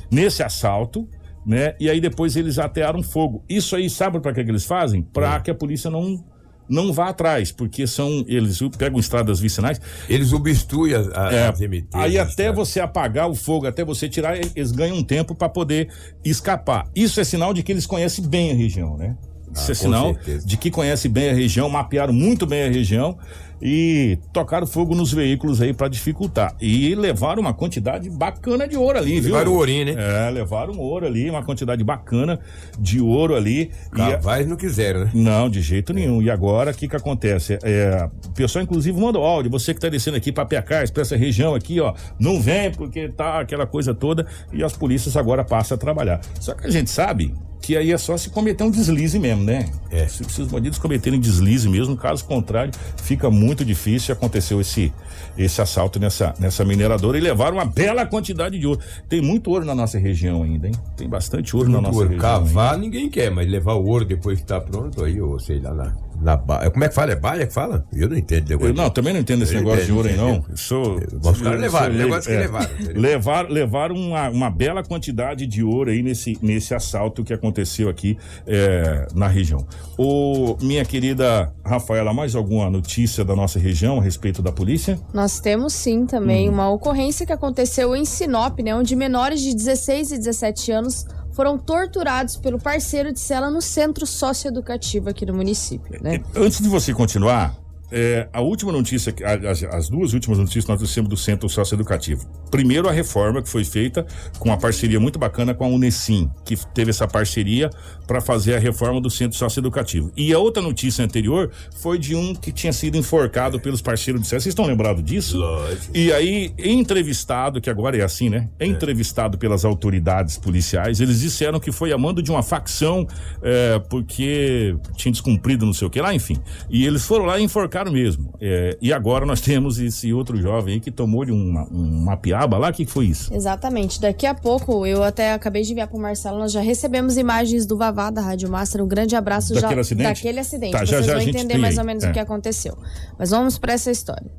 nesse 0.10 0.42
assalto, 0.42 1.08
né? 1.46 1.76
E 1.80 1.90
aí 1.90 2.00
depois 2.02 2.36
eles 2.36 2.58
atearam 2.60 3.02
fogo. 3.04 3.44
Isso 3.50 3.76
aí, 3.76 3.90
sabe 3.90 4.20
para 4.20 4.34
que, 4.34 4.44
que 4.44 4.52
eles 4.52 4.66
fazem? 4.66 5.02
Para 5.02 5.40
que 5.40 5.52
a 5.52 5.56
polícia 5.56 5.90
não 5.90 6.24
não 6.70 6.92
vá 6.92 7.08
atrás, 7.08 7.50
porque 7.50 7.88
são 7.88 8.26
eles 8.28 8.60
pegam 8.78 9.00
estradas 9.00 9.40
vicinais. 9.40 9.80
Eles 10.10 10.34
obstruem 10.34 10.94
as, 10.96 11.08
as, 11.08 11.34
É, 11.34 11.48
as 11.48 11.60
MTs. 11.62 11.88
aí 11.94 12.18
as 12.18 12.24
até 12.34 12.44
estradas. 12.50 12.56
você 12.58 12.80
apagar 12.82 13.30
o 13.30 13.36
fogo, 13.36 13.66
até 13.68 13.86
você 13.86 14.10
tirar, 14.10 14.38
eles 14.38 14.74
ganham 14.74 14.98
um 14.98 15.04
tempo 15.04 15.34
para 15.34 15.48
poder 15.48 15.88
escapar. 16.26 16.86
Isso 16.94 17.22
é 17.22 17.24
sinal 17.24 17.54
de 17.54 17.64
que 17.64 17.72
eles 17.72 17.86
conhecem 17.86 18.28
bem 18.28 18.52
a 18.52 18.54
região, 18.54 18.98
né? 18.98 19.16
Isso 19.54 19.70
Ah, 19.70 19.72
é 19.72 19.76
sinal 19.76 20.14
certeza. 20.16 20.46
de 20.46 20.58
que 20.58 20.70
conhece 20.70 21.08
bem 21.08 21.30
a 21.30 21.34
região, 21.34 21.70
mapearam 21.70 22.12
muito 22.14 22.46
bem 22.46 22.64
a 22.64 22.70
região 22.70 23.18
e 23.62 24.18
tocaram 24.32 24.68
fogo 24.68 24.94
nos 24.96 25.12
veículos 25.12 25.62
aí 25.62 25.74
para 25.74 25.88
dificultar. 25.88 26.56
E 26.62 26.94
levaram 26.96 27.42
uma 27.42 27.54
quantidade 27.54 28.10
bacana 28.10 28.68
de 28.68 28.78
ouro 28.78 28.98
ali, 28.98 29.20
viu? 29.20 29.34
Levaram 29.34 29.54
ourinho, 29.54 29.86
né? 29.86 30.28
É, 30.28 30.30
levaram 30.30 30.78
ouro 30.78 31.06
ali, 31.06 31.30
uma 31.30 31.44
quantidade 31.44 31.84
bacana 31.84 32.40
de 32.80 33.00
ouro 33.02 33.36
ali. 33.36 33.72
E 33.96 34.02
a- 34.02 34.12
Cavais 34.12 34.48
não 34.48 34.56
quiseram, 34.56 35.06
né? 35.06 35.12
não, 35.14 35.50
de 35.50 35.62
jeito 35.62 35.94
nenhum. 35.94 36.22
E 36.22 36.30
agora, 36.30 36.72
o 36.72 36.74
que 36.74 36.88
que 36.88 36.96
acontece? 36.96 37.58
É, 37.64 38.10
o 38.28 38.32
pessoal, 38.34 38.64
inclusive, 38.64 39.00
mandou 39.00 39.24
áudio. 39.24 39.50
Você 39.52 39.74
que 39.74 39.80
tá 39.80 39.90
descendo 39.90 40.18
aqui 40.18 40.32
para 40.32 40.46
Piacás, 40.46 40.92
para 40.92 41.02
essa 41.02 41.16
região 41.16 41.56
aqui, 41.56 41.80
ó, 41.80 41.94
não 42.20 42.40
vem 42.42 42.72
porque 42.72 43.10
tá 43.10 43.40
aquela 43.40 43.66
coisa 43.66 43.94
toda 43.94 44.26
e 44.54 44.64
as 44.64 44.74
polícias 44.74 45.18
agora 45.18 45.44
passam 45.44 45.76
a 45.76 45.80
trabalhar. 45.80 46.22
Só 46.40 46.54
que 46.54 46.68
a 46.68 46.70
gente 46.70 46.90
sabe 46.90 47.34
que 47.68 47.76
aí 47.76 47.92
é 47.92 47.98
só 47.98 48.16
se 48.16 48.30
cometer 48.30 48.64
um 48.64 48.72
deslize 48.72 49.20
mesmo, 49.20 49.44
né? 49.44 49.70
É. 49.92 50.08
Se, 50.08 50.24
se 50.24 50.42
os 50.42 50.48
bandidos 50.48 50.80
cometerem 50.80 51.20
deslize 51.20 51.68
mesmo, 51.68 51.98
caso 51.98 52.24
contrário, 52.24 52.72
fica 52.96 53.30
muito 53.30 53.66
difícil. 53.66 54.14
Aconteceu 54.14 54.62
esse, 54.62 54.94
esse 55.38 55.62
assalto 55.62 56.00
nessa, 56.00 56.34
nessa 56.40 56.64
mineradora 56.64 57.18
e 57.18 57.22
levaram 57.22 57.58
uma 57.58 57.66
bela 57.66 58.06
quantidade 58.06 58.58
de 58.58 58.66
ouro. 58.66 58.80
Tem 59.10 59.20
muito 59.20 59.52
ouro 59.52 59.66
na 59.66 59.76
nossa 59.76 60.00
região 60.00 60.44
ainda, 60.44 60.68
hein? 60.68 60.74
Tem 60.96 61.10
bastante 61.10 61.58
ouro 61.58 61.70
na 61.70 61.82
nossa 61.82 61.98
ouro. 61.98 62.10
região. 62.12 62.36
ainda. 62.36 62.46
Cavar 62.46 62.78
ninguém 62.78 63.10
quer, 63.10 63.30
mas 63.32 63.46
levar 63.50 63.74
o 63.74 63.86
ouro 63.86 64.06
depois 64.06 64.40
que 64.40 64.46
tá 64.46 64.62
pronto, 64.62 65.04
aí, 65.04 65.20
ou 65.20 65.38
sei 65.38 65.60
lá, 65.60 65.72
lá 65.72 65.94
Na 66.22 66.36
ba... 66.36 66.70
Como 66.72 66.84
é 66.84 66.90
que 66.90 66.96
fala? 66.96 67.12
É 67.12 67.16
baia 67.16 67.46
que 67.46 67.54
fala? 67.54 67.86
Eu 67.94 68.10
não 68.10 68.18
entendo. 68.18 68.52
Eu 68.52 68.74
não, 68.74 68.90
também 68.90 69.14
não 69.14 69.20
entendo 69.20 69.44
esse 69.44 69.54
Eu 69.54 69.60
negócio 69.60 69.86
de 69.86 69.92
entendo, 69.92 69.98
ouro 69.98 70.10
aí, 70.10 70.18
não. 70.18 70.46
Eu 70.50 70.58
Sou, 70.58 70.96
Os 70.96 71.42
caras 71.42 71.62
levaram, 71.62 71.94
sou 71.94 71.96
o 71.96 72.04
negócio 72.04 72.32
que 72.32 72.36
é. 72.36 72.40
levaram, 72.40 72.72
entendeu? 72.80 73.02
Levar, 73.02 73.50
levaram 73.50 73.96
uma, 73.96 74.30
uma 74.30 74.50
bela 74.50 74.84
quantidade 74.84 75.46
de 75.46 75.64
ouro 75.64 75.92
aí 75.92 76.02
nesse, 76.02 76.38
nesse 76.42 76.74
assalto 76.74 77.24
que 77.24 77.34
aconteceu 77.34 77.90
aqui 77.90 78.18
é, 78.46 79.08
na 79.14 79.28
região. 79.28 79.68
Ô, 79.98 80.58
minha 80.62 80.86
querida 80.86 81.54
Rafaela, 81.66 82.14
mais 82.14 82.36
alguma 82.36 82.70
notícia 82.70 83.24
da 83.26 83.36
nossa 83.36 83.60
região 83.60 84.00
a 84.00 84.02
respeito 84.02 84.42
da 84.42 84.52
polícia? 84.52 85.00
Nós 85.14 85.40
temos 85.40 85.74
sim 85.74 85.98
Hum. 85.98 86.06
também 86.06 86.50
uma 86.50 86.70
ocorrência 86.70 87.26
que 87.26 87.34
aconteceu 87.34 87.96
em 87.96 88.06
Sinop, 88.06 88.60
né, 88.60 88.74
onde 88.76 88.96
menores 88.96 89.42
de 89.42 89.54
16 89.54 90.12
e 90.12 90.18
17 90.18 90.72
anos 90.72 91.06
foram 91.38 91.56
torturados 91.56 92.36
pelo 92.36 92.58
parceiro 92.58 93.14
de 93.14 93.20
cela 93.20 93.52
no 93.52 93.62
centro 93.62 94.08
socioeducativo 94.08 95.08
aqui 95.08 95.24
no 95.24 95.36
município, 95.36 96.02
né? 96.02 96.20
Antes 96.36 96.60
de 96.60 96.68
você 96.68 96.96
continuar, 96.96 97.56
é, 97.92 98.28
a 98.34 98.42
última 98.42 98.72
notícia, 98.72 99.14
as, 99.50 99.64
as 99.64 99.90
duas 99.90 100.14
últimas 100.14 100.38
notícias 100.38 100.66
que 100.66 100.72
nós 100.72 100.80
trouxemos 100.80 101.10
do 101.10 101.18
Centro 101.18 101.48
Socioeducativo. 101.48 102.28
Primeiro, 102.52 102.88
a 102.88 102.92
reforma 102.92 103.42
que 103.42 103.50
foi 103.50 103.64
feita 103.64 104.06
com 104.40 104.50
uma 104.50 104.58
parceria 104.58 105.00
muito 105.00 105.18
bacana 105.18 105.54
com 105.54 105.64
a 105.64 105.68
Unesim, 105.68 106.30
que 106.46 106.56
teve 106.74 106.90
essa 106.92 107.08
parceria 107.08 107.70
para 108.06 108.22
fazer 108.22 108.56
a 108.56 108.60
reforma 108.60 109.00
do 109.00 109.10
Centro 109.10 109.38
Socioeducativo. 109.38 110.12
E 110.16 110.34
a 110.34 110.40
outra 110.40 110.62
notícia 110.62 111.04
anterior 111.04 111.52
foi 111.76 111.98
de 111.98 112.16
um 112.16 112.34
que 112.34 112.52
tinha 112.52 112.74
sido 112.74 112.98
enforcado 112.98 113.60
pelos 113.60 113.82
parceiros 113.82 114.22
de. 114.22 114.28
Vocês 114.28 114.46
estão 114.46 114.66
lembrados 114.66 115.04
disso? 115.04 115.38
Lógico. 115.38 115.96
E 115.96 116.12
aí, 116.12 116.54
entrevistado, 116.58 117.62
que 117.62 117.70
agora 117.70 117.98
é 117.98 118.04
assim, 118.04 118.30
né? 118.30 118.50
Entrevistado 118.60 119.38
pelas 119.38 119.66
autoridades 119.66 120.38
policiais, 120.38 121.00
eles 121.00 121.22
disseram 121.22 121.60
que 121.60 121.72
foi 121.72 121.92
a 121.92 121.98
mando 121.98 122.22
de 122.22 122.32
uma 122.32 122.44
facção, 122.44 123.08
é, 123.42 123.80
porque 123.90 124.76
tinha 124.96 125.12
descumprido 125.12 125.66
não 125.66 125.74
sei 125.74 125.88
o 125.88 125.90
que 125.90 126.02
lá, 126.02 126.14
enfim. 126.14 126.38
E 126.70 126.86
eles 126.86 127.06
foram 127.06 127.26
lá 127.26 127.40
e 127.40 127.44
enforcaram 127.78 127.92
mesmo. 127.92 128.34
É, 128.42 128.78
e 128.82 128.92
agora 128.92 129.26
nós 129.26 129.42
temos 129.42 129.80
esse 129.80 130.12
outro 130.14 130.38
jovem 130.38 130.76
aí 130.76 130.80
que 130.80 130.92
tomou 130.92 131.24
de 131.26 131.32
uma, 131.32 131.66
uma 131.66 132.18
piaba 132.18 132.58
lá. 132.58 132.70
O 132.70 132.74
que 132.74 132.86
foi 132.86 133.06
isso? 133.06 133.34
Exatamente. 133.34 134.02
Daqui 134.02 134.26
a 134.26 134.34
pouco, 134.34 134.86
eu 134.86 135.04
até 135.04 135.34
acabei 135.34 135.62
de 135.64 135.72
enviar 135.72 135.88
pro 135.88 136.00
Marcelo, 136.00 136.38
nós 136.40 136.52
já 136.52 136.62
recebemos 136.62 137.18
imagens 137.18 137.66
do 137.66 137.78
Vavá 137.78 138.10
da 138.10 138.22
Rádio 138.22 138.50
Master. 138.50 138.84
Um 138.84 138.88
grande 138.88 139.16
abraço 139.16 139.54
Daquele 139.54 139.76
já 139.76 139.82
acidente? 139.82 140.08
daquele 140.10 140.40
acidente. 140.40 140.72
Tá, 140.72 140.86
já, 140.86 140.98
Vocês 140.98 141.06
já 141.06 141.14
a 141.14 141.20
vão 141.20 141.28
entender 141.28 141.58
mais 141.58 141.76
aí. 141.76 141.80
ou 141.80 141.86
menos 141.86 142.04
É. 142.04 142.10
o 142.10 142.14
que 142.14 142.20
aconteceu. 142.20 142.78
Mas 143.18 143.30
vamos 143.30 143.58
para 143.58 143.74
essa 143.74 143.92
história. 143.92 144.30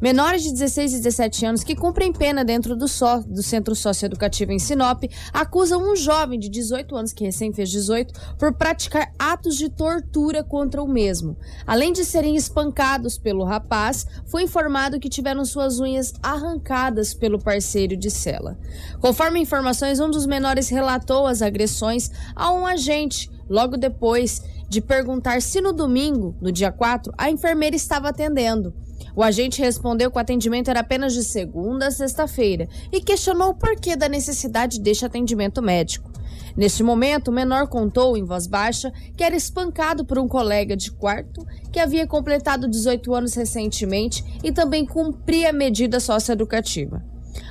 Menores 0.00 0.42
de 0.42 0.52
16 0.52 0.94
e 0.94 0.96
17 0.98 1.46
anos 1.46 1.64
que 1.64 1.74
cumprem 1.74 2.12
pena 2.12 2.44
dentro 2.44 2.76
do, 2.76 2.86
só, 2.86 3.20
do 3.20 3.42
Centro 3.42 3.74
Socioeducativo 3.74 4.52
em 4.52 4.58
Sinop 4.58 5.04
acusam 5.32 5.92
um 5.92 5.96
jovem 5.96 6.38
de 6.38 6.48
18 6.48 6.96
anos, 6.96 7.12
que 7.12 7.24
recém 7.24 7.52
fez 7.52 7.70
18, 7.70 8.12
por 8.38 8.52
praticar 8.54 9.12
atos 9.18 9.56
de 9.56 9.70
tortura 9.70 10.44
contra 10.44 10.82
o 10.82 10.88
mesmo. 10.88 11.36
Além 11.66 11.92
de 11.92 12.04
serem 12.04 12.36
espancados 12.36 13.16
pelo 13.18 13.44
rapaz, 13.44 14.06
foi 14.26 14.42
informado 14.42 15.00
que 15.00 15.08
tiveram 15.08 15.44
suas 15.44 15.80
unhas 15.80 16.12
arrancadas 16.22 17.14
pelo 17.14 17.38
parceiro 17.38 17.96
de 17.96 18.10
cela. 18.10 18.58
Conforme 19.00 19.40
informações, 19.40 20.00
um 20.00 20.10
dos 20.10 20.26
menores 20.26 20.68
relatou 20.68 21.26
as 21.26 21.40
agressões 21.40 22.10
a 22.34 22.52
um 22.52 22.66
agente 22.66 23.30
logo 23.48 23.76
depois 23.76 24.42
de 24.68 24.80
perguntar 24.80 25.40
se 25.40 25.60
no 25.60 25.72
domingo, 25.72 26.36
no 26.40 26.50
dia 26.50 26.72
4, 26.72 27.12
a 27.16 27.30
enfermeira 27.30 27.76
estava 27.76 28.08
atendendo. 28.08 28.74
O 29.16 29.22
agente 29.22 29.62
respondeu 29.62 30.10
que 30.10 30.18
o 30.18 30.20
atendimento 30.20 30.68
era 30.68 30.80
apenas 30.80 31.14
de 31.14 31.24
segunda 31.24 31.86
a 31.86 31.90
sexta-feira 31.90 32.68
e 32.92 33.00
questionou 33.00 33.48
o 33.48 33.54
porquê 33.54 33.96
da 33.96 34.10
necessidade 34.10 34.78
deste 34.78 35.06
atendimento 35.06 35.62
médico. 35.62 36.12
Neste 36.54 36.82
momento, 36.82 37.28
o 37.28 37.32
menor 37.32 37.66
contou 37.66 38.14
em 38.14 38.24
voz 38.24 38.46
baixa 38.46 38.92
que 39.16 39.24
era 39.24 39.34
espancado 39.34 40.04
por 40.04 40.18
um 40.18 40.28
colega 40.28 40.76
de 40.76 40.92
quarto 40.92 41.46
que 41.72 41.80
havia 41.80 42.06
completado 42.06 42.68
18 42.68 43.14
anos 43.14 43.34
recentemente 43.34 44.22
e 44.44 44.52
também 44.52 44.84
cumpria 44.84 45.50
medida 45.50 45.98
socioeducativa. 45.98 47.02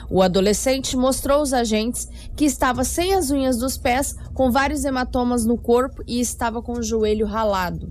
O 0.07 0.21
adolescente 0.21 0.95
mostrou 0.95 1.39
aos 1.39 1.51
agentes 1.51 2.07
que 2.35 2.45
estava 2.45 2.83
sem 2.83 3.15
as 3.15 3.31
unhas 3.31 3.57
dos 3.57 3.75
pés, 3.75 4.15
com 4.35 4.51
vários 4.51 4.85
hematomas 4.85 5.45
no 5.45 5.57
corpo 5.57 6.03
e 6.05 6.19
estava 6.19 6.61
com 6.61 6.73
o 6.73 6.83
joelho 6.83 7.25
ralado. 7.25 7.89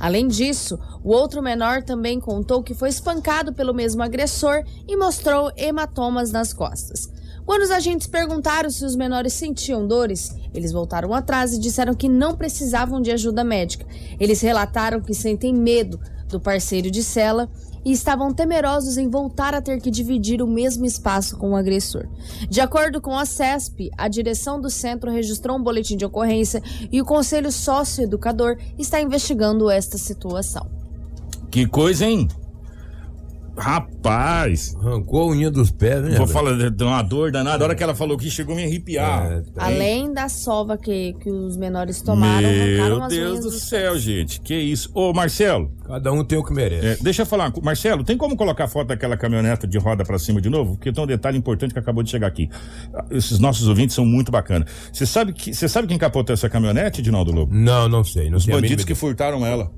Além 0.00 0.26
disso, 0.26 0.78
o 1.04 1.10
outro 1.10 1.42
menor 1.42 1.82
também 1.82 2.18
contou 2.18 2.62
que 2.62 2.72
foi 2.72 2.88
espancado 2.88 3.52
pelo 3.52 3.74
mesmo 3.74 4.02
agressor 4.02 4.64
e 4.88 4.96
mostrou 4.96 5.52
hematomas 5.54 6.32
nas 6.32 6.54
costas. 6.54 7.10
Quando 7.44 7.62
os 7.62 7.70
agentes 7.70 8.06
perguntaram 8.06 8.70
se 8.70 8.82
os 8.84 8.96
menores 8.96 9.34
sentiam 9.34 9.86
dores, 9.86 10.34
eles 10.54 10.72
voltaram 10.72 11.12
atrás 11.12 11.52
e 11.52 11.60
disseram 11.60 11.94
que 11.94 12.08
não 12.08 12.34
precisavam 12.34 13.00
de 13.00 13.10
ajuda 13.10 13.44
médica. 13.44 13.86
Eles 14.18 14.40
relataram 14.40 15.00
que 15.00 15.12
sentem 15.12 15.52
medo 15.52 16.00
do 16.28 16.40
parceiro 16.40 16.90
de 16.90 17.02
cela 17.02 17.50
e 17.84 17.92
estavam 17.92 18.32
temerosos 18.32 18.96
em 18.96 19.08
voltar 19.08 19.54
a 19.54 19.62
ter 19.62 19.80
que 19.80 19.90
dividir 19.90 20.42
o 20.42 20.46
mesmo 20.46 20.84
espaço 20.84 21.36
com 21.36 21.50
o 21.50 21.56
agressor. 21.56 22.06
De 22.48 22.60
acordo 22.60 23.00
com 23.00 23.16
a 23.16 23.24
CESP, 23.24 23.90
a 23.96 24.08
direção 24.08 24.60
do 24.60 24.70
centro 24.70 25.10
registrou 25.10 25.56
um 25.56 25.62
boletim 25.62 25.96
de 25.96 26.04
ocorrência 26.04 26.62
e 26.90 27.00
o 27.00 27.04
Conselho 27.04 27.50
Socioeducador 27.50 28.56
está 28.78 29.00
investigando 29.00 29.70
esta 29.70 29.98
situação. 29.98 30.70
Que 31.50 31.66
coisa, 31.66 32.06
hein? 32.06 32.28
Rapaz, 33.60 34.74
Arrancou 34.76 35.22
a 35.22 35.32
unha 35.32 35.50
dos 35.50 35.70
pés, 35.70 36.02
né? 36.02 36.16
vou 36.16 36.26
falar 36.26 36.70
de 36.70 36.84
uma 36.84 37.02
dor 37.02 37.30
danada. 37.30 37.62
A 37.64 37.66
hora 37.68 37.74
que 37.74 37.82
ela 37.82 37.94
falou 37.94 38.16
que 38.16 38.30
chegou 38.30 38.54
a 38.54 38.56
me 38.56 38.64
arrepiar. 38.64 39.30
É, 39.32 39.36
Hein? 39.40 39.44
Além 39.56 40.12
da 40.12 40.28
sova 40.28 40.76
que, 40.78 41.14
que 41.20 41.30
os 41.30 41.56
menores 41.56 42.00
tomaram, 42.02 42.48
arrancaram 42.48 42.96
Meu 42.96 43.02
as 43.04 43.12
Deus 43.12 43.30
unhas 43.32 43.44
do 43.44 43.50
dos 43.50 43.62
céu, 43.62 43.98
gente. 43.98 44.40
Que 44.40 44.54
isso. 44.54 44.90
Ô, 44.94 45.12
Marcelo, 45.12 45.70
Cada 45.86 46.12
um 46.12 46.24
tem 46.24 46.38
o 46.38 46.44
que 46.44 46.52
merece. 46.52 46.86
é, 46.86 46.96
deixa 47.00 47.22
eu 47.22 47.26
falar. 47.26 47.52
Marcelo, 47.62 48.04
tem 48.04 48.16
como 48.16 48.36
colocar 48.36 48.64
a 48.64 48.68
foto 48.68 48.88
daquela 48.88 49.16
caminhoneta 49.16 49.66
de 49.66 49.78
roda 49.78 50.04
pra 50.04 50.18
cima 50.18 50.40
de 50.40 50.48
novo? 50.48 50.76
Porque 50.76 50.92
tem 50.92 51.02
um 51.02 51.06
detalhe 51.06 51.36
importante 51.38 51.72
que 51.72 51.78
acabou 51.78 52.02
de 52.02 52.10
chegar 52.10 52.26
aqui. 52.26 52.48
Ah, 52.94 53.04
Esses 53.10 53.38
nossos 53.38 53.66
ouvintes 53.68 53.94
são 53.94 54.04
muito 54.06 54.30
bacanas. 54.32 54.70
Você 54.92 55.04
sabe, 55.06 55.32
que, 55.32 55.52
você 55.54 55.68
sabe 55.68 55.88
quem 55.88 55.98
capotou 55.98 56.32
essa 56.34 56.48
caminhonete, 56.48 57.02
Dinaldo 57.02 57.32
Lobo? 57.32 57.54
Não, 57.54 57.88
não 57.88 58.04
sei. 58.04 58.30
Não 58.30 58.38
Os 58.38 58.44
sei 58.44 58.54
bandidos 58.54 58.84
que 58.84 58.94
furtaram 58.94 59.44
ela. 59.46 59.70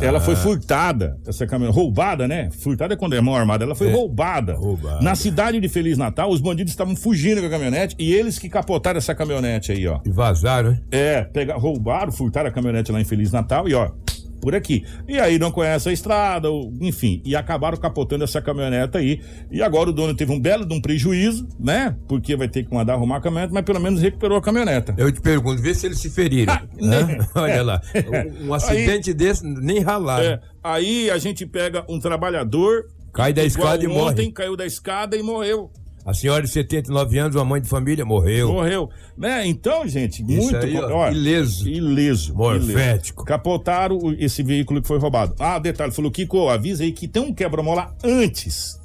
Ela 0.00 0.18
Ah. 0.18 0.20
foi 0.20 0.34
furtada, 0.36 1.18
essa 1.26 1.46
caminhonete. 1.46 1.78
Roubada, 1.78 2.26
né? 2.28 2.50
Furtada 2.50 2.94
é 2.94 2.96
quando 2.96 3.14
é 3.14 3.20
mão 3.20 3.34
armada. 3.34 3.64
Ela 3.64 3.74
foi 3.74 3.88
É. 3.88 3.92
roubada. 3.92 4.54
Roubada. 4.54 5.00
Na 5.00 5.14
cidade 5.14 5.60
de 5.60 5.68
Feliz 5.68 5.96
Natal, 5.98 6.30
os 6.30 6.40
bandidos 6.40 6.72
estavam 6.72 6.96
fugindo 6.96 7.40
com 7.40 7.46
a 7.46 7.50
caminhonete 7.50 7.94
e 7.98 8.12
eles 8.12 8.38
que 8.38 8.48
capotaram 8.48 8.98
essa 8.98 9.14
caminhonete 9.14 9.72
aí, 9.72 9.86
ó. 9.86 10.00
E 10.04 10.10
vazaram, 10.10 10.70
hein? 10.72 10.80
É, 10.90 11.22
pega, 11.24 11.54
roubaram, 11.56 12.10
furtaram 12.12 12.48
a 12.48 12.52
caminhonete 12.52 12.90
lá 12.92 13.00
em 13.00 13.04
Feliz 13.04 13.30
Natal 13.32 13.68
e 13.68 13.74
ó, 13.74 13.90
por 14.44 14.54
aqui. 14.54 14.84
E 15.08 15.18
aí 15.18 15.38
não 15.38 15.50
conhece 15.50 15.88
a 15.88 15.92
estrada, 15.92 16.48
enfim, 16.78 17.22
e 17.24 17.34
acabaram 17.34 17.78
capotando 17.78 18.24
essa 18.24 18.42
caminhonete 18.42 18.98
aí. 18.98 19.22
E 19.50 19.62
agora 19.62 19.88
o 19.88 19.92
dono 19.92 20.14
teve 20.14 20.30
um 20.32 20.38
belo 20.38 20.66
de 20.66 20.74
um 20.74 20.80
prejuízo, 20.80 21.48
né? 21.58 21.96
Porque 22.06 22.36
vai 22.36 22.46
ter 22.46 22.62
que 22.62 22.74
mandar 22.74 22.92
arrumar 22.92 23.16
a 23.16 23.20
caminhonete, 23.22 23.54
mas 23.54 23.64
pelo 23.64 23.80
menos 23.80 24.02
recuperou 24.02 24.36
a 24.36 24.42
caminhoneta. 24.42 24.94
Eu 24.98 25.10
te 25.10 25.20
pergunto, 25.22 25.62
vê 25.62 25.74
se 25.74 25.86
eles 25.86 25.98
se 25.98 26.10
feriram. 26.10 26.52
Ah, 26.52 26.62
né? 26.78 27.26
Olha 27.34 27.62
lá. 27.62 27.80
Um 28.42 28.52
acidente 28.52 29.14
desse, 29.14 29.46
nem 29.46 29.80
ralaram. 29.80 30.24
É, 30.24 30.40
aí 30.62 31.10
a 31.10 31.16
gente 31.16 31.46
pega 31.46 31.82
um 31.88 31.98
trabalhador. 31.98 32.84
Cai 33.14 33.32
da 33.32 33.44
escada 33.44 33.82
e 33.82 33.86
ontem, 33.86 34.24
morre. 34.24 34.32
caiu 34.32 34.56
da 34.56 34.66
escada 34.66 35.16
e 35.16 35.22
morreu. 35.22 35.70
A 36.04 36.12
senhora 36.12 36.42
de 36.42 36.48
79 36.48 37.18
anos, 37.18 37.36
uma 37.36 37.44
mãe 37.44 37.60
de 37.60 37.68
família, 37.68 38.04
morreu. 38.04 38.52
Morreu. 38.52 38.90
Né? 39.16 39.46
Então, 39.46 39.88
gente, 39.88 40.22
Isso 40.22 40.52
muito. 40.52 40.56
aí, 40.56 40.76
ó, 40.76 40.90
ó, 40.90 41.10
ileso. 41.10 41.68
Ileso. 41.68 42.34
Morfético. 42.34 43.22
ileso. 43.22 43.24
Capotaram 43.24 43.98
esse 44.18 44.42
veículo 44.42 44.82
que 44.82 44.88
foi 44.88 44.98
roubado. 44.98 45.34
Ah, 45.38 45.58
detalhe, 45.58 45.92
falou, 45.92 46.10
Kiko, 46.10 46.48
avisa 46.48 46.84
aí 46.84 46.92
que 46.92 47.08
tem 47.08 47.22
um 47.22 47.32
quebra-mola 47.32 47.94
antes 48.04 48.83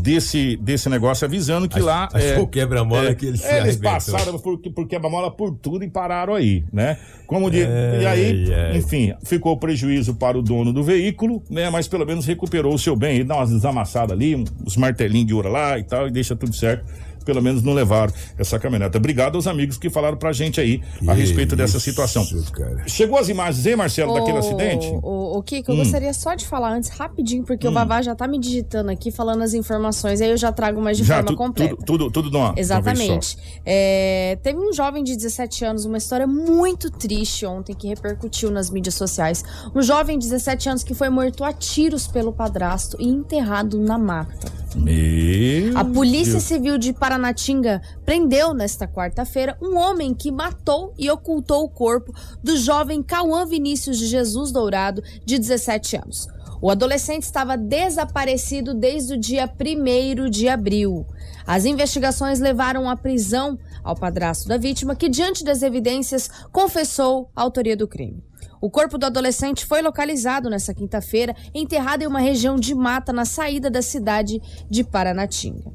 desse, 0.00 0.56
desse 0.56 0.88
negócio, 0.88 1.24
avisando 1.24 1.68
que 1.68 1.78
Ach- 1.78 1.84
lá. 1.84 2.08
achou 2.12 2.28
é, 2.30 2.38
o 2.38 2.46
quebra-mola 2.46 3.10
é, 3.10 3.14
que 3.14 3.26
ele 3.26 3.36
se 3.38 3.44
Eles 3.46 3.60
arrebentou. 3.60 3.90
passaram 3.92 4.38
por, 4.38 4.58
por 4.58 4.86
quebra-mola 4.86 5.30
por 5.30 5.52
tudo 5.54 5.84
e 5.84 5.88
pararam 5.90 6.34
aí, 6.34 6.64
né? 6.72 6.98
Como 7.26 7.50
de, 7.50 7.58
e 7.60 8.06
aí, 8.06 8.44
enfim, 8.76 9.14
ficou 9.24 9.56
prejuízo 9.56 10.14
para 10.14 10.38
o 10.38 10.42
dono 10.42 10.72
do 10.72 10.82
veículo, 10.82 11.42
né? 11.48 11.70
Mas 11.70 11.88
pelo 11.88 12.04
menos 12.04 12.26
recuperou 12.26 12.74
o 12.74 12.78
seu 12.78 12.94
bem. 12.94 13.16
Ele 13.16 13.24
dá 13.24 13.36
umas 13.36 13.50
desamassadas 13.50 14.12
ali, 14.12 14.34
uns 14.36 14.76
martelinhos 14.76 15.26
de 15.26 15.34
ouro 15.34 15.48
lá 15.50 15.78
e 15.78 15.84
tal, 15.84 16.06
e 16.06 16.10
deixa 16.10 16.36
tudo 16.36 16.54
certo. 16.54 16.84
Pelo 17.24 17.42
menos 17.42 17.62
não 17.62 17.72
levaram 17.72 18.12
essa 18.38 18.58
caminhoneta. 18.58 18.98
Obrigado 18.98 19.36
aos 19.36 19.46
amigos 19.46 19.76
que 19.78 19.88
falaram 19.90 20.16
pra 20.16 20.32
gente 20.32 20.60
aí 20.60 20.82
a 21.06 21.14
Que 21.14 21.20
respeito 21.20 21.56
dessa 21.56 21.76
isso, 21.78 21.84
situação. 21.90 22.26
cara. 22.52 22.82
Chegou 22.86 23.18
as 23.18 23.28
imagens 23.28 23.66
aí, 23.66 23.74
Marcelo, 23.76 24.14
daquele 24.14 24.36
Ô, 24.36 24.40
acidente? 24.40 24.86
Hum. 24.86 25.00
O, 25.02 25.38
o 25.38 25.42
Kiko, 25.42 25.72
eu 25.72 25.76
gostaria 25.76 26.12
só 26.12 26.34
de 26.34 26.46
falar 26.46 26.72
antes, 26.72 26.90
rapidinho, 26.90 27.44
porque 27.44 27.66
o 27.66 27.72
Vavá 27.72 28.02
já 28.02 28.14
tá 28.14 28.26
me 28.28 28.38
digitando 28.38 28.90
aqui, 28.90 29.10
falando 29.10 29.42
as 29.42 29.54
informações, 29.54 30.20
aí 30.20 30.30
eu 30.30 30.36
já 30.36 30.52
trago 30.52 30.80
mais 30.80 30.96
de 30.96 31.04
Já, 31.04 31.16
forma 31.16 31.28
tu- 31.30 31.36
completa. 31.36 31.76
tudo, 31.76 31.84
tudo, 31.84 32.10
tudo 32.10 32.30
de 32.30 32.36
uma, 32.36 32.52
de 32.54 32.60
uma 32.60 32.80
vez 32.80 32.98
só. 32.98 33.04
Exatamente. 33.14 33.38
É, 33.64 34.38
teve 34.42 34.58
um 34.58 34.72
jovem 34.72 35.02
de 35.02 35.14
17 35.16 35.64
anos, 35.64 35.84
uma 35.84 35.98
história 35.98 36.26
muito 36.26 36.90
triste 36.90 37.46
ontem 37.46 37.74
que 37.74 37.88
repercutiu 37.88 38.50
nas 38.50 38.70
mídias 38.70 38.94
sociais. 38.94 39.42
Um 39.74 39.82
jovem 39.82 40.18
de 40.18 40.28
17 40.28 40.68
anos 40.68 40.82
que 40.84 40.94
foi 40.94 41.08
morto 41.08 41.42
a 41.44 41.52
tiros 41.52 42.06
pelo 42.06 42.32
padrasto 42.32 42.96
e 43.00 43.08
enterrado 43.08 43.78
na 43.80 43.98
mata. 43.98 44.52
Meu 44.74 45.76
A 45.78 45.84
Polícia 45.84 46.32
Deus. 46.32 46.44
Civil 46.44 46.78
de 46.78 46.92
Paranatinga 46.92 47.80
prendeu 48.04 48.52
nesta 48.52 48.86
quarta-feira 48.86 49.56
um 49.60 49.76
homem 49.76 50.14
que 50.14 50.32
matou 50.32 50.92
e 50.98 51.10
ocultou 51.10 51.64
o 51.64 51.68
corpo 51.68 52.12
do 52.42 52.56
jovem 52.56 53.02
Cauã 53.02 53.46
Vinícius 53.46 53.98
de 53.98 54.06
Jesus 54.06 54.52
Dourado, 54.52 55.02
de 55.24 55.38
17 55.38 55.96
anos. 55.96 56.28
O 56.60 56.70
adolescente 56.70 57.24
estava 57.24 57.58
desaparecido 57.58 58.72
desde 58.72 59.14
o 59.14 59.18
dia 59.18 59.46
1 59.46 60.30
de 60.30 60.48
abril. 60.48 61.06
As 61.46 61.66
investigações 61.66 62.40
levaram 62.40 62.88
à 62.88 62.96
prisão 62.96 63.58
ao 63.82 63.94
padrasto 63.94 64.48
da 64.48 64.56
vítima, 64.56 64.96
que, 64.96 65.10
diante 65.10 65.44
das 65.44 65.62
evidências, 65.62 66.30
confessou 66.50 67.30
a 67.36 67.42
autoria 67.42 67.76
do 67.76 67.86
crime. 67.86 68.24
O 68.64 68.70
corpo 68.70 68.96
do 68.96 69.04
adolescente 69.04 69.66
foi 69.66 69.82
localizado 69.82 70.48
nesta 70.48 70.72
quinta-feira, 70.72 71.36
enterrado 71.54 72.00
em 72.00 72.06
uma 72.06 72.18
região 72.18 72.56
de 72.56 72.74
mata 72.74 73.12
na 73.12 73.26
saída 73.26 73.70
da 73.70 73.82
cidade 73.82 74.40
de 74.70 74.82
Paranatinga. 74.82 75.70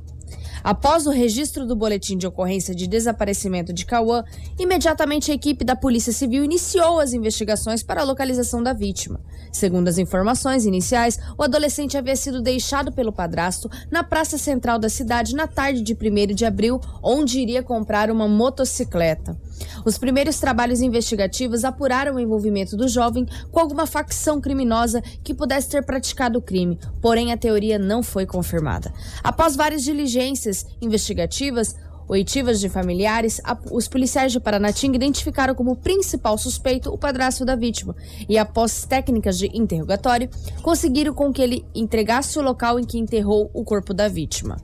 Após 0.64 1.06
o 1.06 1.12
registro 1.12 1.68
do 1.68 1.76
boletim 1.76 2.18
de 2.18 2.26
ocorrência 2.26 2.74
de 2.74 2.88
desaparecimento 2.88 3.72
de 3.72 3.86
Cauã, 3.86 4.24
imediatamente 4.58 5.32
a 5.32 5.36
equipe 5.36 5.64
da 5.64 5.76
Polícia 5.76 6.12
Civil 6.12 6.44
iniciou 6.44 7.00
as 7.00 7.14
investigações 7.14 7.84
para 7.84 8.02
a 8.02 8.04
localização 8.04 8.64
da 8.64 8.74
vítima. 8.74 9.20
Segundo 9.52 9.88
as 9.88 10.00
informações 10.00 10.66
iniciais, 10.66 11.20
o 11.38 11.44
adolescente 11.44 11.96
havia 11.96 12.16
sido 12.16 12.42
deixado 12.42 12.92
pelo 12.92 13.14
padrasto 13.14 13.70
na 13.92 14.04
praça 14.04 14.36
central 14.36 14.80
da 14.80 14.90
cidade 14.90 15.36
na 15.36 15.46
tarde 15.46 15.84
de 15.84 15.94
1 15.94 16.34
de 16.34 16.44
abril, 16.44 16.82
onde 17.04 17.40
iria 17.40 17.62
comprar 17.62 18.10
uma 18.10 18.28
motocicleta. 18.28 19.38
Os 19.86 19.98
primeiros 19.98 20.40
trabalhos 20.40 20.82
investigativos 20.82 21.64
apuraram 21.64 22.16
o 22.16 22.20
envolvimento 22.20 22.76
do 22.76 22.88
jovem 22.88 23.26
com 23.52 23.60
alguma 23.60 23.86
facção 23.86 24.42
criminosa 24.42 25.02
que 25.24 25.34
pudesse 25.34 25.70
ter 25.70 25.84
praticado 25.86 26.40
o 26.40 26.42
crime, 26.42 26.80
porém 27.02 27.32
a 27.32 27.38
teoria 27.38 27.80
não 27.80 28.04
foi 28.04 28.26
confirmada. 28.26 28.94
Após 29.24 29.56
várias 29.56 29.84
diligências 29.84 30.66
investigativas, 30.82 31.76
oitivas 32.08 32.60
de 32.60 32.68
familiares, 32.68 33.40
os 33.72 33.88
policiais 33.88 34.32
de 34.32 34.40
Paranatinga 34.40 34.96
identificaram 34.96 35.54
como 35.54 35.76
principal 35.76 36.38
suspeito 36.38 36.90
o 36.90 36.98
padrasto 36.98 37.46
da 37.46 37.56
vítima 37.56 37.96
e, 38.28 38.38
após 38.38 38.84
técnicas 38.86 39.38
de 39.38 39.48
interrogatório, 39.54 40.30
conseguiram 40.62 41.14
com 41.14 41.32
que 41.32 41.42
ele 41.42 41.66
entregasse 41.76 42.40
o 42.40 42.42
local 42.42 42.80
em 42.80 42.84
que 42.84 42.98
enterrou 42.98 43.50
o 43.54 43.64
corpo 43.64 43.94
da 43.94 44.08
vítima. 44.08 44.58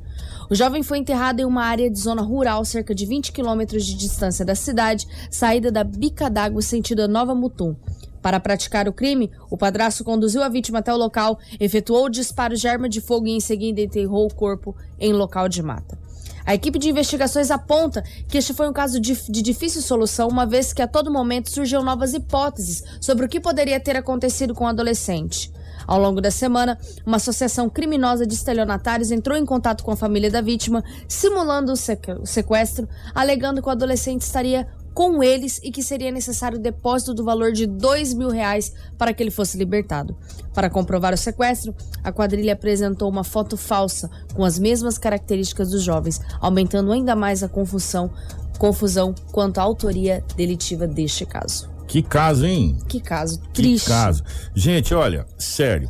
O 0.47 0.53
jovem 0.53 0.83
foi 0.83 0.99
enterrado 0.99 1.39
em 1.39 1.45
uma 1.45 1.63
área 1.63 1.89
de 1.89 1.99
zona 1.99 2.21
rural, 2.21 2.63
cerca 2.63 2.93
de 2.93 3.05
20 3.05 3.31
quilômetros 3.31 3.83
de 3.83 3.95
distância 3.95 4.45
da 4.45 4.53
cidade, 4.53 5.07
saída 5.31 5.71
da 5.71 5.83
Bica 5.83 6.29
d'Água 6.29 6.61
sentido 6.61 7.01
a 7.01 7.07
Nova 7.07 7.33
Mutum. 7.33 7.75
Para 8.21 8.39
praticar 8.39 8.87
o 8.87 8.93
crime, 8.93 9.31
o 9.49 9.57
padrasto 9.57 10.03
conduziu 10.03 10.43
a 10.43 10.49
vítima 10.49 10.79
até 10.79 10.93
o 10.93 10.97
local, 10.97 11.39
efetuou 11.59 12.05
o 12.05 12.09
disparo 12.09 12.55
de 12.55 12.67
arma 12.67 12.87
de 12.87 13.01
fogo 13.01 13.25
e 13.25 13.31
em 13.31 13.39
seguida 13.39 13.81
enterrou 13.81 14.27
o 14.27 14.33
corpo 14.33 14.75
em 14.99 15.13
local 15.13 15.49
de 15.49 15.63
mata. 15.63 15.97
A 16.45 16.53
equipe 16.53 16.77
de 16.77 16.89
investigações 16.89 17.49
aponta 17.49 18.03
que 18.27 18.37
este 18.37 18.53
foi 18.53 18.69
um 18.69 18.73
caso 18.73 18.99
de, 18.99 19.15
de 19.27 19.41
difícil 19.41 19.81
solução, 19.81 20.27
uma 20.27 20.45
vez 20.45 20.73
que 20.73 20.81
a 20.81 20.87
todo 20.87 21.11
momento 21.11 21.49
surgiam 21.49 21.83
novas 21.83 22.13
hipóteses 22.13 22.83
sobre 23.01 23.25
o 23.25 23.29
que 23.29 23.39
poderia 23.39 23.79
ter 23.79 23.95
acontecido 23.95 24.53
com 24.53 24.65
o 24.65 24.67
adolescente. 24.67 25.51
Ao 25.87 25.99
longo 25.99 26.21
da 26.21 26.31
semana, 26.31 26.77
uma 27.05 27.17
associação 27.17 27.69
criminosa 27.69 28.25
de 28.25 28.33
estelionatários 28.33 29.11
entrou 29.11 29.37
em 29.37 29.45
contato 29.45 29.83
com 29.83 29.91
a 29.91 29.95
família 29.95 30.31
da 30.31 30.41
vítima, 30.41 30.83
simulando 31.07 31.71
o 31.71 31.75
sequ- 31.75 32.19
o 32.21 32.25
sequestro, 32.25 32.87
alegando 33.13 33.61
que 33.61 33.67
o 33.67 33.71
adolescente 33.71 34.21
estaria 34.21 34.67
com 34.93 35.21
eles 35.21 35.59
e 35.61 35.71
que 35.71 35.83
seria 35.83 36.09
necessário 36.09 36.57
o 36.57 36.61
depósito 36.61 37.13
do 37.13 37.23
valor 37.23 37.51
de 37.51 37.65
dois 37.65 38.13
mil 38.13 38.29
reais 38.29 38.71
para 38.97 39.13
que 39.13 39.21
ele 39.21 39.29
fosse 39.29 39.57
libertado. 39.57 40.15
Para 40.53 40.69
comprovar 40.69 41.13
o 41.13 41.17
sequestro, 41.17 41.75
a 42.01 42.13
quadrilha 42.13 42.53
apresentou 42.53 43.09
uma 43.09 43.25
foto 43.25 43.57
falsa 43.57 44.09
com 44.33 44.45
as 44.45 44.57
mesmas 44.57 44.97
características 44.97 45.71
dos 45.71 45.83
jovens, 45.83 46.21
aumentando 46.39 46.93
ainda 46.93 47.13
mais 47.13 47.43
a 47.43 47.49
confusão, 47.49 48.09
confusão 48.57 49.13
quanto 49.33 49.57
à 49.57 49.63
autoria 49.63 50.23
delitiva 50.37 50.87
deste 50.87 51.25
caso. 51.25 51.74
Que 51.87 52.01
caso, 52.01 52.45
hein? 52.45 52.77
Que 52.87 52.99
caso 52.99 53.39
Que 53.39 53.49
triste. 53.53 53.87
caso. 53.87 54.23
Gente, 54.55 54.93
olha, 54.93 55.25
sério. 55.37 55.89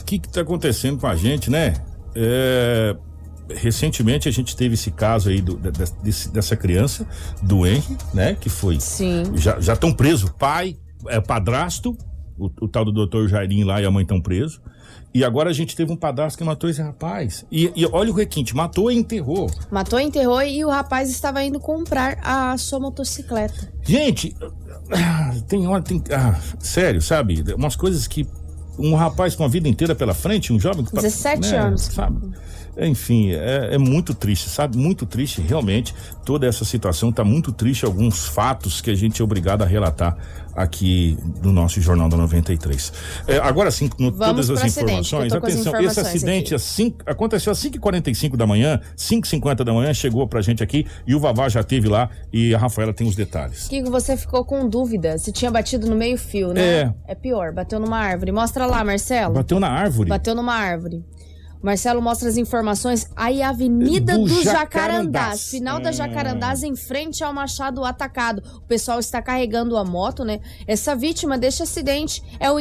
O 0.00 0.04
que 0.04 0.18
que 0.18 0.28
tá 0.28 0.40
acontecendo 0.40 0.98
com 0.98 1.06
a 1.06 1.14
gente, 1.14 1.50
né? 1.50 1.74
É, 2.14 2.96
recentemente 3.54 4.28
a 4.28 4.32
gente 4.32 4.56
teve 4.56 4.74
esse 4.74 4.90
caso 4.90 5.28
aí 5.28 5.40
do- 5.40 5.56
desse- 6.02 6.28
dessa 6.30 6.56
criança, 6.56 7.06
do 7.42 7.66
Henry, 7.66 7.96
né? 8.12 8.34
Que 8.38 8.48
foi. 8.48 8.80
Sim. 8.80 9.24
Já 9.36 9.60
já 9.60 9.74
estão 9.74 9.92
presos 9.92 10.28
o 10.30 10.34
pai, 10.34 10.76
é, 11.08 11.20
padrasto, 11.20 11.96
o, 12.38 12.50
o 12.60 12.68
tal 12.68 12.84
do 12.84 12.92
doutor 12.92 13.28
Jairim 13.28 13.64
lá 13.64 13.80
e 13.80 13.86
a 13.86 13.90
mãe 13.90 14.02
estão 14.02 14.20
presos. 14.20 14.60
E 15.12 15.24
agora 15.24 15.50
a 15.50 15.52
gente 15.52 15.74
teve 15.74 15.92
um 15.92 15.96
padrasto 15.96 16.38
que 16.38 16.44
matou 16.44 16.70
esse 16.70 16.80
rapaz. 16.80 17.44
E, 17.50 17.72
e 17.74 17.84
olha 17.86 18.10
o 18.10 18.14
requinte, 18.14 18.54
matou 18.54 18.90
e 18.92 18.96
enterrou. 18.96 19.50
Matou, 19.70 19.98
enterrou 19.98 20.40
e 20.42 20.64
o 20.64 20.70
rapaz 20.70 21.10
estava 21.10 21.42
indo 21.42 21.58
comprar 21.58 22.18
a 22.22 22.56
sua 22.56 22.78
motocicleta. 22.78 23.72
Gente, 23.82 24.36
ah, 24.92 25.34
tem 25.48 25.66
hora, 25.66 25.82
tem. 25.82 26.02
Ah, 26.12 26.38
sério, 26.58 27.02
sabe? 27.02 27.42
Umas 27.54 27.76
coisas 27.76 28.06
que. 28.06 28.26
Um 28.78 28.94
rapaz 28.94 29.34
com 29.34 29.44
a 29.44 29.48
vida 29.48 29.68
inteira 29.68 29.94
pela 29.94 30.14
frente, 30.14 30.52
um 30.54 30.58
jovem 30.58 30.84
que 30.84 30.92
tá- 30.92 31.02
17 31.02 31.54
anos. 31.54 31.82
Sabe? 31.82 32.18
Enfim, 32.78 33.32
é, 33.32 33.74
é 33.74 33.78
muito 33.78 34.14
triste, 34.14 34.48
sabe? 34.48 34.78
Muito 34.78 35.04
triste, 35.04 35.42
realmente. 35.42 35.94
Toda 36.24 36.46
essa 36.46 36.64
situação 36.64 37.12
tá 37.12 37.22
muito 37.22 37.52
triste. 37.52 37.84
Alguns 37.84 38.26
fatos 38.26 38.80
que 38.80 38.90
a 38.90 38.94
gente 38.94 39.20
é 39.20 39.24
obrigado 39.24 39.62
a 39.62 39.66
relatar 39.66 40.16
aqui 40.62 41.16
no 41.42 41.52
nosso 41.52 41.80
Jornal 41.80 42.08
da 42.08 42.16
93. 42.16 42.92
É, 43.26 43.38
agora 43.38 43.70
sim, 43.70 43.88
com 43.88 44.10
todas 44.10 44.50
as 44.50 44.62
acidente, 44.62 44.80
informações, 44.84 45.32
as 45.32 45.38
atenção, 45.38 45.58
esse 45.60 45.68
informações 45.68 46.06
acidente 46.06 46.46
aqui. 46.46 46.54
às 46.54 46.62
cinco- 46.62 46.98
aconteceu 47.06 47.52
às 47.52 47.58
5h45 47.58 48.36
da 48.36 48.46
manhã, 48.46 48.80
5h50 48.96 49.64
da 49.64 49.72
manhã, 49.72 49.92
chegou 49.94 50.26
pra 50.28 50.40
gente 50.40 50.62
aqui 50.62 50.86
e 51.06 51.14
o 51.14 51.20
Vavá 51.20 51.48
já 51.48 51.62
teve 51.62 51.88
lá 51.88 52.08
e 52.32 52.54
a 52.54 52.58
Rafaela 52.58 52.92
tem 52.92 53.06
os 53.06 53.14
detalhes. 53.16 53.68
Kiko, 53.68 53.90
você 53.90 54.16
ficou 54.16 54.44
com 54.44 54.68
dúvida 54.68 55.18
se 55.18 55.32
tinha 55.32 55.50
batido 55.50 55.86
no 55.88 55.96
meio-fio, 55.96 56.52
né? 56.52 56.60
É. 56.62 56.94
É 57.08 57.14
pior, 57.14 57.52
bateu 57.52 57.78
numa 57.80 57.98
árvore. 57.98 58.32
Mostra 58.32 58.66
lá, 58.66 58.84
Marcelo. 58.84 59.34
Bateu 59.34 59.58
na 59.60 59.68
árvore. 59.68 60.08
Bateu 60.08 60.34
numa 60.34 60.54
árvore. 60.54 61.04
Marcelo 61.62 62.00
mostra 62.00 62.28
as 62.28 62.36
informações. 62.36 63.06
Aí 63.14 63.42
Avenida 63.42 64.14
Do 64.18 64.24
dos 64.24 64.42
Jacarandás. 64.42 65.48
Final 65.50 65.80
da 65.80 65.90
É. 65.90 65.92
Jacarandás, 65.92 66.62
em 66.62 66.74
frente 66.74 67.22
ao 67.22 67.32
Machado 67.32 67.84
Atacado. 67.84 68.42
O 68.56 68.62
pessoal 68.62 68.98
está 68.98 69.20
carregando 69.20 69.76
a 69.76 69.84
moto, 69.84 70.24
né? 70.24 70.40
Essa 70.66 70.94
vítima 70.96 71.36
deste 71.38 71.62
acidente 71.62 72.22
é 72.38 72.50
o 72.50 72.58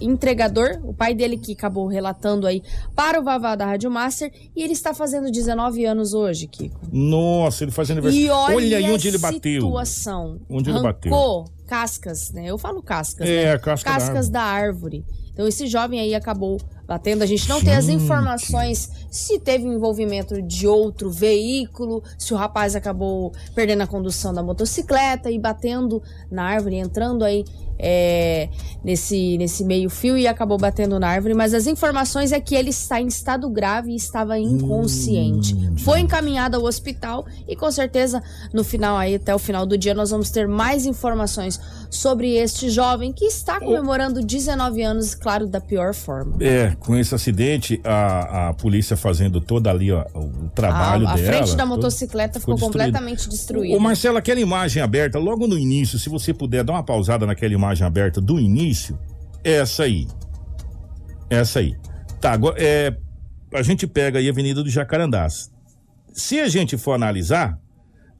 entregador, 0.00 0.80
o 0.84 0.94
pai 0.94 1.14
dele 1.14 1.36
que 1.36 1.52
acabou 1.52 1.86
relatando 1.86 2.46
aí 2.46 2.62
para 2.94 3.20
o 3.20 3.24
Vavá 3.24 3.54
da 3.54 3.66
Rádio 3.66 3.90
Master. 3.90 4.30
E 4.54 4.62
ele 4.62 4.72
está 4.72 4.94
fazendo 4.94 5.30
19 5.30 5.84
anos 5.84 6.14
hoje, 6.14 6.46
Kiko. 6.46 6.80
Nossa, 6.92 7.64
ele 7.64 7.70
faz 7.72 7.90
aniversário. 7.90 8.26
E 8.26 8.30
olha, 8.30 8.76
aí 8.78 8.90
onde 8.90 9.08
ele 9.08 9.16
a 9.16 9.20
bateu. 9.20 9.62
situação. 9.62 10.40
Onde 10.48 10.70
ele 10.70 10.80
bateu. 10.80 11.12
Arrancou 11.12 11.44
cascas, 11.66 12.30
né? 12.32 12.44
Eu 12.46 12.58
falo 12.58 12.82
cascas, 12.82 13.26
É, 13.28 13.52
né? 13.52 13.58
casca 13.58 13.90
da 13.90 13.96
cascas 13.98 14.28
da 14.28 14.42
árvore. 14.42 15.04
Então 15.32 15.48
esse 15.48 15.66
jovem 15.66 15.98
aí 15.98 16.14
acabou 16.14 16.60
batendo. 16.86 17.22
A 17.22 17.26
gente 17.26 17.48
não 17.48 17.62
tem 17.62 17.74
as 17.74 17.88
informações 17.88 18.90
se 19.10 19.38
teve 19.38 19.66
um 19.66 19.72
envolvimento 19.72 20.40
de 20.42 20.66
outro 20.66 21.10
veículo, 21.10 22.02
se 22.18 22.32
o 22.32 22.36
rapaz 22.36 22.74
acabou 22.74 23.32
perdendo 23.54 23.82
a 23.82 23.86
condução 23.86 24.32
da 24.32 24.42
motocicleta 24.42 25.30
e 25.30 25.38
batendo 25.38 26.02
na 26.30 26.44
árvore, 26.44 26.76
entrando 26.76 27.24
aí 27.24 27.44
é, 27.78 28.48
nesse, 28.84 29.36
nesse 29.36 29.64
meio 29.64 29.90
fio 29.90 30.16
e 30.16 30.26
acabou 30.26 30.56
batendo 30.56 30.98
na 31.00 31.08
árvore. 31.08 31.34
Mas 31.34 31.52
as 31.52 31.66
informações 31.66 32.32
é 32.32 32.40
que 32.40 32.54
ele 32.54 32.70
está 32.70 33.00
em 33.00 33.08
estado 33.08 33.50
grave 33.50 33.92
e 33.92 33.96
estava 33.96 34.38
inconsciente. 34.38 35.56
Foi 35.78 36.00
encaminhado 36.00 36.56
ao 36.56 36.64
hospital 36.64 37.26
e 37.48 37.56
com 37.56 37.70
certeza 37.70 38.22
no 38.52 38.62
final 38.62 38.96
aí, 38.96 39.16
até 39.16 39.34
o 39.34 39.38
final 39.38 39.66
do 39.66 39.76
dia, 39.76 39.94
nós 39.94 40.10
vamos 40.10 40.30
ter 40.30 40.46
mais 40.46 40.86
informações 40.86 41.60
sobre 41.90 42.36
este 42.36 42.70
jovem 42.70 43.12
que 43.12 43.24
está 43.24 43.58
comemorando 43.58 44.24
19 44.24 44.82
anos, 44.82 45.14
claro, 45.14 45.46
da 45.46 45.60
pior 45.60 45.92
forma. 45.92 46.36
É, 46.40 46.71
com 46.78 46.96
esse 46.96 47.14
acidente, 47.14 47.80
a, 47.84 48.48
a 48.48 48.54
polícia 48.54 48.96
fazendo 48.96 49.40
toda 49.40 49.70
ali 49.70 49.90
ó, 49.90 50.04
o 50.14 50.48
trabalho 50.54 51.06
a, 51.06 51.12
a 51.12 51.14
dela. 51.14 51.36
frente 51.36 51.56
da 51.56 51.66
motocicleta 51.66 52.40
ficou, 52.40 52.54
destruído. 52.54 52.72
completamente 52.72 53.28
destruída. 53.28 53.76
Ô 53.76 53.80
Marcelo, 53.80 54.18
aquela 54.18 54.40
imagem 54.40 54.82
aberta, 54.82 55.18
logo 55.18 55.46
no 55.46 55.58
início, 55.58 55.98
se 55.98 56.08
você 56.08 56.32
puder 56.34 56.64
dar 56.64 56.74
uma 56.74 56.82
pausada 56.82 57.26
naquela 57.26 57.52
imagem 57.52 57.86
aberta 57.86 58.20
do 58.20 58.38
início, 58.38 58.98
essa 59.44 59.84
aí. 59.84 60.06
Essa 61.28 61.60
aí. 61.60 61.74
Tá, 62.20 62.38
é, 62.56 62.94
a 63.52 63.62
gente 63.62 63.86
pega 63.86 64.18
aí 64.18 64.28
a 64.28 64.30
Avenida 64.30 64.62
do 64.62 64.70
Jacarandás. 64.70 65.50
Se 66.12 66.38
a 66.40 66.48
gente 66.48 66.76
for 66.76 66.92
analisar, 66.92 67.58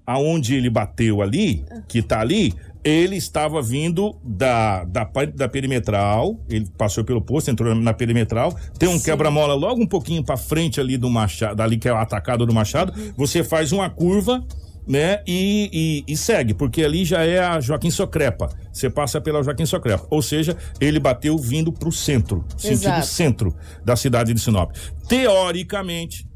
aonde 0.07 0.55
ele 0.55 0.71
bateu 0.71 1.23
ali, 1.23 1.65
que 1.88 2.03
tá 2.03 2.21
ali, 2.21 2.55
ele 2.85 3.16
estava 3.16 3.62
vindo 3.62 4.16
da, 4.25 4.85
da, 4.85 5.09
da 5.35 5.49
perimetral, 5.49 6.40
ele 6.49 6.66
passou 6.77 7.05
pelo 7.05 7.23
posto, 7.23 7.51
entrou 7.51 7.75
na 7.75 7.95
perimetral, 7.95 8.57
tem 8.79 8.88
um 8.88 8.99
quebra-mola 8.99 9.55
logo 9.55 9.81
um 9.81 9.87
pouquinho 9.87 10.25
pra 10.25 10.37
frente 10.37 10.81
ali 10.81 10.97
do 10.97 11.09
Machado, 11.09 11.62
ali 11.62 11.79
que 11.79 11.88
é 11.88 11.92
o 11.92 11.97
atacado 11.97 12.45
do 12.45 12.53
Machado, 12.53 12.92
você 13.16 13.45
faz 13.45 13.73
uma 13.73 13.88
curva 13.88 14.45
né? 14.87 15.23
E, 15.27 16.05
e, 16.09 16.12
e 16.12 16.16
segue, 16.16 16.55
porque 16.55 16.83
ali 16.83 17.05
já 17.05 17.25
é 17.25 17.38
a 17.38 17.61
Joaquim 17.61 17.90
Socrepa. 17.90 18.49
Você 18.73 18.90
passa 18.90 19.21
pela 19.21 19.42
Joaquim 19.42 19.64
Socrepa. 19.64 20.07
Ou 20.11 20.21
seja, 20.21 20.57
ele 20.81 20.99
bateu 20.99 21.38
vindo 21.38 21.73
para 21.73 21.88
o 21.88 21.92
centro, 21.92 22.45
sentido 22.57 22.88
Exato. 22.88 23.07
centro 23.07 23.57
da 23.85 23.95
cidade 23.95 24.35
de 24.35 24.40
Sinop. 24.40 24.73
Teoricamente, 25.09 26.27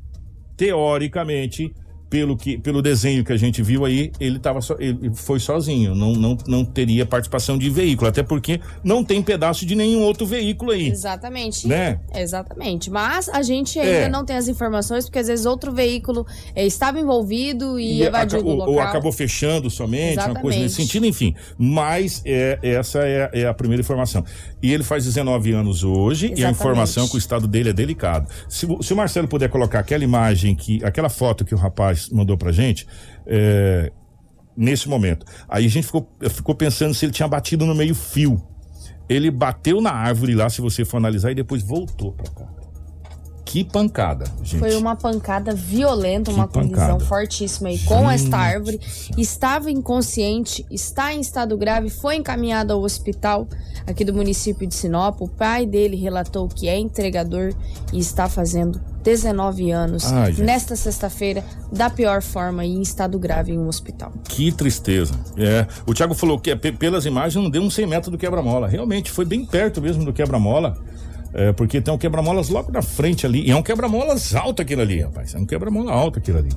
teoricamente, 0.57 1.75
pelo, 2.17 2.37
que, 2.37 2.57
pelo 2.59 2.81
desenho 2.81 3.23
que 3.25 3.33
a 3.33 3.37
gente 3.37 3.63
viu 3.63 3.85
aí, 3.85 4.11
ele, 4.19 4.39
tava 4.39 4.61
so, 4.63 4.75
ele 4.79 5.11
foi 5.15 5.39
sozinho, 5.39 5.95
não, 5.95 6.13
não, 6.15 6.39
não 6.47 6.65
teria 6.65 7.05
participação 7.05 7.59
de 7.59 7.69
veículo, 7.69 8.09
até 8.09 8.23
porque 8.23 8.59
não 8.83 9.05
tem 9.05 9.21
pedaço 9.23 9.67
de 9.67 9.75
nenhum 9.75 10.01
outro 10.01 10.25
veículo 10.27 10.71
aí. 10.73 10.89
Exatamente. 10.89 11.69
Né? 11.69 12.01
Exatamente. 12.15 12.91
Mas 12.91 13.29
a 13.29 13.43
gente 13.43 13.79
ainda 13.79 13.91
É. 13.91 14.09
não 14.09 14.25
tem 14.25 14.37
as 14.37 14.49
informações, 14.49 15.05
porque 15.05 15.19
às 15.19 15.27
vezes 15.27 15.45
outro 15.47 15.73
veículo 15.73 16.27
eh, 16.55 16.65
estava 16.67 16.99
envolvido 16.99 17.79
e, 17.79 18.03
evadiu 18.03 18.39
aca- 18.39 18.45
do 18.45 18.51
ou, 18.51 18.57
local. 18.57 18.75
ou 18.75 18.81
acabou 18.81 19.13
fechando 19.13 19.69
somente, 19.69 20.15
uma 20.19 20.25
coisa 20.27 20.31
Exatamente. 20.39 20.63
nesse 20.63 20.75
sentido, 20.77 21.07
enfim. 21.07 21.35
Mas 21.59 22.23
é, 22.25 22.59
essa 22.63 23.01
é, 23.01 23.31
é 23.33 23.47
a 23.47 23.55
primeira 23.55 23.81
informação. 23.83 24.25
E 24.63 24.73
ele 24.73 24.83
faz 24.83 25.05
19 25.05 25.53
anos 25.53 25.85
hoje 25.85 26.27
e 26.27 26.29
a 26.29 26.33
Exatamente. 26.33 26.57
informação 26.59 27.09
que 27.09 27.17
o 27.17 27.19
estado 27.19 27.47
dele 27.47 27.71
é 27.71 27.73
delicado. 27.73 28.29
Se, 28.49 28.65
o- 28.67 28.83
se 28.83 28.93
o 28.93 28.97
Marcelo 28.97 29.29
puder 29.29 29.49
colocar 29.49 29.81
aquela 29.81 30.03
imagem, 30.05 30.55
que 30.55 30.83
aquela 30.85 31.09
foto 31.09 31.45
que 31.45 31.55
o 31.55 31.59
rapaz 31.59 32.06
mandou 32.13 32.37
pra 32.37 32.53
gente, 32.53 32.87
é, 33.27 33.93
nesse 34.57 34.89
momento. 34.89 35.27
Aí 35.49 35.67
a 35.67 35.69
gente 35.69 35.87
ficou, 35.87 36.09
ficou 36.31 36.55
pensando 36.55 36.95
se 36.95 37.05
ele 37.05 37.13
tinha 37.13 37.29
batido 37.29 37.67
no 37.67 37.75
meio 37.75 37.95
fio. 37.95 38.43
Ele 39.09 39.31
bateu 39.31 39.81
na 39.81 39.91
árvore 39.91 40.35
lá, 40.35 40.51
se 40.51 40.61
você 40.61 40.85
for 40.85 40.97
analisar, 40.97 41.31
e 41.31 41.35
depois 41.35 41.63
voltou 41.63 42.13
pra 42.13 42.31
cá. 42.33 42.66
Que 43.47 43.63
pancada, 43.63 44.27
gente. 44.43 44.59
Foi 44.59 44.75
uma 44.77 44.97
pancada 44.97 45.55
violenta, 45.55 46.33
Que 46.33 46.37
uma 46.37 46.49
colisão 46.49 46.75
pancada. 46.99 47.05
fortíssima 47.05 47.69
aí 47.69 47.79
com 47.79 48.11
esta 48.11 48.37
árvore. 48.37 48.81
Estava 49.17 49.71
inconsciente, 49.71 50.67
está 50.69 51.15
em 51.15 51.21
estado 51.21 51.57
grave, 51.57 51.89
foi 51.89 52.17
encaminhado 52.17 52.73
ao 52.73 52.83
hospital 52.83 53.47
aqui 53.87 54.05
do 54.05 54.13
município 54.13 54.67
de 54.67 54.75
Sinop. 54.75 55.21
O 55.23 55.29
pai 55.29 55.65
dele 55.65 55.97
relatou 55.97 56.49
que 56.49 56.69
é 56.69 56.77
entregador 56.77 57.55
e 57.93 58.01
está 58.01 58.29
fazendo 58.29 58.81
19 59.05 59.71
anos 59.71 60.05
Ai, 60.13 60.33
nesta 60.33 60.75
sexta-feira, 60.75 61.45
da 61.71 61.89
pior 61.89 62.23
forma 62.23 62.65
e 62.65 62.75
em 62.75 62.83
estado 62.83 63.17
grave 63.17 63.53
em 63.53 63.59
um 63.59 63.69
hospital. 63.69 64.13
Que 64.29 64.51
tristeza. 64.51 65.15
É. 65.37 65.69
O 65.87 65.95
Thiago 65.95 66.15
falou 66.15 66.37
que 66.41 66.55
pe- 66.57 66.73
pelas 66.73 67.07
imagens 67.07 67.41
não 67.41 67.49
deu 67.49 67.63
uns 67.63 67.75
100 67.75 67.87
metros 67.87 68.11
do 68.11 68.19
quebra-mola. 68.19 68.67
Realmente, 68.67 69.13
foi 69.13 69.25
bem 69.25 69.47
perto 69.47 69.81
mesmo 69.81 70.05
do 70.05 70.13
quebra-mola. 70.13 70.77
É, 71.37 71.53
porque 71.53 71.83
tem 71.83 71.93
um 71.93 71.99
quebra-molas 71.99 72.49
logo 72.49 72.73
na 72.73 72.81
frente 72.81 73.27
ali. 73.27 73.47
E 73.47 73.51
é 73.51 73.57
um 73.57 73.63
quebra-molas 73.63 74.35
alto 74.35 74.63
aquilo 74.63 74.81
ali, 74.81 75.03
rapaz. 75.03 75.35
É 75.35 75.39
um 75.39 75.45
quebra-mola 75.45 75.93
alto 75.93 76.19
aquilo 76.19 76.39
ali. 76.39 76.49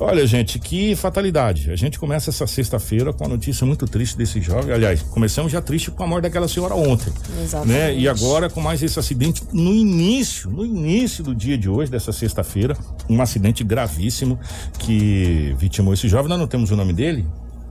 Olha, 0.00 0.26
gente, 0.26 0.58
que 0.58 0.96
fatalidade. 0.96 1.70
A 1.70 1.76
gente 1.76 1.96
começa 1.96 2.30
essa 2.30 2.44
sexta-feira 2.46 3.12
com 3.12 3.24
a 3.24 3.28
notícia 3.28 3.64
muito 3.64 3.86
triste 3.86 4.16
desse 4.16 4.40
jovem. 4.40 4.74
Aliás, 4.74 5.02
começamos 5.02 5.52
já 5.52 5.60
triste 5.60 5.92
com 5.92 6.02
a 6.02 6.06
morte 6.08 6.22
daquela 6.22 6.48
senhora 6.48 6.74
ontem. 6.74 7.12
Exatamente. 7.40 7.78
Né? 7.78 7.94
E 7.94 8.08
agora 8.08 8.50
com 8.50 8.60
mais 8.60 8.82
esse 8.82 8.98
acidente 8.98 9.44
no 9.52 9.72
início, 9.72 10.50
no 10.50 10.64
início 10.64 11.22
do 11.22 11.32
dia 11.32 11.56
de 11.56 11.68
hoje, 11.68 11.88
dessa 11.88 12.12
sexta-feira, 12.12 12.76
um 13.08 13.20
acidente 13.22 13.62
gravíssimo 13.62 14.40
que 14.78 15.54
vitimou 15.56 15.94
esse 15.94 16.08
jovem. 16.08 16.28
Nós 16.28 16.38
não 16.38 16.48
temos 16.48 16.72
o 16.72 16.76
nome 16.76 16.94
dele, 16.94 17.26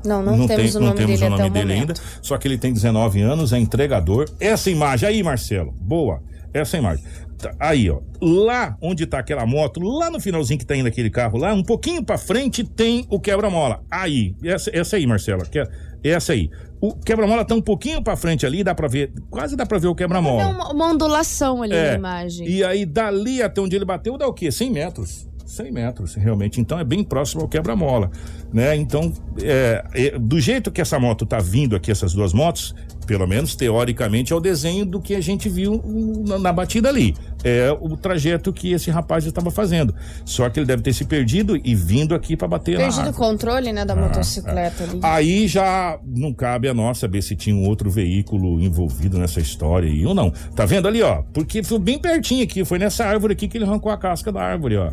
Não, 0.05 0.23
não, 0.23 0.47
temos 0.47 0.75
o 0.75 0.79
não 0.79 0.87
nome 0.87 0.97
temos 0.99 1.19
dele 1.19 1.33
o 1.33 1.37
nome 1.37 1.49
o 1.49 1.51
dele 1.51 1.73
ainda. 1.73 1.95
Só 2.21 2.37
que 2.37 2.47
ele 2.47 2.59
tem 2.59 2.71
19 2.71 3.21
anos, 3.21 3.51
é 3.51 3.57
entregador. 3.57 4.29
Essa 4.39 4.69
imagem 4.69 5.09
aí, 5.09 5.23
Marcelo, 5.23 5.73
boa. 5.81 6.21
Essa 6.53 6.77
imagem. 6.77 7.03
Tá, 7.37 7.53
Aí, 7.59 7.89
ó. 7.89 7.99
Lá 8.21 8.77
onde 8.81 9.05
tá 9.05 9.19
aquela 9.19 9.45
moto, 9.45 9.79
lá 9.79 10.09
no 10.11 10.19
finalzinho 10.19 10.59
que 10.59 10.65
tá 10.65 10.75
indo 10.75 10.87
aquele 10.87 11.09
carro 11.09 11.37
lá, 11.37 11.53
um 11.53 11.63
pouquinho 11.63 12.03
pra 12.03 12.17
frente 12.17 12.63
tem 12.63 13.05
o 13.09 13.19
quebra-mola. 13.19 13.81
Aí, 13.89 14.35
essa, 14.43 14.69
essa 14.75 14.97
aí, 14.97 15.07
Marcela. 15.07 15.45
Que, 15.45 15.63
essa 16.03 16.33
aí. 16.33 16.49
O 16.81 16.95
quebra-mola 16.95 17.45
tá 17.45 17.55
um 17.55 17.61
pouquinho 17.61 18.01
pra 18.01 18.15
frente 18.15 18.45
ali, 18.45 18.63
dá 18.63 18.73
pra 18.75 18.87
ver, 18.87 19.11
quase 19.29 19.55
dá 19.55 19.65
pra 19.65 19.77
ver 19.77 19.87
o 19.87 19.91
É 19.91 19.95
quebra-mola. 19.95 20.47
uma, 20.49 20.71
uma 20.73 20.87
ondulação 20.91 21.61
ali 21.61 21.73
É. 21.73 21.91
na 21.91 21.97
imagem. 21.97 22.47
E 22.47 22.63
aí, 22.63 22.85
dali 22.85 23.41
até 23.41 23.61
onde 23.61 23.75
ele 23.75 23.85
bateu, 23.85 24.17
dá 24.17 24.27
o 24.27 24.33
quê? 24.33 24.51
100 24.51 24.69
metros. 24.71 25.27
100 25.49 25.71
metros, 25.71 26.15
realmente. 26.15 26.61
Então, 26.61 26.79
é 26.79 26.83
bem 26.83 27.03
próximo 27.03 27.41
ao 27.41 27.47
quebra-mola, 27.47 28.11
né? 28.53 28.75
Então, 28.75 29.11
é, 29.41 29.83
é, 29.93 30.19
do 30.19 30.39
jeito 30.39 30.71
que 30.71 30.79
essa 30.79 30.99
moto 30.99 31.25
tá 31.25 31.39
vindo 31.39 31.75
aqui, 31.75 31.91
essas 31.91 32.13
duas 32.13 32.33
motos, 32.33 32.75
pelo 33.07 33.25
menos 33.25 33.55
teoricamente, 33.55 34.31
é 34.31 34.35
o 34.35 34.39
desenho 34.39 34.85
do 34.85 35.01
que 35.01 35.15
a 35.15 35.21
gente 35.21 35.49
viu 35.49 35.81
na, 36.27 36.37
na 36.37 36.53
batida 36.53 36.89
ali. 36.89 37.15
É 37.43 37.71
o 37.71 37.97
trajeto 37.97 38.53
que 38.53 38.71
esse 38.73 38.91
rapaz 38.91 39.25
estava 39.25 39.49
fazendo. 39.49 39.95
Só 40.23 40.47
que 40.49 40.59
ele 40.59 40.67
deve 40.67 40.83
ter 40.83 40.93
se 40.93 41.05
perdido 41.05 41.59
e 41.63 41.73
vindo 41.73 42.13
aqui 42.13 42.37
para 42.37 42.47
bater 42.47 42.73
na 42.73 42.83
Perdido 42.83 42.97
o 42.97 43.07
árvore. 43.07 43.17
controle, 43.17 43.73
né, 43.73 43.83
da 43.83 43.95
motocicleta 43.95 44.83
ali. 44.83 44.99
Aí 45.01 45.47
já 45.47 45.99
não 46.05 46.31
cabe 46.31 46.67
a 46.67 46.73
nós 46.73 46.99
saber 46.99 47.23
se 47.23 47.35
tinha 47.35 47.55
um 47.55 47.67
outro 47.67 47.89
veículo 47.89 48.61
envolvido 48.61 49.17
nessa 49.17 49.39
história 49.39 49.89
aí 49.89 50.05
ou 50.05 50.13
não. 50.13 50.29
Tá 50.55 50.65
vendo 50.67 50.87
ali, 50.87 51.01
ó? 51.01 51.23
Porque 51.33 51.63
foi 51.63 51.79
bem 51.79 51.97
pertinho 51.97 52.43
aqui, 52.43 52.63
foi 52.63 52.77
nessa 52.77 53.05
árvore 53.05 53.33
aqui 53.33 53.47
que 53.47 53.57
ele 53.57 53.65
arrancou 53.65 53.91
a 53.91 53.97
casca 53.97 54.31
da 54.31 54.41
árvore, 54.41 54.77
ó. 54.77 54.91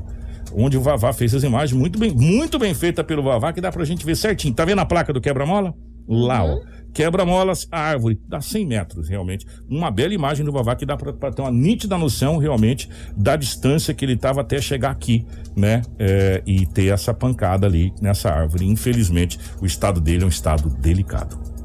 Onde 0.55 0.77
o 0.77 0.81
Vavá 0.81 1.13
fez 1.13 1.35
as 1.35 1.43
imagens, 1.43 1.79
muito 1.79 1.99
bem, 1.99 2.13
muito 2.13 2.59
bem 2.59 2.75
feita 2.75 3.03
pelo 3.03 3.23
Vavá, 3.23 3.53
que 3.53 3.61
dá 3.61 3.71
pra 3.71 3.85
gente 3.85 4.05
ver 4.05 4.17
certinho. 4.17 4.55
Tá 4.55 4.65
vendo 4.65 4.81
a 4.81 4.87
placa 4.87 5.13
do 5.13 5.21
quebra-mola? 5.21 5.75
Lá, 6.09 6.45
ó. 6.45 6.61
Quebra-molas, 6.95 7.69
a 7.71 7.79
árvore, 7.79 8.19
dá 8.27 8.41
100 8.41 8.67
metros, 8.67 9.09
realmente. 9.09 9.45
Uma 9.69 9.91
bela 9.91 10.15
imagem 10.15 10.47
do 10.47 10.53
Vavá 10.53 10.75
que 10.75 10.87
dá 10.87 10.97
pra, 10.97 11.13
pra 11.13 11.31
ter 11.31 11.43
uma 11.43 11.51
nítida 11.51 11.99
noção, 11.99 12.39
realmente, 12.39 12.89
da 13.15 13.37
distância 13.37 13.93
que 13.93 14.03
ele 14.03 14.17
tava 14.17 14.41
até 14.41 14.61
chegar 14.63 14.93
aqui, 14.93 15.27
né? 15.55 15.83
É, 15.99 16.43
e 16.47 16.65
ter 16.65 16.87
essa 16.87 17.13
pancada 17.13 17.67
ali 17.67 17.93
nessa 18.01 18.31
árvore. 18.31 18.65
Infelizmente, 18.65 19.39
o 19.61 19.67
estado 19.67 20.01
dele 20.01 20.23
é 20.23 20.27
um 20.27 20.31
estado 20.31 20.71
delicado. 20.71 21.56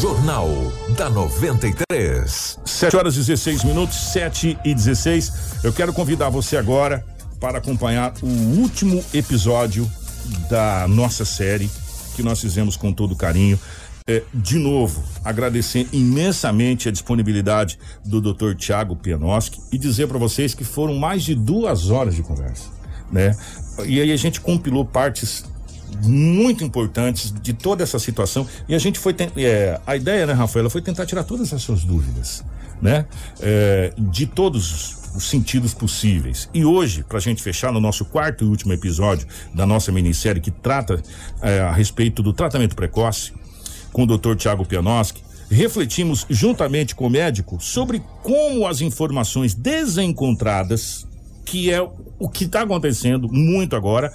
Jornal 0.00 0.48
da 0.96 1.08
93. 1.08 2.58
7 2.64 2.96
horas 2.96 3.14
e 3.14 3.18
16 3.18 3.64
minutos, 3.64 3.96
7 4.12 4.58
e 4.64 4.74
16. 4.74 5.62
Eu 5.62 5.72
quero 5.72 5.92
convidar 5.92 6.28
você 6.30 6.56
agora 6.56 7.04
para 7.40 7.58
acompanhar 7.58 8.12
o 8.22 8.26
último 8.26 9.02
episódio 9.14 9.90
da 10.50 10.86
nossa 10.88 11.24
série 11.24 11.70
que 12.16 12.22
nós 12.22 12.40
fizemos 12.40 12.76
com 12.76 12.92
todo 12.92 13.14
carinho. 13.16 13.58
É, 14.06 14.22
de 14.34 14.58
novo, 14.58 15.02
agradecer 15.24 15.88
imensamente 15.92 16.88
a 16.88 16.92
disponibilidade 16.92 17.78
do 18.04 18.20
Dr. 18.20 18.54
Tiago 18.54 18.96
Pianoski 18.96 19.60
e 19.72 19.78
dizer 19.78 20.08
para 20.08 20.18
vocês 20.18 20.54
que 20.54 20.64
foram 20.64 20.94
mais 20.94 21.22
de 21.22 21.34
duas 21.34 21.90
horas 21.90 22.14
de 22.14 22.22
conversa, 22.22 22.68
né? 23.10 23.34
E 23.86 24.00
aí 24.00 24.12
a 24.12 24.16
gente 24.16 24.40
compilou 24.40 24.84
partes 24.84 25.44
muito 26.02 26.64
importantes 26.64 27.32
de 27.42 27.52
toda 27.52 27.82
essa 27.82 27.98
situação 27.98 28.46
e 28.68 28.74
a 28.74 28.78
gente 28.78 28.98
foi 28.98 29.14
é, 29.36 29.80
a 29.86 29.96
ideia, 29.96 30.26
né, 30.26 30.32
Rafaela, 30.32 30.70
foi 30.70 30.82
tentar 30.82 31.06
tirar 31.06 31.24
todas 31.24 31.52
as 31.52 31.62
suas 31.62 31.84
dúvidas, 31.84 32.44
né, 32.80 33.06
É, 33.40 33.92
de 33.98 34.26
todos 34.26 34.98
os 35.14 35.24
sentidos 35.28 35.72
possíveis. 35.72 36.48
E 36.52 36.64
hoje, 36.64 37.04
para 37.04 37.18
a 37.18 37.20
gente 37.20 37.42
fechar 37.42 37.72
no 37.72 37.80
nosso 37.80 38.04
quarto 38.04 38.44
e 38.44 38.48
último 38.48 38.72
episódio 38.72 39.26
da 39.54 39.64
nossa 39.64 39.92
minissérie 39.92 40.42
que 40.42 40.50
trata 40.50 41.00
é, 41.40 41.60
a 41.60 41.72
respeito 41.72 42.22
do 42.22 42.32
tratamento 42.32 42.74
precoce 42.74 43.32
com 43.92 44.02
o 44.02 44.06
Dr. 44.06 44.34
Tiago 44.34 44.66
Pianoski, 44.66 45.22
refletimos 45.48 46.26
juntamente 46.28 46.94
com 46.94 47.06
o 47.06 47.10
médico 47.10 47.58
sobre 47.60 48.02
como 48.22 48.66
as 48.66 48.80
informações 48.80 49.54
desencontradas, 49.54 51.06
que 51.44 51.70
é 51.70 51.80
o 52.18 52.28
que 52.28 52.44
está 52.44 52.62
acontecendo 52.62 53.28
muito 53.30 53.76
agora, 53.76 54.12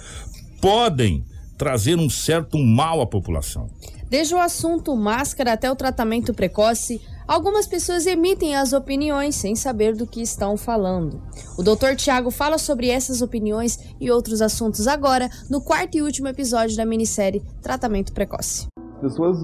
podem 0.60 1.24
trazer 1.60 1.98
um 1.98 2.08
certo 2.08 2.56
mal 2.56 3.02
à 3.02 3.06
população. 3.06 3.66
Desde 4.08 4.34
o 4.34 4.38
assunto 4.38 4.96
máscara 4.96 5.52
até 5.52 5.70
o 5.70 5.76
tratamento 5.76 6.32
precoce, 6.32 7.02
algumas 7.28 7.66
pessoas 7.66 8.06
emitem 8.06 8.56
as 8.56 8.72
opiniões 8.72 9.34
sem 9.36 9.54
saber 9.54 9.94
do 9.94 10.06
que 10.06 10.22
estão 10.22 10.56
falando. 10.56 11.20
O 11.58 11.62
Dr. 11.62 11.94
Tiago 11.98 12.30
fala 12.30 12.56
sobre 12.56 12.88
essas 12.88 13.20
opiniões 13.20 13.78
e 14.00 14.10
outros 14.10 14.40
assuntos 14.40 14.88
agora 14.88 15.28
no 15.50 15.60
quarto 15.60 15.98
e 15.98 16.02
último 16.02 16.28
episódio 16.28 16.78
da 16.78 16.86
minissérie 16.86 17.42
Tratamento 17.60 18.14
Precoce. 18.14 18.68
As 18.94 19.00
pessoas 19.02 19.36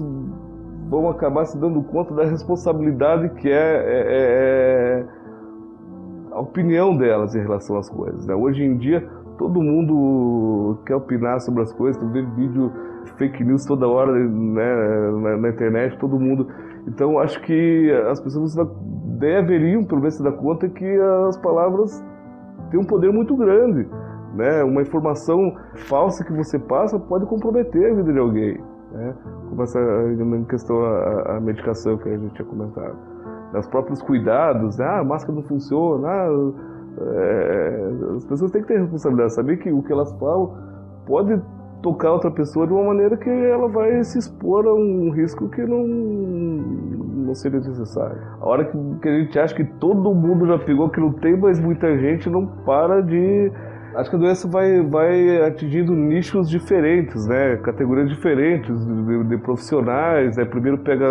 vão 0.89 1.07
acabar 1.11 1.45
se 1.45 1.55
dando 1.55 1.83
conta 1.83 2.15
da 2.15 2.25
responsabilidade 2.25 3.29
que 3.41 3.47
é, 3.47 3.53
é- 3.53 4.05
é- 4.09 5.03
é 5.03 5.05
a 6.31 6.39
opinião 6.39 6.97
delas 6.97 7.35
em 7.35 7.41
relação 7.41 7.77
às 7.77 7.87
coisas. 7.89 8.25
né? 8.25 8.33
Hoje 8.33 8.63
em 8.63 8.75
dia, 8.75 9.07
todo 9.37 9.61
mundo 9.61 10.79
quer 10.85 10.95
opinar 10.95 11.39
sobre 11.41 11.61
as 11.61 11.71
coisas, 11.73 12.01
tu 12.01 12.07
vê 12.09 12.21
vídeo 12.21 12.71
de 13.05 13.11
fake 13.13 13.43
news 13.43 13.65
toda 13.65 13.87
hora 13.87 14.11
né, 14.11 15.11
na, 15.21 15.37
na 15.37 15.49
internet, 15.49 15.97
todo 15.97 16.19
mundo. 16.19 16.47
Então, 16.87 17.19
acho 17.19 17.41
que 17.41 17.91
as 18.09 18.19
pessoas 18.19 18.55
deveriam, 19.19 19.83
pelo 19.83 20.01
menos, 20.01 20.15
se 20.15 20.23
dar 20.23 20.31
conta 20.33 20.69
que 20.69 20.85
as 21.27 21.37
palavras 21.37 22.03
têm 22.69 22.79
um 22.79 22.85
poder 22.85 23.11
muito 23.11 23.35
grande. 23.35 23.87
Né? 24.35 24.63
Uma 24.63 24.81
informação 24.81 25.55
falsa 25.87 26.23
que 26.23 26.33
você 26.33 26.59
passa 26.59 26.99
pode 26.99 27.25
comprometer 27.25 27.91
a 27.91 27.95
vida 27.95 28.13
de 28.13 28.19
alguém. 28.19 28.57
Né? 28.91 29.13
Como 29.49 29.63
essa 29.63 29.79
questão 30.47 30.83
a, 30.83 31.37
a 31.37 31.39
medicação 31.39 31.97
que 31.97 32.09
a 32.09 32.17
gente 32.17 32.33
tinha 32.35 32.47
comentado. 32.47 32.95
Os 33.57 33.67
próprios 33.67 34.01
cuidados, 34.01 34.77
né? 34.77 34.85
ah, 34.85 34.99
a 34.99 35.03
máscara 35.03 35.33
não 35.33 35.41
funciona, 35.43 36.07
ah, 36.07 36.53
É, 36.99 37.89
as 38.15 38.25
pessoas 38.25 38.51
têm 38.51 38.61
que 38.61 38.67
ter 38.67 38.79
responsabilidade, 38.79 39.33
saber 39.33 39.57
que 39.57 39.71
o 39.71 39.83
que 39.83 39.91
elas 39.91 40.11
falam 40.19 40.53
pode 41.05 41.39
tocar 41.81 42.11
outra 42.11 42.31
pessoa 42.31 42.65
de 42.65 42.73
uma 42.73 42.85
maneira 42.85 43.15
que 43.15 43.29
ela 43.29 43.67
vai 43.67 44.03
se 44.03 44.17
expor 44.17 44.65
a 44.65 44.73
um 44.73 45.11
risco 45.11 45.47
que 45.49 45.61
não, 45.61 45.87
não 45.87 47.35
seria 47.35 47.59
necessário. 47.59 48.17
A 48.41 48.47
hora 48.47 48.65
que, 48.65 48.77
que 49.01 49.07
a 49.07 49.19
gente 49.19 49.39
acha 49.39 49.55
que 49.55 49.63
todo 49.63 50.13
mundo 50.13 50.47
já 50.47 50.57
pegou, 50.57 50.89
que 50.89 50.99
não 50.99 51.13
tem 51.13 51.37
mais 51.37 51.59
muita 51.59 51.95
gente, 51.97 52.29
não 52.29 52.45
para 52.65 53.01
de 53.01 53.51
acho 53.95 54.09
que 54.09 54.15
a 54.15 54.19
doença 54.19 54.47
vai, 54.47 54.81
vai 54.81 55.41
atingindo 55.41 55.93
nichos 55.93 56.49
diferentes, 56.49 57.25
né? 57.25 57.57
Categorias 57.57 58.09
diferentes 58.09 58.85
de, 58.85 59.23
de 59.23 59.37
profissionais. 59.37 60.37
Né? 60.37 60.45
Primeiro 60.45 60.77
pega 60.79 61.07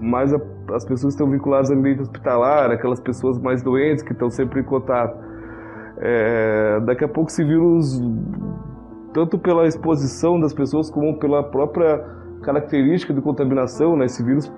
mais 0.00 0.32
a, 0.32 0.40
as 0.74 0.84
pessoas 0.84 1.14
estão 1.14 1.28
vinculadas 1.28 1.70
ao 1.70 1.76
ambiente 1.76 2.02
hospitalar, 2.02 2.70
aquelas 2.70 3.00
pessoas 3.00 3.38
mais 3.38 3.62
doentes 3.62 4.02
que 4.02 4.12
estão 4.12 4.30
sempre 4.30 4.60
em 4.60 4.64
contato. 4.64 5.16
É, 5.98 6.80
daqui 6.80 7.04
a 7.04 7.08
pouco 7.08 7.30
esse 7.30 7.44
vírus, 7.44 8.02
tanto 9.12 9.38
pela 9.38 9.66
exposição 9.66 10.40
das 10.40 10.54
pessoas 10.54 10.90
como 10.90 11.18
pela 11.18 11.42
própria 11.42 12.04
característica 12.42 13.12
de 13.12 13.20
contaminação, 13.20 13.96
né? 13.96 14.06
Esse 14.06 14.22
vírus 14.22 14.50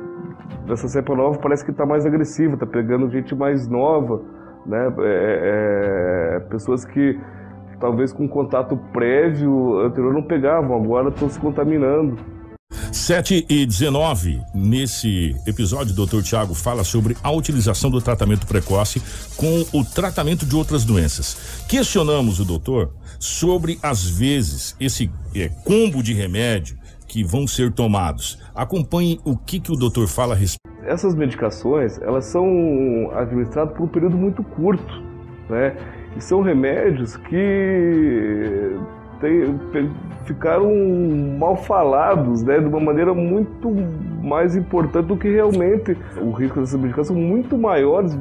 dessa 0.66 0.86
cepa 0.88 1.14
nova 1.14 1.38
parece 1.38 1.64
que 1.64 1.70
está 1.70 1.84
mais 1.84 2.06
agressivo, 2.06 2.54
está 2.54 2.66
pegando 2.66 3.10
gente 3.10 3.34
mais 3.34 3.66
nova, 3.68 4.20
né? 4.64 4.92
É, 5.00 6.36
é, 6.36 6.40
pessoas 6.48 6.84
que 6.84 7.18
talvez 7.80 8.12
com 8.12 8.28
contato 8.28 8.78
prévio 8.92 9.80
anterior 9.80 10.12
não 10.12 10.22
pegavam, 10.22 10.76
agora 10.76 11.08
estão 11.08 11.28
se 11.28 11.40
contaminando. 11.40 12.16
7 12.92 13.46
e 13.48 13.66
19. 13.66 14.40
Nesse 14.54 15.36
episódio, 15.46 15.92
o 15.92 16.06
Dr. 16.06 16.22
Tiago 16.22 16.54
fala 16.54 16.84
sobre 16.84 17.16
a 17.22 17.30
utilização 17.30 17.90
do 17.90 18.00
tratamento 18.00 18.46
precoce 18.46 19.02
com 19.36 19.64
o 19.72 19.84
tratamento 19.84 20.46
de 20.46 20.56
outras 20.56 20.84
doenças. 20.84 21.64
Questionamos 21.68 22.40
o 22.40 22.44
doutor 22.44 22.90
sobre, 23.18 23.78
às 23.82 24.04
vezes, 24.08 24.76
esse 24.80 25.10
é, 25.34 25.48
combo 25.48 26.02
de 26.02 26.12
remédio 26.12 26.76
que 27.06 27.22
vão 27.22 27.46
ser 27.46 27.72
tomados. 27.72 28.38
Acompanhe 28.54 29.20
o 29.24 29.36
que, 29.36 29.60
que 29.60 29.70
o 29.70 29.76
doutor 29.76 30.08
fala 30.08 30.34
a 30.34 30.36
respeito. 30.36 30.62
Essas 30.84 31.14
medicações, 31.14 32.00
elas 32.00 32.24
são 32.24 33.10
administradas 33.14 33.74
por 33.76 33.84
um 33.84 33.88
período 33.88 34.16
muito 34.16 34.42
curto, 34.42 35.02
né? 35.48 35.76
E 36.16 36.20
são 36.20 36.42
remédios 36.42 37.16
que 37.16 38.76
ficaram 40.24 40.70
mal 41.38 41.56
falados, 41.56 42.42
né, 42.42 42.58
de 42.58 42.66
uma 42.66 42.80
maneira 42.80 43.12
muito 43.12 43.70
mais 44.22 44.54
importante 44.56 45.06
do 45.06 45.16
que 45.16 45.28
realmente 45.28 45.96
o 46.20 46.30
risco 46.30 46.60
dessa 46.60 46.78
medicação 46.78 47.16
muito 47.16 47.58
maiores, 47.58 48.16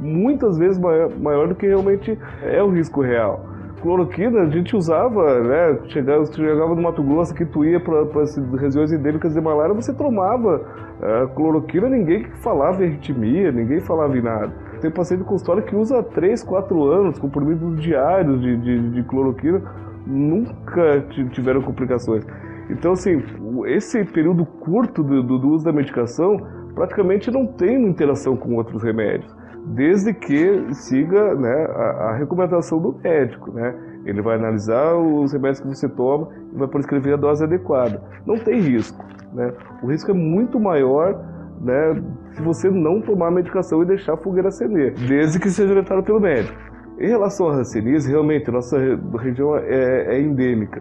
muitas 0.00 0.58
vezes 0.58 0.78
maior, 0.78 1.10
maior 1.18 1.48
do 1.48 1.54
que 1.54 1.66
realmente 1.66 2.18
é 2.42 2.62
o 2.62 2.70
risco 2.70 3.00
real 3.00 3.52
cloroquina 3.82 4.42
a 4.42 4.48
gente 4.48 4.74
usava, 4.76 5.40
né? 5.40 5.78
Chegava, 5.88 6.24
chegava 6.26 6.74
no 6.74 6.80
Mato 6.80 7.02
Grosso 7.02 7.34
que 7.34 7.44
tu 7.44 7.64
ia 7.64 7.80
para 7.80 8.22
as 8.22 8.36
regiões 8.58 8.92
endêmicas 8.92 9.34
de 9.34 9.40
malária, 9.40 9.74
você 9.74 9.92
tomava 9.92 10.56
uh, 10.56 11.28
cloroquina, 11.34 11.88
ninguém 11.88 12.24
falava 12.42 12.82
em 12.82 12.88
arritmia, 12.88 13.50
ninguém 13.50 13.80
falava 13.80 14.16
em 14.16 14.22
nada. 14.22 14.52
Tem 14.80 14.90
paciente 14.90 15.24
com 15.24 15.36
que 15.36 15.76
usa 15.76 16.02
3, 16.02 16.42
4 16.42 16.84
anos, 16.84 17.18
comprimidos 17.18 17.80
diários 17.80 18.40
de, 18.40 18.56
de, 18.56 18.90
de 18.90 19.02
cloroquina, 19.02 19.60
nunca 20.06 21.00
tiveram 21.30 21.62
complicações. 21.62 22.24
Então, 22.70 22.92
assim, 22.92 23.22
esse 23.66 24.04
período 24.04 24.44
curto 24.46 25.02
do, 25.02 25.22
do, 25.22 25.48
uso 25.50 25.64
da 25.64 25.72
medicação 25.72 26.36
praticamente 26.74 27.30
não 27.30 27.46
tem 27.46 27.86
interação 27.86 28.36
com 28.36 28.54
outros 28.54 28.82
remédios, 28.82 29.34
desde 29.66 30.14
que 30.14 30.74
siga 30.74 31.34
né, 31.34 31.66
a, 31.66 32.08
a, 32.08 32.16
recomendação 32.16 32.80
do 32.80 32.92
médico. 33.02 33.52
Né? 33.52 33.74
Ele 34.06 34.22
vai 34.22 34.36
analisar 34.36 34.94
os 34.94 35.32
remédios 35.32 35.60
que 35.60 35.68
você 35.68 35.88
toma 35.88 36.28
e 36.52 36.58
vai 36.58 36.68
prescrever 36.68 37.14
a 37.14 37.16
dose 37.16 37.44
adequada. 37.44 38.02
Não 38.26 38.38
tem 38.38 38.60
risco. 38.60 39.04
Né? 39.34 39.52
O 39.82 39.86
risco 39.86 40.10
é 40.10 40.14
muito 40.14 40.58
maior 40.58 41.22
né, 41.60 42.02
se 42.32 42.42
você 42.42 42.70
não 42.70 43.00
tomar 43.00 43.28
a 43.28 43.30
medicação 43.30 43.82
e 43.82 43.86
deixar 43.86 44.14
a 44.14 44.16
fogueira 44.16 44.48
acender, 44.48 44.94
desde 44.94 45.38
que 45.38 45.50
seja 45.50 45.70
orientado 45.70 46.02
pelo 46.02 46.20
médico. 46.20 46.71
Em 47.02 47.08
relação 47.08 47.48
à 47.48 47.54
hanseníase, 47.56 48.08
realmente, 48.08 48.48
nossa 48.48 48.78
região 49.18 49.56
é, 49.56 50.14
é 50.14 50.22
endêmica. 50.22 50.80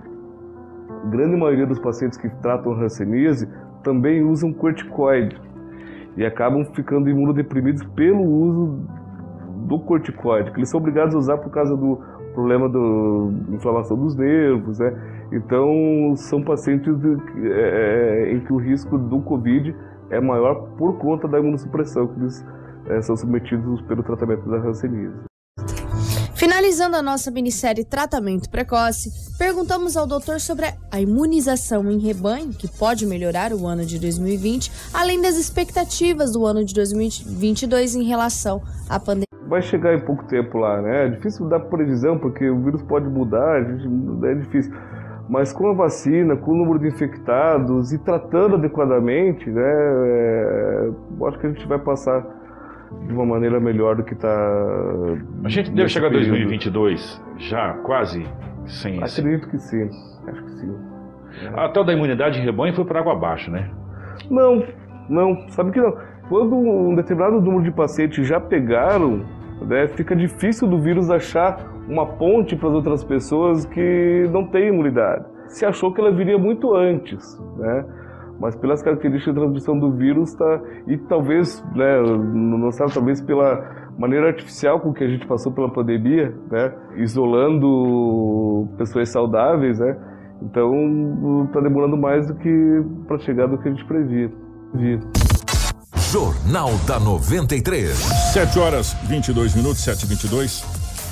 A 1.04 1.08
grande 1.08 1.36
maioria 1.36 1.66
dos 1.66 1.80
pacientes 1.80 2.16
que 2.16 2.30
tratam 2.44 2.74
hanseníase 2.74 3.50
também 3.82 4.24
usam 4.24 4.54
corticoide 4.54 5.36
e 6.16 6.24
acabam 6.24 6.64
ficando 6.76 7.10
imunodeprimidos 7.10 7.84
pelo 7.96 8.22
uso 8.22 8.86
do 9.66 9.80
corticoide, 9.80 10.52
que 10.52 10.60
eles 10.60 10.70
são 10.70 10.80
obrigados 10.80 11.16
a 11.16 11.18
usar 11.18 11.38
por 11.40 11.50
causa 11.50 11.76
do 11.76 12.00
problema 12.36 12.70
da 12.70 12.80
inflamação 13.56 13.98
dos 13.98 14.16
nervos, 14.16 14.78
né? 14.78 14.94
Então, 15.32 16.14
são 16.18 16.44
pacientes 16.44 16.96
de, 17.00 17.18
é, 17.48 18.28
é, 18.28 18.34
em 18.34 18.42
que 18.42 18.54
o 18.54 18.58
risco 18.58 18.96
do 18.96 19.22
Covid 19.22 19.76
é 20.12 20.22
maior 20.22 20.70
por 20.78 21.00
conta 21.00 21.28
da 21.28 21.40
imunossupressão 21.40 22.06
que 22.06 22.20
eles 22.20 22.46
é, 22.86 23.02
são 23.02 23.16
submetidos 23.16 23.82
pelo 23.82 24.04
tratamento 24.04 24.48
da 24.48 24.58
hanseníase. 24.58 25.31
Finalizando 26.42 26.96
a 26.96 27.04
nossa 27.04 27.30
minissérie 27.30 27.86
Tratamento 27.86 28.50
Precoce, 28.50 29.12
perguntamos 29.38 29.96
ao 29.96 30.08
doutor 30.08 30.40
sobre 30.40 30.66
a 30.92 31.00
imunização 31.00 31.92
em 31.92 32.00
rebanho, 32.00 32.50
que 32.50 32.68
pode 32.68 33.06
melhorar 33.06 33.54
o 33.54 33.68
ano 33.68 33.86
de 33.86 34.00
2020, 34.00 34.72
além 34.92 35.22
das 35.22 35.38
expectativas 35.38 36.34
do 36.34 36.44
ano 36.44 36.66
de 36.66 36.74
2022 36.74 37.94
em 37.94 38.06
relação 38.06 38.60
à 38.90 39.00
pandemia. 39.00 39.28
Vai 39.48 39.62
chegar 39.62 39.94
em 39.94 40.00
pouco 40.04 40.24
tempo 40.24 40.58
lá, 40.58 40.82
né? 40.82 41.06
É 41.06 41.10
difícil 41.10 41.48
dar 41.48 41.60
previsão, 41.60 42.18
porque 42.18 42.50
o 42.50 42.60
vírus 42.64 42.82
pode 42.82 43.08
mudar, 43.08 43.62
é 43.62 44.34
difícil. 44.34 44.74
Mas 45.30 45.54
com 45.54 45.70
a 45.70 45.74
vacina, 45.76 46.36
com 46.36 46.54
o 46.54 46.56
número 46.56 46.80
de 46.80 46.88
infectados 46.88 47.94
e 47.94 48.00
tratando 48.00 48.56
adequadamente, 48.56 49.48
né? 49.48 49.62
É, 49.62 50.90
acho 51.28 51.38
que 51.38 51.46
a 51.46 51.50
gente 51.52 51.68
vai 51.68 51.78
passar 51.78 52.41
de 53.08 53.14
uma 53.14 53.26
maneira 53.26 53.60
melhor 53.60 53.96
do 53.96 54.04
que 54.04 54.14
está. 54.14 54.30
A 55.44 55.50
gente 55.50 55.72
deve 55.72 55.90
chegar 55.90 56.08
em 56.10 56.14
2022 56.14 57.22
já 57.38 57.74
quase 57.84 58.26
sem 58.66 59.02
Acredito 59.04 59.50
que 59.50 59.58
sim, 59.60 59.90
acho 60.28 60.44
que 60.44 60.52
sim. 60.52 60.76
A 61.56 61.70
tal 61.70 61.84
da 61.84 61.94
imunidade 61.94 62.40
de 62.40 62.46
rebanho 62.46 62.74
foi 62.74 62.86
para 62.86 63.00
água 63.00 63.14
abaixo, 63.14 63.50
né? 63.50 63.70
Não, 64.30 64.64
não, 65.10 65.50
sabe 65.50 65.72
que 65.72 65.80
não. 65.80 65.96
Quando 66.30 66.56
um 66.56 66.96
determinado 66.96 67.42
número 67.42 67.64
de 67.64 67.72
pacientes 67.72 68.26
já 68.26 68.40
pegaram, 68.40 69.26
né, 69.62 69.88
fica 69.88 70.16
difícil 70.16 70.68
do 70.68 70.80
vírus 70.80 71.10
achar 71.10 71.60
uma 71.88 72.06
ponte 72.06 72.56
para 72.56 72.70
as 72.70 72.76
outras 72.76 73.04
pessoas 73.04 73.66
que 73.66 74.30
não 74.32 74.46
têm 74.46 74.70
imunidade. 74.70 75.26
Se 75.48 75.66
achou 75.66 75.94
que 75.94 76.00
ela 76.00 76.12
viria 76.12 76.38
muito 76.38 76.74
antes, 76.74 77.38
né? 77.58 77.86
Mas 78.42 78.56
pelas 78.56 78.82
características 78.82 79.36
de 79.36 79.40
transmissão 79.40 79.78
do 79.78 79.92
vírus 79.92 80.34
tá, 80.34 80.60
e 80.88 80.98
talvez, 80.98 81.64
né, 81.76 82.02
não 82.34 82.72
sabe, 82.72 82.92
talvez 82.92 83.22
pela 83.22 83.92
maneira 84.00 84.30
artificial 84.30 84.80
com 84.80 84.92
que 84.92 85.04
a 85.04 85.08
gente 85.08 85.28
passou 85.28 85.52
pela 85.52 85.72
pandemia, 85.72 86.34
né, 86.50 86.74
isolando 86.98 88.68
pessoas 88.80 89.10
saudáveis, 89.10 89.78
né, 89.78 89.96
então 90.42 91.46
está 91.46 91.62
demorando 91.62 91.96
mais 91.96 92.26
do 92.28 92.34
que 92.34 92.84
para 93.08 93.20
chegar 93.20 93.46
do 93.46 93.60
que 93.60 93.70
a 93.70 93.72
gente 93.72 93.86
previa. 93.86 94.32
Jornal 96.12 96.72
da 96.88 97.00
93. 97.00 97.90
7 98.34 98.58
horas 98.58 98.94
22 99.08 99.56
minutos, 99.56 99.84
7 99.84 100.04
e 100.04 100.08
22. 100.08 100.66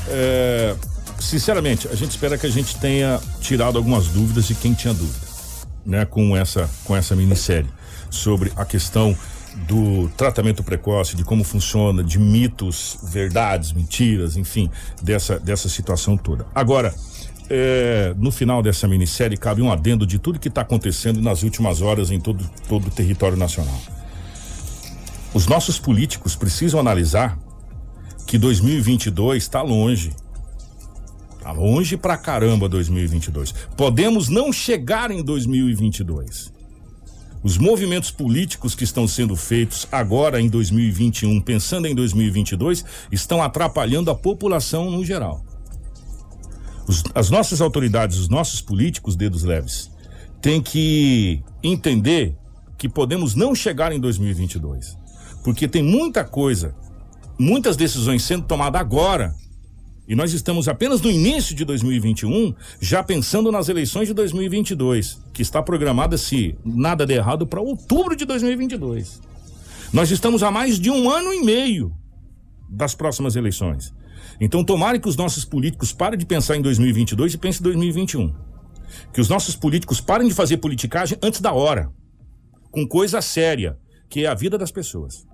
É, 0.10 0.76
sinceramente, 1.20 1.88
a 1.90 1.96
gente 1.96 2.10
espera 2.10 2.40
que 2.40 2.48
a 2.48 2.50
gente 2.50 2.80
tenha 2.82 3.20
tirado 3.40 3.78
algumas 3.78 4.08
dúvidas 4.08 4.46
de 4.46 4.56
quem 4.56 4.74
tinha 4.74 4.94
dúvida 4.96 5.29
né, 5.86 6.06
com 6.06 6.36
essa 6.36 6.70
com 6.84 6.96
essa 6.96 7.16
minissérie 7.16 7.70
sobre 8.10 8.52
a 8.56 8.66
questão 8.66 9.16
do 9.68 10.10
tratamento 10.16 10.64
precoce, 10.64 11.16
de 11.16 11.24
como 11.24 11.44
funciona, 11.44 12.04
de 12.04 12.20
mitos, 12.20 12.98
verdades, 13.04 13.74
mentiras, 13.74 14.38
enfim, 14.38 14.70
dessa 15.02 15.40
dessa 15.40 15.68
situação 15.68 16.18
toda. 16.18 16.46
Agora, 16.54 16.94
é, 17.50 18.14
no 18.18 18.32
final 18.32 18.62
dessa 18.62 18.88
minissérie 18.88 19.38
cabe 19.38 19.62
um 19.62 19.72
adendo 19.72 20.06
de 20.06 20.20
tudo 20.20 20.40
que 20.40 20.48
está 20.48 20.62
acontecendo 20.62 21.22
nas 21.22 21.44
últimas 21.44 21.82
horas 21.82 22.12
em 22.12 22.20
todo 22.20 22.48
todo 22.68 22.88
o 22.88 22.92
território 22.92 23.38
nacional. 23.38 23.80
Os 25.34 25.46
nossos 25.46 25.80
políticos 25.80 26.36
precisam 26.36 26.80
analisar 26.80 27.38
que 28.26 28.38
2022 28.38 29.44
está 29.44 29.62
longe 29.62 30.12
Tá 31.50 31.54
longe 31.54 31.98
pra 31.98 32.16
caramba 32.16 32.70
2022. 32.70 33.56
Podemos 33.76 34.30
não 34.30 34.54
chegar 34.54 35.10
em 35.10 35.24
2022. 35.24 36.54
Os 37.42 37.58
movimentos 37.58 38.12
políticos 38.12 38.76
que 38.76 38.84
estão 38.84 39.08
sendo 39.08 39.36
feitos 39.36 39.88
agora 39.92 40.40
em 40.40 40.48
2021, 40.48 41.42
pensando 41.42 41.88
em 41.88 41.96
2022, 41.96 42.86
estão 43.12 43.42
atrapalhando 43.42 44.12
a 44.12 44.16
população 44.16 44.92
no 44.92 45.04
geral. 45.04 45.44
Os, 46.88 47.04
as 47.16 47.32
nossas 47.32 47.62
autoridades, 47.62 48.20
os 48.20 48.30
nossos 48.30 48.62
políticos, 48.62 49.16
dedos 49.16 49.42
leves, 49.42 49.90
têm 50.40 50.62
que 50.62 51.42
entender 51.64 52.38
que 52.78 52.88
podemos 52.88 53.34
não 53.34 53.56
chegar 53.56 53.92
em 53.92 54.00
2022, 54.00 54.96
porque 55.44 55.68
tem 55.68 55.82
muita 55.82 56.24
coisa 56.24 56.76
muitas 57.40 57.78
decisões 57.78 58.22
sendo 58.22 58.46
tomadas 58.46 58.82
agora, 58.82 59.34
e 60.10 60.16
nós 60.16 60.34
estamos 60.34 60.68
apenas 60.68 61.00
no 61.02 61.12
início 61.12 61.56
de 61.56 61.64
2021, 61.64 62.56
já 62.82 63.04
pensando 63.04 63.52
nas 63.52 63.70
eleições 63.70 64.08
de 64.08 64.14
2022, 64.16 65.22
que 65.32 65.44
está 65.44 65.62
programada, 65.62 66.18
se 66.18 66.58
nada 66.66 67.06
der 67.06 67.18
errado, 67.18 67.46
para 67.46 67.62
outubro 67.62 68.16
de 68.16 68.26
2022. 68.26 69.22
Nós 69.94 70.10
estamos 70.10 70.42
a 70.42 70.50
mais 70.50 70.80
de 70.80 70.90
um 70.90 71.12
ano 71.12 71.32
e 71.32 71.44
meio 71.46 71.96
das 72.68 72.96
próximas 72.96 73.36
eleições. 73.36 73.94
Então, 74.42 74.64
tomara 74.64 74.98
que 74.98 75.08
os 75.08 75.16
nossos 75.16 75.46
políticos 75.46 75.94
parem 75.94 76.18
de 76.18 76.26
pensar 76.26 76.58
em 76.58 76.62
2022 76.64 77.36
e 77.36 77.38
pensem 77.38 77.60
em 77.60 77.64
2021. 77.66 78.34
Que 79.14 79.22
os 79.22 79.30
nossos 79.30 79.56
políticos 79.56 80.02
parem 80.02 80.28
de 80.28 80.34
fazer 80.34 80.58
politicagem 80.58 81.20
antes 81.22 81.40
da 81.40 81.54
hora, 81.54 81.92
com 82.72 82.88
coisa 82.88 83.22
séria, 83.22 83.78
que 84.10 84.26
é 84.26 84.28
a 84.28 84.34
vida 84.34 84.58
das 84.58 84.72
pessoas. 84.72 85.28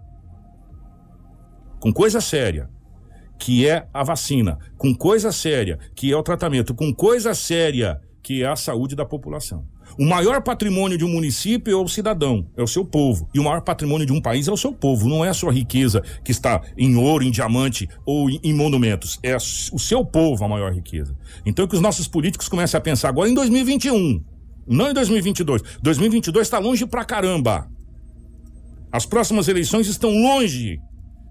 Com 1.80 1.94
coisa 1.94 2.20
séria, 2.20 2.70
que 3.40 3.68
é 3.68 3.88
a 3.94 4.04
vacina. 4.04 4.58
Com 4.78 4.94
coisa 4.94 5.32
séria, 5.32 5.80
que 5.96 6.12
é 6.12 6.18
o 6.18 6.24
tratamento. 6.24 6.74
Com 6.74 6.94
coisa 6.94 7.34
séria, 7.34 8.00
que 8.26 8.42
é 8.42 8.48
a 8.48 8.56
saúde 8.56 8.96
da 8.96 9.06
população. 9.06 9.66
O 10.00 10.04
maior 10.04 10.42
patrimônio 10.42 10.98
de 10.98 11.06
um 11.06 11.10
município 11.10 11.72
é 11.72 11.76
o 11.76 11.88
cidadão, 11.88 12.48
é 12.58 12.64
o 12.64 12.68
seu 12.68 12.84
povo. 12.84 13.30
E 13.34 13.40
o 13.40 13.44
maior 13.44 13.62
patrimônio 13.62 14.06
de 14.06 14.12
um 14.12 14.20
país 14.20 14.48
é 14.48 14.52
o 14.52 14.58
seu 14.58 14.74
povo, 14.74 15.08
não 15.08 15.24
é 15.24 15.30
a 15.30 15.34
sua 15.34 15.54
riqueza 15.54 16.02
que 16.24 16.32
está 16.32 16.60
em 16.76 16.96
ouro, 16.96 17.24
em 17.24 17.30
diamante 17.30 17.88
ou 18.04 18.30
em, 18.30 18.54
monumentos. 18.54 19.20
É 19.22 19.36
o 19.36 19.80
seu 19.80 20.04
povo 20.04 20.44
a 20.44 20.48
maior 20.48 20.74
riqueza. 20.74 21.16
Então 21.46 21.68
que 21.68 21.76
os 21.76 21.82
nossos 21.82 22.08
políticos 22.08 22.50
comecem 22.50 22.78
a 22.78 22.82
pensar 22.82 23.10
agora 23.10 23.30
em 23.30 23.34
2021, 23.34 24.24
não 24.68 24.90
em 24.90 24.94
2022. 24.94 25.62
2022 25.82 26.48
está 26.48 26.58
longe 26.58 26.86
pra 26.86 27.06
caramba. 27.06 27.70
As 28.92 29.06
próximas 29.06 29.48
eleições 29.48 29.88
estão 29.88 30.10
longe 30.10 30.80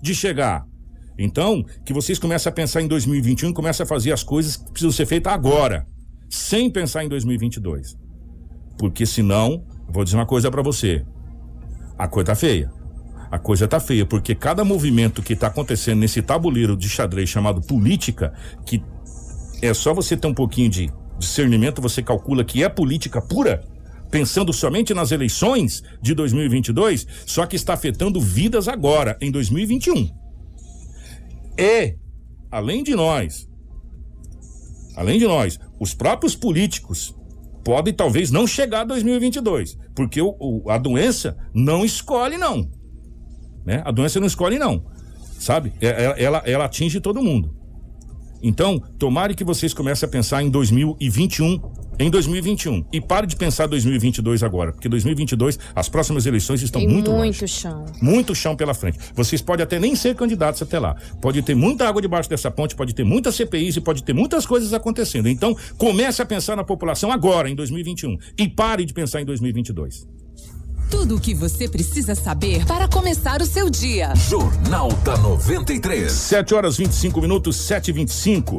de 0.00 0.14
chegar. 0.14 0.64
Então, 1.18 1.64
que 1.84 1.92
vocês 1.92 2.18
comecem 2.18 2.50
a 2.50 2.52
pensar 2.52 2.82
em 2.82 2.88
2021 2.88 3.50
e 3.50 3.54
comecem 3.54 3.84
a 3.84 3.86
fazer 3.86 4.12
as 4.12 4.22
coisas 4.22 4.56
que 4.56 4.70
precisam 4.70 4.90
ser 4.90 5.06
feitas 5.06 5.32
agora, 5.32 5.86
sem 6.28 6.68
pensar 6.68 7.04
em 7.04 7.08
2022. 7.08 7.96
Porque 8.76 9.06
senão, 9.06 9.64
vou 9.88 10.02
dizer 10.04 10.16
uma 10.16 10.26
coisa 10.26 10.50
para 10.50 10.62
você. 10.62 11.04
A 11.96 12.08
coisa 12.08 12.26
tá 12.26 12.34
feia. 12.34 12.70
A 13.30 13.38
coisa 13.38 13.68
tá 13.68 13.78
feia, 13.80 14.04
porque 14.04 14.34
cada 14.34 14.64
movimento 14.64 15.22
que 15.22 15.36
tá 15.36 15.46
acontecendo 15.46 16.00
nesse 16.00 16.20
tabuleiro 16.22 16.76
de 16.76 16.88
xadrez 16.88 17.28
chamado 17.28 17.60
política, 17.60 18.32
que 18.66 18.82
é 19.62 19.72
só 19.72 19.94
você 19.94 20.16
ter 20.16 20.26
um 20.26 20.34
pouquinho 20.34 20.68
de 20.68 20.92
discernimento, 21.18 21.80
você 21.80 22.02
calcula 22.02 22.44
que 22.44 22.62
é 22.62 22.68
política 22.68 23.20
pura, 23.20 23.64
pensando 24.10 24.52
somente 24.52 24.92
nas 24.92 25.10
eleições 25.10 25.82
de 26.00 26.14
2022, 26.14 27.06
só 27.26 27.46
que 27.46 27.56
está 27.56 27.74
afetando 27.74 28.20
vidas 28.20 28.68
agora, 28.68 29.16
em 29.20 29.30
2021. 29.30 30.23
E, 31.58 31.96
além 32.50 32.82
de 32.82 32.94
nós, 32.94 33.48
além 34.96 35.18
de 35.18 35.26
nós, 35.26 35.58
os 35.80 35.94
próprios 35.94 36.34
políticos 36.34 37.14
pode 37.64 37.92
talvez 37.92 38.30
não 38.30 38.46
chegar 38.46 38.82
a 38.82 38.84
2022, 38.84 39.78
porque 39.94 40.20
o, 40.20 40.36
o, 40.38 40.70
a 40.70 40.76
doença 40.76 41.36
não 41.54 41.84
escolhe 41.84 42.36
não, 42.36 42.70
né? 43.64 43.82
A 43.84 43.90
doença 43.90 44.20
não 44.20 44.26
escolhe 44.26 44.58
não, 44.58 44.84
sabe? 45.38 45.72
Ela, 45.80 45.92
é, 45.92 46.04
é, 46.04 46.22
ela, 46.22 46.42
ela 46.44 46.64
atinge 46.66 47.00
todo 47.00 47.22
mundo. 47.22 47.56
Então, 48.42 48.78
tomare 48.98 49.34
que 49.34 49.42
vocês 49.42 49.72
comecem 49.72 50.06
a 50.06 50.10
pensar 50.10 50.42
em 50.42 50.50
2021, 50.50 51.58
em 51.98 52.10
2021 52.10 52.84
e 52.92 53.00
pare 53.00 53.26
de 53.26 53.36
pensar 53.36 53.66
2022 53.66 54.42
agora, 54.42 54.72
porque 54.72 54.88
2022 54.88 55.58
as 55.74 55.88
próximas 55.88 56.26
eleições 56.26 56.62
estão 56.62 56.80
Tem 56.80 56.88
muito 56.88 57.10
muito 57.10 57.24
longe. 57.24 57.48
chão. 57.48 57.84
Muito 58.00 58.34
chão 58.34 58.56
pela 58.56 58.74
frente. 58.74 58.98
Vocês 59.14 59.40
podem 59.40 59.64
até 59.64 59.78
nem 59.78 59.94
ser 59.94 60.14
candidatos 60.14 60.60
até 60.62 60.78
lá. 60.78 60.96
Pode 61.20 61.42
ter 61.42 61.54
muita 61.54 61.88
água 61.88 62.00
debaixo 62.02 62.28
dessa 62.28 62.50
ponte, 62.50 62.74
pode 62.74 62.94
ter 62.94 63.04
muitas 63.04 63.34
CPIs 63.34 63.76
e 63.76 63.80
pode 63.80 64.02
ter 64.02 64.12
muitas 64.12 64.46
coisas 64.46 64.72
acontecendo. 64.72 65.28
Então, 65.28 65.56
comece 65.78 66.20
a 66.22 66.26
pensar 66.26 66.56
na 66.56 66.64
população 66.64 67.12
agora 67.12 67.48
em 67.48 67.54
2021 67.54 68.16
e 68.38 68.48
pare 68.48 68.84
de 68.84 68.92
pensar 68.92 69.20
em 69.20 69.24
2022. 69.24 70.06
Tudo 70.90 71.16
o 71.16 71.20
que 71.20 71.34
você 71.34 71.68
precisa 71.68 72.14
saber 72.14 72.64
para 72.66 72.86
começar 72.86 73.40
o 73.40 73.46
seu 73.46 73.68
dia. 73.70 74.14
Jornal 74.14 74.92
da 75.04 75.16
93. 75.16 76.12
7 76.12 76.54
horas 76.54 76.76
25 76.76 77.20
minutos, 77.20 77.56
7 77.56 77.88
e 77.88 77.92
25 77.92 78.58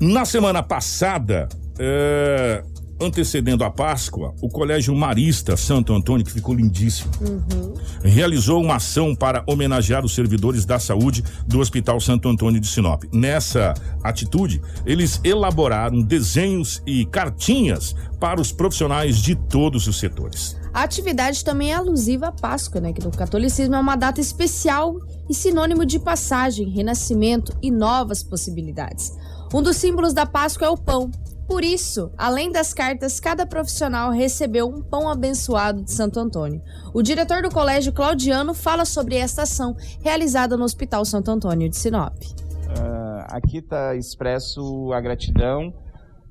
Na 0.00 0.24
semana 0.24 0.62
passada, 0.62 1.48
é, 1.82 2.62
antecedendo 3.00 3.64
a 3.64 3.70
Páscoa, 3.70 4.34
o 4.42 4.48
Colégio 4.50 4.94
Marista 4.94 5.56
Santo 5.56 5.94
Antônio, 5.94 6.24
que 6.24 6.30
ficou 6.30 6.54
lindíssimo, 6.54 7.10
uhum. 7.22 7.72
realizou 8.02 8.62
uma 8.62 8.76
ação 8.76 9.14
para 9.14 9.42
homenagear 9.46 10.04
os 10.04 10.14
servidores 10.14 10.66
da 10.66 10.78
saúde 10.78 11.24
do 11.46 11.58
Hospital 11.58 11.98
Santo 11.98 12.28
Antônio 12.28 12.60
de 12.60 12.66
Sinop. 12.66 13.04
Nessa 13.10 13.72
atitude, 14.04 14.60
eles 14.84 15.18
elaboraram 15.24 16.02
desenhos 16.02 16.82
e 16.86 17.06
cartinhas 17.06 17.94
para 18.20 18.38
os 18.38 18.52
profissionais 18.52 19.16
de 19.16 19.34
todos 19.34 19.86
os 19.86 19.98
setores. 19.98 20.60
A 20.74 20.82
atividade 20.82 21.42
também 21.42 21.72
é 21.72 21.74
alusiva 21.74 22.28
à 22.28 22.32
Páscoa, 22.32 22.80
né? 22.80 22.92
Que 22.92 23.02
no 23.02 23.10
catolicismo 23.10 23.74
é 23.74 23.78
uma 23.78 23.96
data 23.96 24.20
especial 24.20 24.94
e 25.28 25.34
sinônimo 25.34 25.86
de 25.86 25.98
passagem, 25.98 26.68
renascimento 26.68 27.56
e 27.62 27.70
novas 27.70 28.22
possibilidades. 28.22 29.16
Um 29.52 29.62
dos 29.62 29.78
símbolos 29.78 30.12
da 30.12 30.26
Páscoa 30.26 30.68
é 30.68 30.70
o 30.70 30.76
pão, 30.76 31.10
por 31.50 31.64
isso, 31.64 32.12
além 32.16 32.52
das 32.52 32.72
cartas, 32.72 33.18
cada 33.18 33.44
profissional 33.44 34.12
recebeu 34.12 34.68
um 34.68 34.80
pão 34.80 35.08
abençoado 35.08 35.82
de 35.82 35.90
Santo 35.90 36.20
Antônio. 36.20 36.62
O 36.94 37.02
diretor 37.02 37.42
do 37.42 37.50
colégio, 37.50 37.92
Claudiano, 37.92 38.54
fala 38.54 38.84
sobre 38.84 39.16
esta 39.16 39.42
ação 39.42 39.74
realizada 40.00 40.56
no 40.56 40.62
Hospital 40.62 41.04
Santo 41.04 41.28
Antônio 41.28 41.68
de 41.68 41.76
Sinop. 41.76 42.14
Uh, 42.14 43.24
aqui 43.26 43.58
está 43.58 43.96
expresso 43.96 44.92
a 44.92 45.00
gratidão 45.00 45.74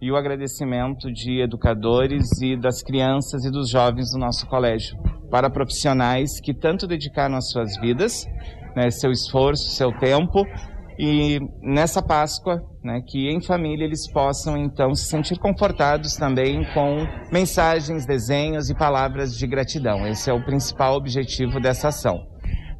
e 0.01 0.09
o 0.09 0.15
agradecimento 0.15 1.11
de 1.11 1.41
educadores 1.41 2.41
e 2.41 2.55
das 2.55 2.82
crianças 2.82 3.43
e 3.43 3.51
dos 3.51 3.70
jovens 3.70 4.13
do 4.13 4.17
nosso 4.17 4.47
colégio 4.47 4.97
para 5.30 5.49
profissionais 5.49 6.39
que 6.39 6.53
tanto 6.53 6.88
dedicaram 6.88 7.36
as 7.36 7.49
suas 7.49 7.78
vidas, 7.82 8.26
né, 8.74 8.89
seu 8.89 9.11
esforço, 9.11 9.70
seu 9.76 9.91
tempo 9.99 10.45
e 11.02 11.39
nessa 11.62 12.02
Páscoa, 12.02 12.62
né, 12.84 13.02
que 13.08 13.30
em 13.30 13.41
família 13.41 13.86
eles 13.86 14.12
possam 14.12 14.58
então 14.58 14.93
se 14.93 15.06
sentir 15.06 15.39
confortados 15.39 16.18
também 16.18 16.66
com 16.74 17.08
mensagens, 17.32 18.06
desenhos 18.06 18.70
e 18.70 18.76
palavras 18.76 19.34
de 19.38 19.47
gratidão. 19.47 20.06
Esse 20.06 20.30
é 20.30 20.34
o 20.34 20.43
principal 20.43 20.95
objetivo 20.95 21.62
dessa 21.62 21.88
ação. 21.88 22.18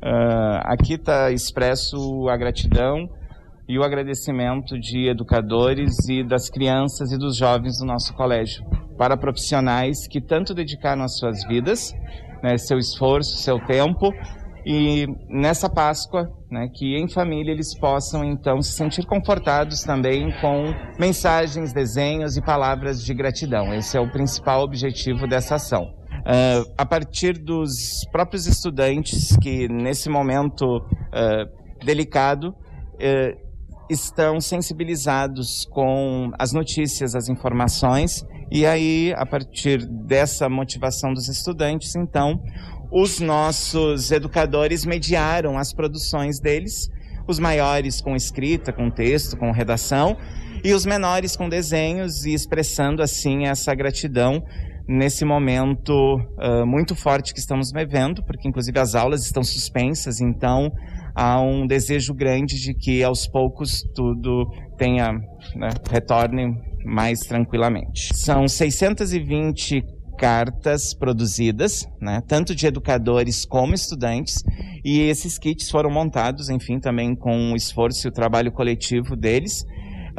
Uh, 0.04 0.60
aqui 0.66 0.96
está 0.96 1.32
expresso 1.32 2.28
a 2.28 2.36
gratidão 2.36 3.10
e 3.70 3.80
o 3.80 3.84
agradecimento 3.84 4.78
de 4.78 5.08
educadores 5.08 6.10
e 6.10 6.22
das 6.22 6.50
crianças 6.50 7.14
e 7.14 7.18
dos 7.18 7.38
jovens 7.38 7.78
do 7.80 7.86
nosso 7.86 8.14
colégio 8.16 8.66
para 8.98 9.16
profissionais 9.16 10.08
que 10.08 10.20
tanto 10.20 10.54
dedicaram 10.54 11.04
as 11.04 11.18
suas 11.18 11.48
vidas, 11.48 11.94
né, 12.44 12.58
seu 12.58 12.78
esforço, 12.78 13.38
seu 13.38 13.66
tempo 13.66 14.12
e 14.66 15.08
nessa 15.30 15.70
Páscoa, 15.70 16.30
né, 16.50 16.68
que 16.74 16.98
em 16.98 17.08
família 17.08 17.52
eles 17.52 17.78
possam 17.78 18.24
então 18.24 18.62
se 18.62 18.72
sentir 18.72 19.06
confortados 19.06 19.84
também 19.84 20.32
com 20.42 20.74
mensagens, 20.98 21.72
desenhos 21.72 22.38
e 22.38 22.42
palavras 22.42 23.04
de 23.04 23.14
gratidão. 23.14 23.74
Esse 23.74 23.98
é 23.98 24.00
o 24.00 24.12
principal 24.12 24.64
objetivo 24.64 25.28
dessa 25.28 25.56
ação. 25.56 25.94
Uh, 26.20 26.74
a 26.78 26.86
partir 26.86 27.34
dos 27.34 28.06
próprios 28.12 28.46
estudantes 28.46 29.36
que 29.38 29.68
nesse 29.68 30.10
momento 30.10 30.78
uh, 30.78 31.86
delicado 31.86 32.50
uh, 32.50 33.50
estão 33.90 34.40
sensibilizados 34.40 35.66
com 35.66 36.32
as 36.38 36.52
notícias, 36.52 37.16
as 37.16 37.30
informações 37.30 38.26
e 38.52 38.66
aí 38.66 39.14
a 39.16 39.26
partir 39.26 39.86
dessa 39.88 40.50
motivação 40.50 41.14
dos 41.14 41.30
estudantes, 41.30 41.96
então 41.96 42.40
os 42.92 43.20
nossos 43.20 44.12
educadores 44.12 44.86
mediaram 44.86 45.58
as 45.58 45.74
produções 45.74 46.40
deles, 46.40 46.90
os 47.28 47.40
maiores 47.40 48.02
com 48.02 48.16
escrita, 48.16 48.74
com 48.74 48.90
texto, 48.90 49.38
com 49.38 49.52
redação, 49.52 50.18
e 50.64 50.74
os 50.74 50.86
menores 50.86 51.36
com 51.36 51.48
desenhos 51.48 52.26
e 52.26 52.34
expressando 52.34 53.02
assim 53.02 53.46
essa 53.46 53.74
gratidão 53.74 54.44
nesse 54.88 55.24
momento 55.24 55.94
uh, 56.16 56.66
muito 56.66 56.96
forte 56.96 57.32
que 57.32 57.40
estamos 57.40 57.72
vivendo, 57.72 58.24
porque 58.24 58.48
inclusive 58.48 58.80
as 58.80 58.96
aulas 58.96 59.24
estão 59.24 59.44
suspensas, 59.44 60.20
então 60.20 60.72
há 61.14 61.40
um 61.40 61.68
desejo 61.68 62.14
grande 62.14 62.60
de 62.60 62.74
que 62.74 63.04
aos 63.04 63.28
poucos 63.28 63.84
tudo 63.94 64.50
tenha 64.78 65.14
né, 65.56 65.70
retorne 65.92 66.58
mais 66.84 67.20
tranquilamente. 67.20 68.16
São 68.16 68.48
620 68.48 69.84
cartas 70.20 70.94
produzidas, 70.94 71.88
né, 72.00 72.22
tanto 72.28 72.54
de 72.54 72.68
educadores 72.68 73.46
como 73.46 73.74
estudantes, 73.74 74.44
e 74.84 75.00
esses 75.00 75.38
kits 75.38 75.70
foram 75.70 75.90
montados, 75.90 76.50
enfim, 76.50 76.78
também 76.78 77.16
com 77.16 77.54
o 77.54 77.56
esforço 77.56 78.06
e 78.06 78.10
o 78.10 78.12
trabalho 78.12 78.52
coletivo 78.52 79.16
deles. 79.16 79.66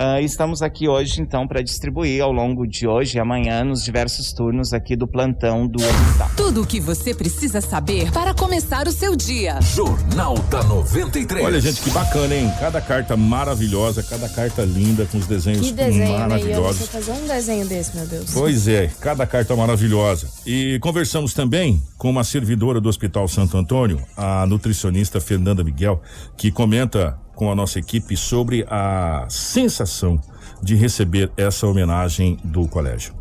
Uh, 0.01 0.19
estamos 0.25 0.63
aqui 0.63 0.89
hoje, 0.89 1.21
então, 1.21 1.47
para 1.47 1.61
distribuir 1.61 2.23
ao 2.23 2.33
longo 2.33 2.67
de 2.67 2.89
hoje 2.89 3.19
e 3.19 3.21
amanhã 3.21 3.63
nos 3.63 3.85
diversos 3.85 4.33
turnos 4.33 4.73
aqui 4.73 4.97
do 4.97 5.07
plantão 5.07 5.67
do 5.67 5.79
hospital. 5.79 6.31
Tudo 6.35 6.63
o 6.63 6.67
que 6.67 6.81
você 6.81 7.15
precisa 7.15 7.61
saber 7.61 8.11
para 8.11 8.33
começar 8.33 8.89
o 8.89 8.93
seu 8.93 9.15
dia. 9.15 9.61
Jornal 9.61 10.39
da 10.49 10.63
93. 10.63 11.45
Olha, 11.45 11.61
gente, 11.61 11.83
que 11.83 11.91
bacana, 11.91 12.35
hein? 12.35 12.51
Cada 12.59 12.81
carta 12.81 13.15
maravilhosa, 13.15 14.03
cada 14.03 14.27
carta 14.27 14.63
linda, 14.63 15.05
com 15.05 15.19
os 15.19 15.27
desenhos 15.27 15.67
Que 15.67 15.73
desenho, 15.75 15.99
né? 15.99 16.15
Eu 16.15 16.19
maravilhosos. 16.21 16.89
fazer 16.89 17.13
um 17.13 17.27
desenho 17.27 17.67
desse, 17.67 17.95
meu 17.95 18.07
Deus. 18.07 18.31
Pois 18.33 18.69
é, 18.69 18.91
cada 19.03 19.27
carta 19.27 19.55
maravilhosa. 19.55 20.29
E 20.47 20.79
conversamos 20.81 21.35
também 21.35 21.79
com 21.99 22.09
uma 22.09 22.25
servidora 22.25 22.81
do 22.81 22.89
Hospital 22.89 23.29
Santo 23.29 23.59
Antônio, 23.59 24.01
a 24.17 24.47
nutricionista 24.47 25.21
Fernanda 25.21 25.63
Miguel, 25.63 26.01
que 26.39 26.51
comenta 26.51 27.19
com 27.41 27.51
a 27.51 27.55
nossa 27.55 27.78
equipe 27.78 28.18
sobre 28.18 28.66
a 28.68 29.24
sensação 29.30 30.20
de 30.62 30.76
receber 30.76 31.32
essa 31.38 31.66
homenagem 31.66 32.36
do 32.45 32.68
colégio. 32.68 33.20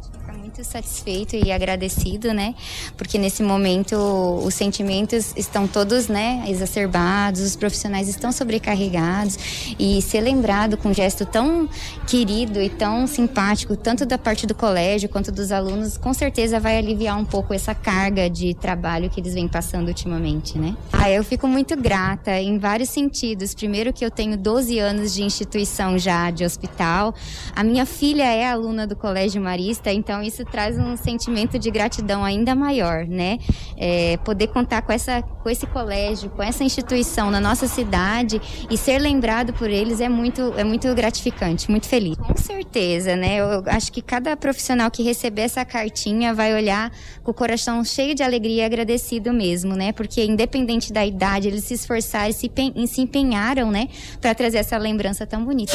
Muito 0.60 0.64
satisfeito 0.66 1.36
e 1.36 1.52
agradecido, 1.52 2.34
né? 2.34 2.54
Porque 2.98 3.18
nesse 3.18 3.42
momento 3.42 3.96
os 4.44 4.54
sentimentos 4.54 5.34
estão 5.38 5.68
todos, 5.68 6.10
né, 6.10 6.44
exacerbados, 6.48 7.42
os 7.42 7.56
profissionais 7.56 8.10
estão 8.10 8.32
sobrecarregados 8.32 9.38
e 9.80 10.02
ser 10.02 10.20
lembrado 10.22 10.76
com 10.76 10.90
um 10.90 10.94
gesto 10.94 11.26
tão 11.26 11.70
querido 12.06 12.62
e 12.62 12.70
tão 12.70 13.08
simpático, 13.08 13.76
tanto 13.78 14.06
da 14.06 14.18
parte 14.18 14.46
do 14.46 14.54
colégio 14.54 15.08
quanto 15.08 15.32
dos 15.32 15.52
alunos, 15.52 15.98
com 15.98 16.14
certeza 16.14 16.60
vai 16.60 16.78
aliviar 16.78 17.18
um 17.18 17.26
pouco 17.26 17.54
essa 17.54 17.74
carga 17.74 18.30
de 18.30 18.54
trabalho 18.54 19.10
que 19.10 19.22
eles 19.22 19.34
vêm 19.34 19.48
passando 19.48 19.88
ultimamente, 19.88 20.58
né? 20.58 20.76
Ah, 20.92 21.10
eu 21.10 21.24
fico 21.24 21.48
muito 21.48 21.78
grata 21.78 22.38
em 22.38 22.58
vários 22.58 22.90
sentidos. 22.90 23.54
Primeiro 23.54 23.94
que 23.94 24.04
eu 24.04 24.12
tenho 24.12 24.36
12 24.36 24.78
anos 24.80 25.14
de 25.14 25.24
instituição 25.24 25.98
já 25.98 26.30
de 26.30 26.44
hospital. 26.44 27.16
A 27.56 27.64
minha 27.64 27.86
filha 27.86 28.26
é 28.26 28.50
aluna 28.50 28.86
do 28.86 28.96
Colégio 28.96 29.42
Marista, 29.42 29.92
então 29.94 30.22
isso 30.22 30.44
traz 30.50 30.78
um 30.78 30.98
sentimento 30.98 31.58
de 31.58 31.70
gratidão 31.72 32.24
ainda 32.24 32.56
maior, 32.56 33.06
né? 33.06 33.38
É, 33.78 34.18
poder 34.18 34.48
contar 34.48 34.82
com, 34.82 34.92
essa, 34.92 35.22
com 35.22 35.50
esse 35.50 35.66
colégio, 35.68 36.30
com 36.30 36.44
essa 36.44 36.64
instituição 36.64 37.32
na 37.32 37.40
nossa 37.40 37.68
cidade 37.68 38.42
e 38.70 38.78
ser 38.78 39.00
lembrado 39.00 39.54
por 39.54 39.70
eles 39.70 40.02
é 40.02 40.10
muito, 40.10 40.54
é 40.58 40.64
muito 40.64 40.94
gratificante, 40.94 41.70
muito 41.70 41.88
feliz. 41.88 42.18
Com 42.18 42.36
certeza, 42.36 43.16
né? 43.16 43.38
Eu, 43.38 43.64
acho 43.68 43.92
que 43.92 44.02
cada 44.02 44.36
profissional 44.36 44.90
que 44.92 45.04
receber 45.04 45.44
essa 45.44 45.64
cartinha 45.64 46.34
vai 46.34 46.54
olhar 46.54 46.92
com 47.24 47.32
o 47.32 47.34
coração 47.34 47.84
cheio 47.84 48.16
de 48.16 48.24
alegria 48.24 48.64
e 48.64 48.66
agradecido 48.66 49.32
mesmo, 49.34 49.76
né? 49.76 49.92
Porque 49.92 50.24
independente 50.24 50.92
da 50.92 51.06
idade, 51.06 51.48
eles 51.48 51.64
se 51.64 51.74
esforçaram 51.74 52.30
e 52.30 52.34
se, 52.34 52.52
e 52.76 52.88
se 52.88 53.02
empenharam, 53.02 53.72
né? 53.72 53.88
Para 54.20 54.34
trazer 54.34 54.58
essa 54.58 54.78
lembrança 54.78 55.26
tão 55.26 55.44
bonita. 55.46 55.74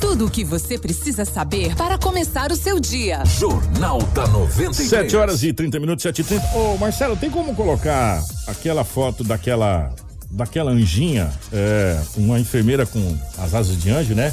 Tudo 0.00 0.26
o 0.26 0.30
que 0.30 0.44
você 0.44 0.78
precisa 0.78 1.24
saber 1.24 1.74
para 1.76 1.98
começar 1.98 2.50
o 2.50 2.56
seu 2.56 2.78
dia. 2.80 3.24
Jornal 3.24 3.98
da 4.14 4.28
93. 4.28 4.88
7 4.88 5.16
horas 5.16 5.42
e 5.42 5.52
30 5.52 5.80
minutos, 5.80 6.02
7 6.04 6.20
e 6.20 6.24
30. 6.24 6.56
Ô, 6.56 6.76
Marcelo, 6.78 7.16
tem 7.16 7.28
como 7.28 7.54
colocar 7.54 8.24
aquela 8.46 8.84
foto 8.84 9.24
daquela 9.24 9.92
daquela 10.30 10.72
anjinha, 10.72 11.30
é, 11.52 12.00
uma 12.16 12.40
enfermeira 12.40 12.84
com 12.84 13.16
as 13.38 13.54
asas 13.54 13.80
de 13.80 13.90
anjo, 13.90 14.14
né? 14.14 14.32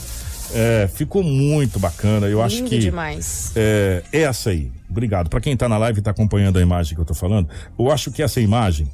É, 0.54 0.90
ficou 0.94 1.24
muito 1.24 1.80
bacana. 1.80 2.28
Eu 2.28 2.42
acho 2.42 2.58
Lindo 2.58 2.70
que 2.70 2.80
demais. 2.80 3.52
é 3.56 4.04
essa 4.12 4.50
aí. 4.50 4.72
Obrigado. 4.90 5.30
Para 5.30 5.40
quem 5.40 5.56
tá 5.56 5.70
na 5.70 5.78
live 5.78 6.00
e 6.00 6.02
tá 6.02 6.12
acompanhando 6.12 6.58
a 6.58 6.62
imagem 6.62 6.96
que 6.96 7.02
eu 7.02 7.06
tô 7.06 7.14
falando, 7.14 7.50
eu 7.78 7.92
acho 7.92 8.12
que 8.12 8.22
essa 8.24 8.42
imagem 8.42 8.88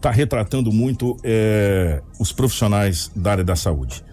tá 0.00 0.10
retratando 0.10 0.72
muito 0.72 1.16
é, 1.22 2.00
os 2.18 2.32
profissionais 2.32 3.10
da 3.14 3.32
área 3.32 3.44
da 3.44 3.54
saúde. 3.54 4.04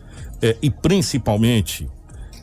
É, 0.42 0.56
e 0.62 0.70
principalmente 0.70 1.90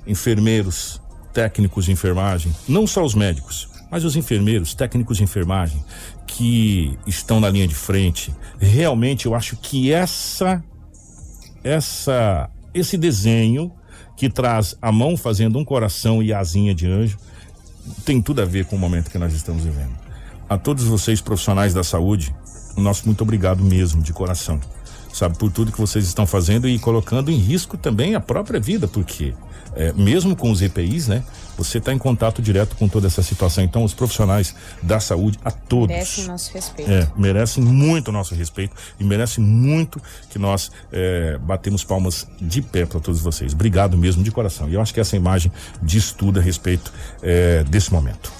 enfermeiros, 0.06 1.00
técnicos 1.36 1.84
de 1.84 1.92
enfermagem, 1.92 2.50
não 2.66 2.86
só 2.86 3.04
os 3.04 3.14
médicos, 3.14 3.68
mas 3.90 4.04
os 4.04 4.16
enfermeiros, 4.16 4.72
técnicos 4.72 5.18
de 5.18 5.24
enfermagem 5.24 5.84
que 6.26 6.98
estão 7.06 7.40
na 7.40 7.50
linha 7.50 7.68
de 7.68 7.74
frente. 7.74 8.34
Realmente 8.58 9.26
eu 9.26 9.34
acho 9.34 9.54
que 9.58 9.92
essa 9.92 10.64
essa 11.62 12.48
esse 12.72 12.96
desenho 12.96 13.70
que 14.16 14.30
traz 14.30 14.74
a 14.80 14.90
mão 14.90 15.14
fazendo 15.14 15.58
um 15.58 15.64
coração 15.64 16.22
e 16.22 16.32
asinha 16.32 16.74
de 16.74 16.86
anjo 16.86 17.18
tem 18.02 18.22
tudo 18.22 18.40
a 18.40 18.46
ver 18.46 18.64
com 18.64 18.74
o 18.74 18.78
momento 18.78 19.10
que 19.10 19.18
nós 19.18 19.34
estamos 19.34 19.62
vivendo. 19.62 19.94
A 20.48 20.56
todos 20.56 20.84
vocês 20.84 21.20
profissionais 21.20 21.74
da 21.74 21.84
saúde, 21.84 22.34
nosso 22.78 23.04
muito 23.04 23.20
obrigado 23.20 23.62
mesmo, 23.62 24.00
de 24.00 24.12
coração. 24.14 24.58
Sabe, 25.16 25.38
por 25.38 25.50
tudo 25.50 25.72
que 25.72 25.80
vocês 25.80 26.04
estão 26.04 26.26
fazendo 26.26 26.68
e 26.68 26.78
colocando 26.78 27.30
em 27.30 27.38
risco 27.38 27.78
também 27.78 28.14
a 28.14 28.20
própria 28.20 28.60
vida, 28.60 28.86
porque 28.86 29.32
é, 29.74 29.90
mesmo 29.94 30.36
com 30.36 30.50
os 30.50 30.60
EPIs, 30.60 31.08
né? 31.08 31.24
Você 31.56 31.78
está 31.78 31.90
em 31.90 31.96
contato 31.96 32.42
direto 32.42 32.76
com 32.76 32.86
toda 32.86 33.06
essa 33.06 33.22
situação. 33.22 33.64
Então, 33.64 33.82
os 33.82 33.94
profissionais 33.94 34.54
da 34.82 35.00
saúde, 35.00 35.38
a 35.42 35.50
todos. 35.50 35.88
Merece 35.88 36.26
nosso 36.26 36.52
respeito. 36.52 36.90
É, 36.90 37.08
merecem 37.16 37.64
muito 37.64 38.08
o 38.08 38.12
nosso 38.12 38.34
respeito 38.34 38.76
e 39.00 39.04
merece 39.04 39.40
muito 39.40 40.02
que 40.28 40.38
nós 40.38 40.70
é, 40.92 41.38
batemos 41.38 41.82
palmas 41.82 42.26
de 42.38 42.60
pé 42.60 42.84
para 42.84 43.00
todos 43.00 43.22
vocês. 43.22 43.54
Obrigado 43.54 43.96
mesmo 43.96 44.22
de 44.22 44.30
coração. 44.30 44.68
E 44.68 44.74
eu 44.74 44.82
acho 44.82 44.92
que 44.92 45.00
essa 45.00 45.16
imagem 45.16 45.50
diz 45.80 46.12
tudo 46.12 46.40
a 46.40 46.42
respeito 46.42 46.92
é, 47.22 47.64
desse 47.64 47.90
momento. 47.90 48.30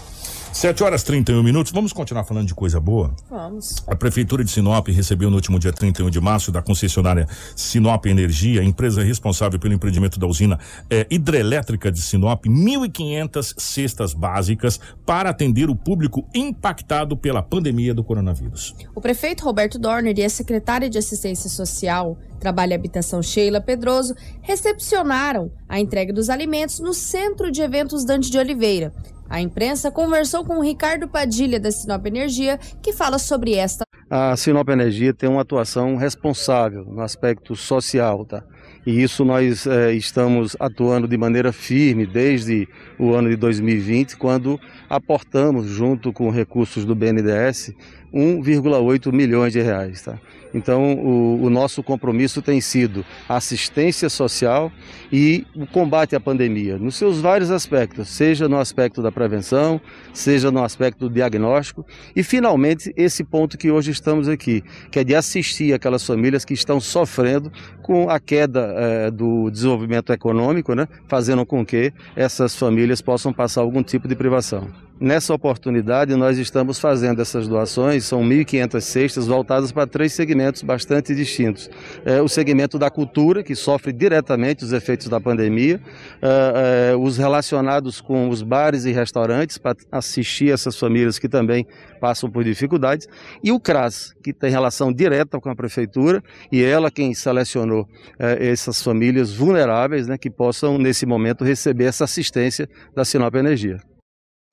7 0.56 0.82
horas 0.82 1.02
e 1.02 1.04
31 1.04 1.42
minutos. 1.42 1.70
Vamos 1.70 1.92
continuar 1.92 2.24
falando 2.24 2.46
de 2.46 2.54
coisa 2.54 2.80
boa? 2.80 3.14
Vamos. 3.28 3.84
A 3.86 3.94
Prefeitura 3.94 4.42
de 4.42 4.50
Sinop 4.50 4.88
recebeu 4.88 5.28
no 5.28 5.36
último 5.36 5.58
dia 5.58 5.70
31 5.70 6.08
de 6.08 6.18
março 6.18 6.50
da 6.50 6.62
concessionária 6.62 7.28
Sinop 7.54 8.06
Energia, 8.06 8.64
empresa 8.64 9.02
responsável 9.02 9.60
pelo 9.60 9.74
empreendimento 9.74 10.18
da 10.18 10.26
usina 10.26 10.58
eh, 10.88 11.06
hidrelétrica 11.10 11.92
de 11.92 12.00
Sinop, 12.00 12.46
1.500 12.46 13.52
cestas 13.58 14.14
básicas 14.14 14.80
para 15.04 15.28
atender 15.28 15.68
o 15.68 15.76
público 15.76 16.26
impactado 16.34 17.18
pela 17.18 17.42
pandemia 17.42 17.92
do 17.92 18.02
coronavírus. 18.02 18.74
O 18.94 19.00
prefeito 19.02 19.44
Roberto 19.44 19.78
Dorner 19.78 20.18
e 20.18 20.24
a 20.24 20.30
secretária 20.30 20.88
de 20.88 20.96
Assistência 20.96 21.50
Social, 21.50 22.16
Trabalho 22.40 22.72
e 22.72 22.74
Habitação 22.74 23.22
Sheila 23.22 23.60
Pedroso 23.60 24.14
recepcionaram 24.40 25.52
a 25.68 25.78
entrega 25.78 26.14
dos 26.14 26.30
alimentos 26.30 26.80
no 26.80 26.94
Centro 26.94 27.52
de 27.52 27.60
Eventos 27.60 28.06
Dante 28.06 28.30
de 28.30 28.38
Oliveira. 28.38 28.90
A 29.28 29.40
imprensa 29.40 29.90
conversou 29.90 30.44
com 30.44 30.58
o 30.58 30.62
Ricardo 30.62 31.08
Padilha 31.08 31.58
da 31.58 31.70
Sinop 31.70 32.06
Energia, 32.06 32.58
que 32.80 32.92
fala 32.92 33.18
sobre 33.18 33.54
esta. 33.54 33.84
A 34.08 34.36
Sinop 34.36 34.68
Energia 34.68 35.12
tem 35.12 35.28
uma 35.28 35.42
atuação 35.42 35.96
responsável 35.96 36.84
no 36.84 37.00
aspecto 37.00 37.56
social, 37.56 38.24
tá? 38.24 38.44
E 38.86 39.02
isso 39.02 39.24
nós 39.24 39.66
eh, 39.66 39.94
estamos 39.94 40.56
atuando 40.60 41.08
de 41.08 41.16
maneira 41.16 41.52
firme 41.52 42.06
desde 42.06 42.68
o 42.96 43.14
ano 43.14 43.28
de 43.28 43.34
2020, 43.34 44.16
quando 44.16 44.60
aportamos, 44.88 45.66
junto 45.66 46.12
com 46.12 46.30
recursos 46.30 46.84
do 46.84 46.94
BNDES, 46.94 47.72
1,8 48.12 49.12
milhões 49.12 49.52
de 49.52 49.60
reais, 49.60 50.02
tá? 50.02 50.18
Então, 50.56 50.94
o, 50.94 51.42
o 51.44 51.50
nosso 51.50 51.82
compromisso 51.82 52.40
tem 52.40 52.62
sido 52.62 53.04
assistência 53.28 54.08
social 54.08 54.72
e 55.12 55.46
o 55.54 55.66
combate 55.66 56.16
à 56.16 56.20
pandemia, 56.20 56.78
nos 56.78 56.96
seus 56.96 57.20
vários 57.20 57.50
aspectos, 57.50 58.08
seja 58.08 58.48
no 58.48 58.58
aspecto 58.58 59.02
da 59.02 59.12
prevenção, 59.12 59.78
seja 60.14 60.50
no 60.50 60.64
aspecto 60.64 61.08
do 61.08 61.14
diagnóstico 61.14 61.84
e, 62.14 62.22
finalmente, 62.22 62.90
esse 62.96 63.22
ponto 63.22 63.58
que 63.58 63.70
hoje 63.70 63.90
estamos 63.90 64.28
aqui, 64.28 64.64
que 64.90 64.98
é 64.98 65.04
de 65.04 65.14
assistir 65.14 65.74
aquelas 65.74 66.04
famílias 66.04 66.42
que 66.42 66.54
estão 66.54 66.80
sofrendo 66.80 67.52
com 67.82 68.08
a 68.08 68.18
queda 68.18 68.74
eh, 68.76 69.10
do 69.10 69.50
desenvolvimento 69.50 70.10
econômico, 70.10 70.74
né, 70.74 70.88
fazendo 71.06 71.44
com 71.44 71.66
que 71.66 71.92
essas 72.14 72.56
famílias 72.56 73.02
possam 73.02 73.30
passar 73.30 73.60
algum 73.60 73.82
tipo 73.82 74.08
de 74.08 74.16
privação. 74.16 74.85
Nessa 74.98 75.34
oportunidade, 75.34 76.16
nós 76.16 76.38
estamos 76.38 76.78
fazendo 76.78 77.20
essas 77.20 77.46
doações, 77.46 78.06
são 78.06 78.22
1.500 78.22 78.80
cestas 78.80 79.26
voltadas 79.26 79.70
para 79.70 79.86
três 79.86 80.14
segmentos 80.14 80.62
bastante 80.62 81.14
distintos. 81.14 81.68
É, 82.02 82.22
o 82.22 82.28
segmento 82.28 82.78
da 82.78 82.90
cultura, 82.90 83.42
que 83.42 83.54
sofre 83.54 83.92
diretamente 83.92 84.64
os 84.64 84.72
efeitos 84.72 85.06
da 85.08 85.20
pandemia, 85.20 85.82
é, 86.22 86.92
é, 86.92 86.96
os 86.96 87.18
relacionados 87.18 88.00
com 88.00 88.30
os 88.30 88.40
bares 88.40 88.86
e 88.86 88.92
restaurantes, 88.92 89.58
para 89.58 89.76
assistir 89.92 90.50
essas 90.50 90.78
famílias 90.78 91.18
que 91.18 91.28
também 91.28 91.66
passam 92.00 92.30
por 92.30 92.42
dificuldades, 92.42 93.06
e 93.44 93.52
o 93.52 93.60
CRAS, 93.60 94.14
que 94.24 94.32
tem 94.32 94.50
relação 94.50 94.90
direta 94.90 95.38
com 95.38 95.50
a 95.50 95.54
prefeitura, 95.54 96.24
e 96.50 96.62
ela 96.64 96.90
quem 96.90 97.12
selecionou 97.12 97.86
é, 98.18 98.48
essas 98.48 98.82
famílias 98.82 99.30
vulneráveis, 99.30 100.08
né, 100.08 100.16
que 100.16 100.30
possam, 100.30 100.78
nesse 100.78 101.04
momento, 101.04 101.44
receber 101.44 101.84
essa 101.84 102.04
assistência 102.04 102.66
da 102.94 103.04
Sinop 103.04 103.34
Energia. 103.34 103.78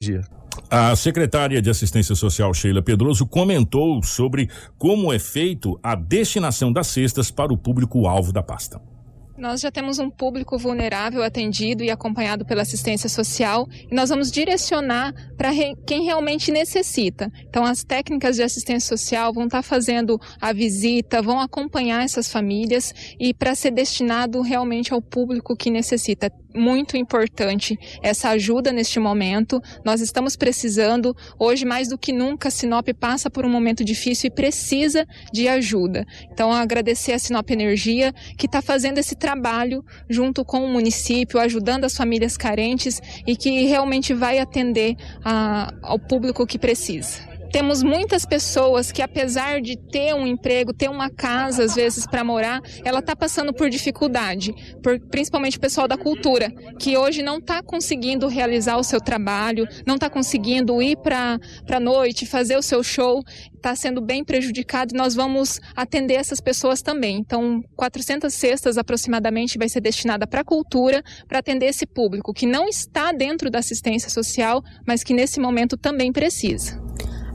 Dia. 0.04 0.22
A 0.70 0.96
secretária 0.96 1.62
de 1.62 1.70
Assistência 1.70 2.16
Social, 2.16 2.54
Sheila 2.54 2.82
Pedroso, 2.82 3.26
comentou 3.26 4.04
sobre 4.04 4.50
como 4.78 5.12
é 5.12 5.18
feito 5.18 5.80
a 5.82 5.96
destinação 5.96 6.72
das 6.72 6.88
cestas 6.88 7.32
para 7.32 7.54
o 7.54 7.58
público-alvo 7.58 8.32
da 8.32 8.44
pasta. 8.44 8.80
Nós 9.36 9.62
já 9.62 9.72
temos 9.72 9.98
um 9.98 10.12
público 10.12 10.58
vulnerável 10.60 11.24
atendido 11.24 11.84
e 11.84 11.90
acompanhado 11.90 12.46
pela 12.46 12.62
assistência 12.62 13.10
social 13.10 13.68
e 13.90 13.94
nós 13.94 14.10
vamos 14.10 14.32
direcionar 14.32 15.12
para 15.36 15.50
quem 15.88 16.04
realmente 16.04 16.52
necessita. 16.52 17.32
Então, 17.50 17.66
as 17.66 17.84
técnicas 17.84 18.36
de 18.36 18.44
assistência 18.44 18.96
social 18.96 19.34
vão 19.34 19.46
estar 19.46 19.64
fazendo 19.64 20.20
a 20.40 20.54
visita, 20.54 21.22
vão 21.22 21.40
acompanhar 21.40 22.04
essas 22.04 22.32
famílias 22.32 22.94
e 23.20 23.34
para 23.34 23.56
ser 23.56 23.72
destinado 23.72 24.40
realmente 24.42 24.94
ao 24.94 25.02
público 25.02 25.56
que 25.56 25.72
necessita. 25.72 26.32
muito 26.56 26.96
importante 26.96 27.78
essa 28.02 28.30
ajuda 28.30 28.72
neste 28.72 29.00
momento. 29.00 29.60
Nós 29.84 30.02
estamos 30.02 30.36
precisando, 30.36 31.16
hoje 31.40 31.66
mais 31.66 31.90
do 31.90 31.98
que 31.98 32.12
nunca, 32.12 32.48
a 32.48 32.52
Sinop 32.52 32.88
passa 33.00 33.30
por 33.30 33.46
um 33.46 33.50
momento 33.50 33.84
difícil 33.84 34.28
e 34.28 34.32
precisa 34.32 35.06
de 35.32 35.48
ajuda. 35.48 36.06
Então, 36.32 36.52
agradecer 36.52 37.14
a 37.14 37.20
Sinop 37.20 37.50
Energia, 37.50 38.14
que 38.38 38.46
está 38.46 38.62
fazendo 38.62 38.98
esse 38.98 39.16
trabalho 39.24 39.86
junto 40.10 40.44
com 40.44 40.66
o 40.66 40.68
município, 40.68 41.40
ajudando 41.40 41.86
as 41.86 41.96
famílias 41.96 42.36
carentes 42.36 43.02
e 43.26 43.38
que 43.38 43.64
realmente 43.64 44.14
vai 44.14 44.38
atender 44.38 44.98
a, 45.24 45.74
ao 45.82 45.98
público 45.98 46.46
que 46.46 46.60
precisa. 46.60 47.33
Temos 47.54 47.84
muitas 47.84 48.26
pessoas 48.26 48.92
que, 48.92 49.00
apesar 49.00 49.62
de 49.62 49.78
ter 49.78 50.16
um 50.16 50.26
emprego, 50.26 50.74
ter 50.74 50.90
uma 50.90 51.08
casa, 51.08 51.64
às 51.64 51.76
vezes, 51.76 52.08
para 52.08 52.24
morar, 52.24 52.60
ela 52.84 52.98
está 52.98 53.16
passando 53.16 53.54
por 53.54 53.70
dificuldade, 53.70 54.52
por, 54.82 55.00
principalmente 55.00 55.58
o 55.58 55.60
pessoal 55.60 55.88
da 55.88 55.96
cultura, 55.96 56.50
que 56.80 56.98
hoje 56.98 57.22
não 57.22 57.38
está 57.38 57.62
conseguindo 57.62 58.28
realizar 58.28 58.78
o 58.78 58.84
seu 58.84 59.00
trabalho, 59.00 59.68
não 59.86 59.94
está 59.96 60.10
conseguindo 60.10 60.82
ir 60.82 60.98
para 60.98 61.38
a 61.70 61.80
noite, 61.80 62.26
fazer 62.26 62.58
o 62.58 62.62
seu 62.64 62.82
show, 62.82 63.22
está 63.56 63.76
sendo 63.76 64.02
bem 64.02 64.24
prejudicado 64.24 64.92
e 64.92 64.98
nós 64.98 65.14
vamos 65.14 65.62
atender 65.76 66.16
essas 66.16 66.42
pessoas 66.42 66.82
também. 66.82 67.18
Então, 67.18 67.62
400 67.76 68.34
cestas 68.34 68.80
aproximadamente 68.80 69.60
vai 69.60 69.70
ser 69.70 69.80
destinada 69.80 70.26
para 70.26 70.42
a 70.42 70.44
cultura, 70.44 71.04
para 71.28 71.38
atender 71.38 71.68
esse 71.68 71.86
público 71.86 72.34
que 72.34 72.48
não 72.48 72.68
está 72.68 73.12
dentro 73.12 73.52
da 73.52 73.60
assistência 73.60 74.10
social, 74.10 74.64
mas 74.88 75.04
que 75.04 75.14
nesse 75.14 75.40
momento 75.40 75.78
também 75.78 76.12
precisa. 76.12 76.82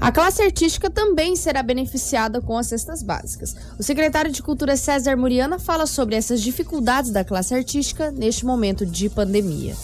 A 0.00 0.12
classe 0.12 0.42
artística 0.42 0.88
também 0.88 1.34
será 1.34 1.62
beneficiada 1.62 2.40
com 2.40 2.56
as 2.56 2.68
cestas 2.68 3.02
básicas. 3.02 3.56
O 3.78 3.82
secretário 3.82 4.30
de 4.30 4.42
Cultura 4.42 4.76
César 4.76 5.16
Muriana 5.16 5.58
fala 5.58 5.86
sobre 5.86 6.14
essas 6.14 6.40
dificuldades 6.40 7.10
da 7.10 7.24
classe 7.24 7.52
artística 7.52 8.12
neste 8.12 8.46
momento 8.46 8.86
de 8.86 9.08
pandemia. 9.10 9.74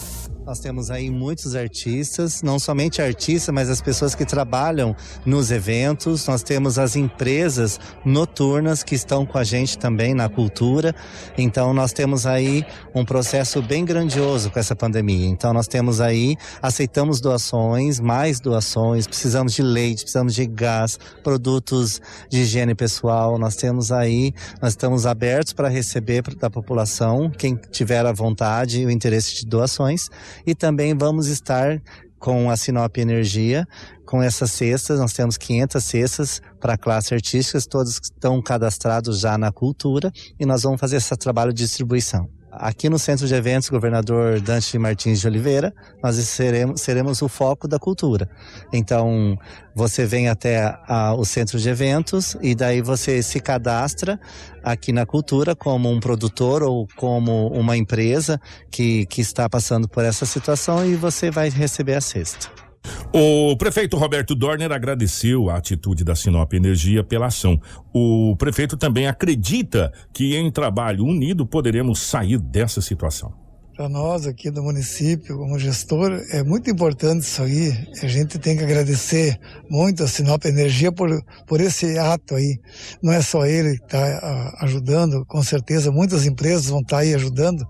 Nós 0.45 0.59
temos 0.59 0.91
aí 0.91 1.09
muitos 1.09 1.55
artistas, 1.55 2.43
não 2.43 2.59
somente 2.59 3.01
artistas, 3.01 3.51
mas 3.51 3.67
as 3.67 3.81
pessoas 3.81 4.13
que 4.13 4.23
trabalham 4.23 4.95
nos 5.25 5.49
eventos. 5.49 6.27
Nós 6.27 6.43
temos 6.43 6.77
as 6.77 6.95
empresas 6.95 7.79
noturnas 8.05 8.83
que 8.83 8.93
estão 8.93 9.25
com 9.25 9.39
a 9.39 9.43
gente 9.43 9.75
também 9.75 10.13
na 10.13 10.29
cultura. 10.29 10.93
Então 11.35 11.73
nós 11.73 11.91
temos 11.91 12.27
aí 12.27 12.63
um 12.93 13.03
processo 13.03 13.59
bem 13.59 13.83
grandioso 13.83 14.51
com 14.51 14.59
essa 14.59 14.75
pandemia. 14.75 15.25
Então 15.25 15.51
nós 15.51 15.67
temos 15.67 15.99
aí, 15.99 16.37
aceitamos 16.61 17.19
doações, 17.19 17.99
mais 17.99 18.39
doações, 18.39 19.07
precisamos 19.07 19.51
de 19.51 19.63
leite, 19.63 20.03
precisamos 20.03 20.35
de 20.35 20.45
gás, 20.45 20.99
produtos 21.23 21.99
de 22.29 22.41
higiene 22.41 22.75
pessoal. 22.75 23.39
Nós 23.39 23.55
temos 23.55 23.91
aí, 23.91 24.31
nós 24.61 24.73
estamos 24.73 25.07
abertos 25.07 25.53
para 25.53 25.69
receber 25.69 26.21
da 26.35 26.51
população, 26.51 27.31
quem 27.31 27.55
tiver 27.71 28.05
a 28.05 28.11
vontade 28.11 28.81
e 28.81 28.85
o 28.85 28.91
interesse 28.91 29.33
de 29.37 29.47
doações 29.47 30.07
e 30.45 30.55
também 30.55 30.97
vamos 30.97 31.27
estar 31.27 31.81
com 32.17 32.49
a 32.49 32.57
Sinop 32.57 32.97
Energia, 32.97 33.67
com 34.05 34.21
essas 34.21 34.51
cestas, 34.51 34.99
nós 34.99 35.13
temos 35.13 35.37
500 35.37 35.83
cestas 35.83 36.41
para 36.59 36.77
classe 36.77 37.13
artística, 37.13 37.59
todos 37.69 37.99
estão 38.01 38.41
cadastrados 38.41 39.19
já 39.19 39.37
na 39.37 39.51
cultura 39.51 40.11
e 40.39 40.45
nós 40.45 40.63
vamos 40.63 40.79
fazer 40.79 40.97
esse 40.97 41.15
trabalho 41.17 41.53
de 41.53 41.63
distribuição. 41.63 42.27
Aqui 42.59 42.89
no 42.89 42.97
Centro 42.97 43.27
de 43.27 43.33
Eventos 43.33 43.69
Governador 43.69 44.39
Dante 44.41 44.77
Martins 44.77 45.19
de 45.19 45.27
Oliveira, 45.27 45.73
nós 46.01 46.15
seremos, 46.15 46.81
seremos 46.81 47.21
o 47.21 47.27
foco 47.27 47.67
da 47.67 47.77
cultura. 47.77 48.29
Então, 48.71 49.37
você 49.75 50.05
vem 50.05 50.29
até 50.29 50.77
a, 50.87 51.13
o 51.13 51.25
Centro 51.25 51.59
de 51.59 51.69
Eventos 51.69 52.35
e 52.41 52.55
daí 52.55 52.81
você 52.81 53.21
se 53.21 53.39
cadastra 53.39 54.19
aqui 54.63 54.91
na 54.91 55.05
cultura 55.05 55.55
como 55.55 55.91
um 55.91 55.99
produtor 55.99 56.63
ou 56.63 56.87
como 56.95 57.47
uma 57.49 57.77
empresa 57.77 58.39
que, 58.71 59.05
que 59.07 59.21
está 59.21 59.49
passando 59.49 59.87
por 59.87 60.03
essa 60.03 60.25
situação 60.25 60.85
e 60.85 60.95
você 60.95 61.29
vai 61.29 61.49
receber 61.49 61.95
a 61.95 62.01
cesta. 62.01 62.64
O 63.13 63.55
prefeito 63.57 63.97
Roberto 63.97 64.35
Dorner 64.35 64.71
agradeceu 64.71 65.49
a 65.49 65.57
atitude 65.57 66.03
da 66.03 66.15
Sinop 66.15 66.53
Energia 66.53 67.03
pela 67.03 67.27
ação. 67.27 67.59
O 67.93 68.35
prefeito 68.37 68.77
também 68.77 69.07
acredita 69.07 69.91
que 70.13 70.35
em 70.35 70.51
trabalho 70.51 71.05
unido 71.05 71.45
poderemos 71.45 71.99
sair 71.99 72.37
dessa 72.37 72.81
situação. 72.81 73.45
Para 73.75 73.89
nós 73.89 74.25
aqui 74.25 74.49
do 74.49 74.63
município, 74.63 75.37
como 75.37 75.59
gestor, 75.59 76.09
é 76.31 76.41
muito 76.41 76.71
importante 76.71 77.23
isso 77.23 77.43
aí. 77.43 77.73
A 78.01 78.07
gente 78.07 78.39
tem 78.39 78.55
que 78.55 78.63
agradecer 78.63 79.37
muito 79.69 80.01
a 80.01 80.07
Sinop 80.07 80.45
Energia 80.45 80.93
por, 80.93 81.09
por 81.45 81.59
esse 81.59 81.99
ato 81.99 82.35
aí. 82.35 82.57
Não 83.03 83.11
é 83.11 83.21
só 83.21 83.45
ele 83.45 83.77
que 83.77 83.83
está 83.83 84.55
ajudando, 84.61 85.25
com 85.25 85.43
certeza 85.43 85.91
muitas 85.91 86.25
empresas 86.25 86.67
vão 86.67 86.79
estar 86.79 86.95
tá 86.95 87.01
aí 87.01 87.13
ajudando. 87.13 87.67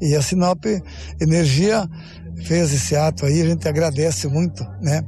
E 0.00 0.14
a 0.14 0.22
Sinop 0.22 0.64
Energia 1.20 1.84
fez 2.44 2.72
esse 2.72 2.96
ato 2.96 3.26
aí, 3.26 3.42
a 3.42 3.46
gente 3.46 3.68
agradece 3.68 4.28
muito, 4.28 4.64
né? 4.80 5.02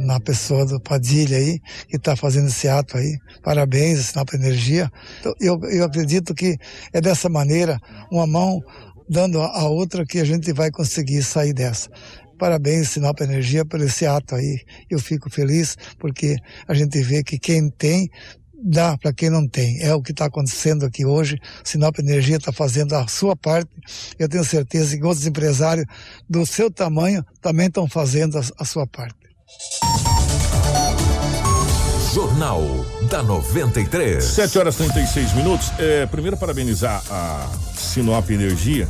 na 0.00 0.20
pessoa 0.20 0.66
do 0.66 0.80
Padilha 0.80 1.38
aí, 1.38 1.58
que 1.88 1.96
está 1.96 2.14
fazendo 2.14 2.48
esse 2.48 2.68
ato 2.68 2.98
aí. 2.98 3.16
Parabéns, 3.42 4.06
sinal 4.06 4.24
para 4.26 4.38
energia. 4.38 4.90
Então, 5.20 5.32
eu, 5.40 5.58
eu 5.70 5.84
acredito 5.84 6.34
que 6.34 6.56
é 6.92 7.00
dessa 7.00 7.28
maneira, 7.28 7.78
uma 8.10 8.26
mão 8.26 8.60
dando 9.08 9.40
a 9.40 9.68
outra, 9.68 10.04
que 10.04 10.18
a 10.18 10.24
gente 10.24 10.52
vai 10.52 10.70
conseguir 10.70 11.22
sair 11.22 11.52
dessa. 11.52 11.88
Parabéns, 12.38 12.88
Sinal 12.88 13.14
para 13.14 13.26
Energia, 13.26 13.64
por 13.64 13.80
esse 13.80 14.04
ato 14.04 14.34
aí. 14.34 14.58
Eu 14.90 14.98
fico 14.98 15.30
feliz 15.30 15.76
porque 15.98 16.36
a 16.66 16.74
gente 16.74 17.00
vê 17.00 17.22
que 17.22 17.38
quem 17.38 17.70
tem 17.70 18.08
dá 18.62 18.96
para 18.96 19.12
quem 19.12 19.28
não 19.28 19.46
tem. 19.46 19.80
É 19.82 19.94
o 19.94 20.02
que 20.02 20.12
está 20.12 20.26
acontecendo 20.26 20.86
aqui 20.86 21.04
hoje. 21.04 21.38
Sinop 21.64 21.98
Energia 21.98 22.36
está 22.36 22.52
fazendo 22.52 22.94
a 22.94 23.06
sua 23.08 23.34
parte. 23.34 23.70
Eu 24.18 24.28
tenho 24.28 24.44
certeza 24.44 24.96
que 24.96 25.04
outros 25.04 25.26
empresários 25.26 25.86
do 26.28 26.46
seu 26.46 26.70
tamanho 26.70 27.24
também 27.40 27.66
estão 27.66 27.88
fazendo 27.88 28.38
a, 28.38 28.42
a 28.58 28.64
sua 28.64 28.86
parte. 28.86 29.16
Jornal 32.14 32.60
da 33.08 33.22
93. 33.22 34.22
7 34.22 34.58
horas 34.58 34.74
e 34.74 34.78
36 34.78 35.32
minutos. 35.34 35.72
É, 35.78 36.06
primeiro, 36.06 36.36
parabenizar 36.36 37.02
a 37.10 37.50
Sinop 37.74 38.28
Energia 38.30 38.86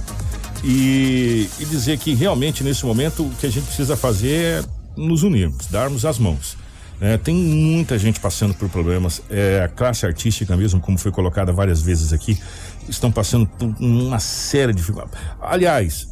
e, 0.64 1.48
e 1.58 1.64
dizer 1.64 1.98
que 1.98 2.14
realmente 2.14 2.64
nesse 2.64 2.84
momento 2.84 3.24
o 3.24 3.30
que 3.36 3.46
a 3.46 3.50
gente 3.50 3.66
precisa 3.66 3.96
fazer 3.96 4.34
é 4.34 4.64
nos 4.96 5.22
unirmos, 5.22 5.66
darmos 5.66 6.04
as 6.04 6.18
mãos. 6.18 6.56
É, 7.02 7.18
tem 7.18 7.34
muita 7.34 7.98
gente 7.98 8.20
passando 8.20 8.54
por 8.54 8.68
problemas. 8.68 9.20
É, 9.28 9.62
a 9.64 9.68
classe 9.68 10.06
artística 10.06 10.56
mesmo, 10.56 10.80
como 10.80 10.96
foi 10.96 11.10
colocada 11.10 11.52
várias 11.52 11.82
vezes 11.82 12.12
aqui, 12.12 12.40
estão 12.88 13.10
passando 13.10 13.44
por 13.44 13.74
uma 13.80 14.20
série 14.20 14.72
de 14.72 14.78
dificuldades. 14.78 15.18
Aliás, 15.40 16.06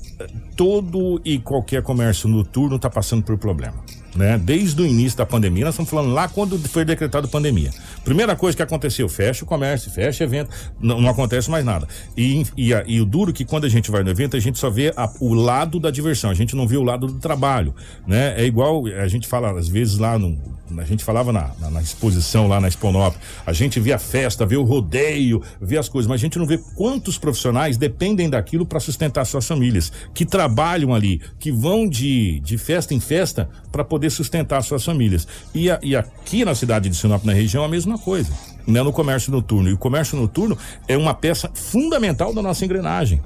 todo 0.57 1.21
e 1.25 1.39
qualquer 1.39 1.81
comércio 1.83 2.29
noturno 2.29 2.75
está 2.75 2.91
passando 2.91 3.23
por 3.23 3.39
problema 3.39 3.77
né? 4.15 4.39
Desde 4.39 4.81
o 4.81 4.87
início 4.87 5.19
da 5.19 5.27
pandemia, 5.27 5.65
nós 5.65 5.75
estamos 5.75 5.91
falando 5.91 6.13
lá 6.13 6.29
quando 6.29 6.59
foi 6.69 6.85
decretado 6.85 7.29
pandemia. 7.29 7.71
Primeira 8.05 8.35
coisa 8.37 8.57
que 8.57 8.63
aconteceu, 8.63 9.09
fecha 9.09 9.45
o 9.45 9.47
comércio, 9.47 9.91
fecha 9.91 10.25
evento, 10.25 10.51
não, 10.81 11.01
não 11.01 11.11
acontece 11.11 11.51
mais 11.51 11.65
nada. 11.65 11.87
E, 12.17 12.45
e, 12.57 12.71
e, 12.87 13.01
o 13.01 13.05
duro 13.05 13.31
é 13.31 13.35
que 13.35 13.45
quando 13.45 13.65
a 13.65 13.69
gente 13.69 13.91
vai 13.91 14.03
no 14.03 14.11
evento, 14.11 14.37
a 14.37 14.41
gente 14.41 14.59
só 14.59 14.71
vê 14.71 14.93
a, 14.97 15.11
o 15.21 15.35
lado 15.35 15.79
da 15.79 15.91
diversão, 15.91 16.31
a 16.31 16.35
gente 16.35 16.57
não 16.57 16.67
vê 16.67 16.77
o 16.77 16.83
lado 16.83 17.07
do 17.07 17.19
trabalho, 17.19 17.75
né? 18.07 18.35
É 18.41 18.45
igual, 18.45 18.87
a 18.87 19.09
gente 19.09 19.27
fala 19.27 19.59
às 19.59 19.69
vezes 19.69 19.99
lá 19.99 20.19
no, 20.19 20.39
a 20.79 20.85
gente 20.85 21.03
falava 21.03 21.33
na, 21.33 21.51
na, 21.59 21.71
na 21.71 21.83
exposição 21.83 22.47
lá 22.47 22.61
na 22.61 22.69
Exponop, 22.69 23.17
a 23.45 23.53
gente 23.53 23.81
vê 23.81 23.93
a 23.93 23.99
festa, 23.99 24.47
vê 24.47 24.57
o 24.57 24.63
rodeio, 24.63 25.43
vê 25.61 25.77
as 25.79 25.89
coisas, 25.89 26.09
mas 26.09 26.21
a 26.21 26.25
gente 26.25 26.39
não 26.39 26.47
vê 26.47 26.59
quantos 26.77 27.19
profissionais 27.19 27.77
dependem 27.77 28.29
daquilo 28.29 28.65
para 28.65 28.79
sustentar 28.79 29.25
suas 29.25 29.47
famílias, 29.47 29.93
que 30.15 30.25
trabalham 30.25 30.95
ali, 30.95 31.21
que 31.39 31.51
vão 31.51 31.89
de, 31.89 32.41
de 32.41 32.57
festa 32.59 32.95
em 32.95 33.01
festa 33.01 33.49
para 33.73 33.85
poder 33.85 34.00
poder 34.01 34.11
sustentar 34.11 34.63
suas 34.63 34.83
famílias. 34.83 35.29
E, 35.55 35.71
a, 35.71 35.79
e 35.83 35.95
aqui 35.95 36.43
na 36.43 36.55
cidade 36.55 36.89
de 36.89 36.97
Sinop, 36.97 37.23
na 37.25 37.35
região, 37.35 37.63
a 37.63 37.69
mesma 37.69 37.99
coisa, 37.99 38.33
né? 38.67 38.83
No 38.83 38.93
comércio 38.93 39.31
noturno. 39.31 39.69
E 39.69 39.75
o 39.75 39.79
comércio 39.79 40.19
noturno 40.19 40.57
é 40.89 40.97
uma 40.97 41.13
peça 41.13 41.51
fundamental 41.53 42.33
da 42.33 42.41
nossa 42.41 42.65
engrenagem. 42.65 43.21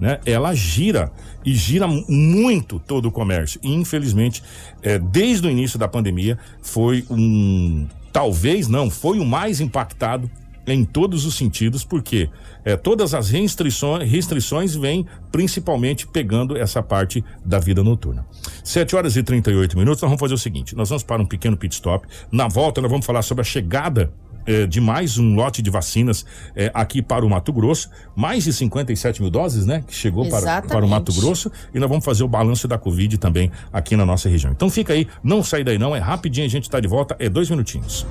Né? 0.00 0.18
Ela 0.26 0.52
gira 0.52 1.10
e 1.44 1.54
gira 1.54 1.86
muito 1.86 2.78
todo 2.80 3.06
o 3.06 3.12
comércio. 3.12 3.60
E, 3.62 3.72
infelizmente, 3.72 4.42
é, 4.82 4.98
desde 4.98 5.46
o 5.46 5.50
início 5.50 5.78
da 5.78 5.86
pandemia, 5.86 6.36
foi 6.60 7.04
um. 7.08 7.86
Talvez 8.12 8.66
não, 8.66 8.90
foi 8.90 9.20
o 9.20 9.24
mais 9.24 9.60
impactado 9.60 10.28
em 10.66 10.84
todos 10.84 11.24
os 11.24 11.36
sentidos, 11.36 11.84
porque 11.84 12.28
é, 12.66 12.76
todas 12.76 13.14
as 13.14 13.30
restrições, 13.30 14.10
restrições 14.10 14.74
vêm 14.74 15.06
principalmente 15.30 16.04
pegando 16.04 16.56
essa 16.56 16.82
parte 16.82 17.24
da 17.44 17.60
vida 17.60 17.84
noturna. 17.84 18.26
7 18.64 18.96
horas 18.96 19.16
e 19.16 19.22
38 19.22 19.78
minutos, 19.78 20.02
nós 20.02 20.10
vamos 20.10 20.20
fazer 20.20 20.34
o 20.34 20.38
seguinte: 20.38 20.74
nós 20.74 20.88
vamos 20.88 21.04
para 21.04 21.22
um 21.22 21.26
pequeno 21.26 21.56
pit 21.56 21.74
stop. 21.74 22.08
Na 22.30 22.48
volta, 22.48 22.80
nós 22.80 22.90
vamos 22.90 23.06
falar 23.06 23.22
sobre 23.22 23.42
a 23.42 23.44
chegada 23.44 24.12
é, 24.44 24.66
de 24.66 24.80
mais 24.80 25.16
um 25.16 25.36
lote 25.36 25.62
de 25.62 25.70
vacinas 25.70 26.26
é, 26.56 26.68
aqui 26.74 27.00
para 27.00 27.24
o 27.24 27.30
Mato 27.30 27.52
Grosso. 27.52 27.88
Mais 28.16 28.42
de 28.42 28.52
57 28.52 29.22
mil 29.22 29.30
doses, 29.30 29.64
né? 29.64 29.84
Que 29.86 29.94
chegou 29.94 30.28
para, 30.28 30.62
para 30.62 30.84
o 30.84 30.88
Mato 30.88 31.12
Grosso. 31.12 31.52
E 31.72 31.78
nós 31.78 31.88
vamos 31.88 32.04
fazer 32.04 32.24
o 32.24 32.28
balanço 32.28 32.66
da 32.66 32.76
Covid 32.76 33.16
também 33.18 33.48
aqui 33.72 33.96
na 33.96 34.04
nossa 34.04 34.28
região. 34.28 34.50
Então 34.50 34.68
fica 34.68 34.92
aí, 34.92 35.06
não 35.22 35.40
sai 35.40 35.62
daí 35.62 35.78
não, 35.78 35.94
é 35.94 36.00
rapidinho, 36.00 36.46
a 36.46 36.50
gente 36.50 36.64
está 36.64 36.80
de 36.80 36.88
volta, 36.88 37.14
é 37.20 37.28
dois 37.28 37.48
minutinhos. 37.48 38.04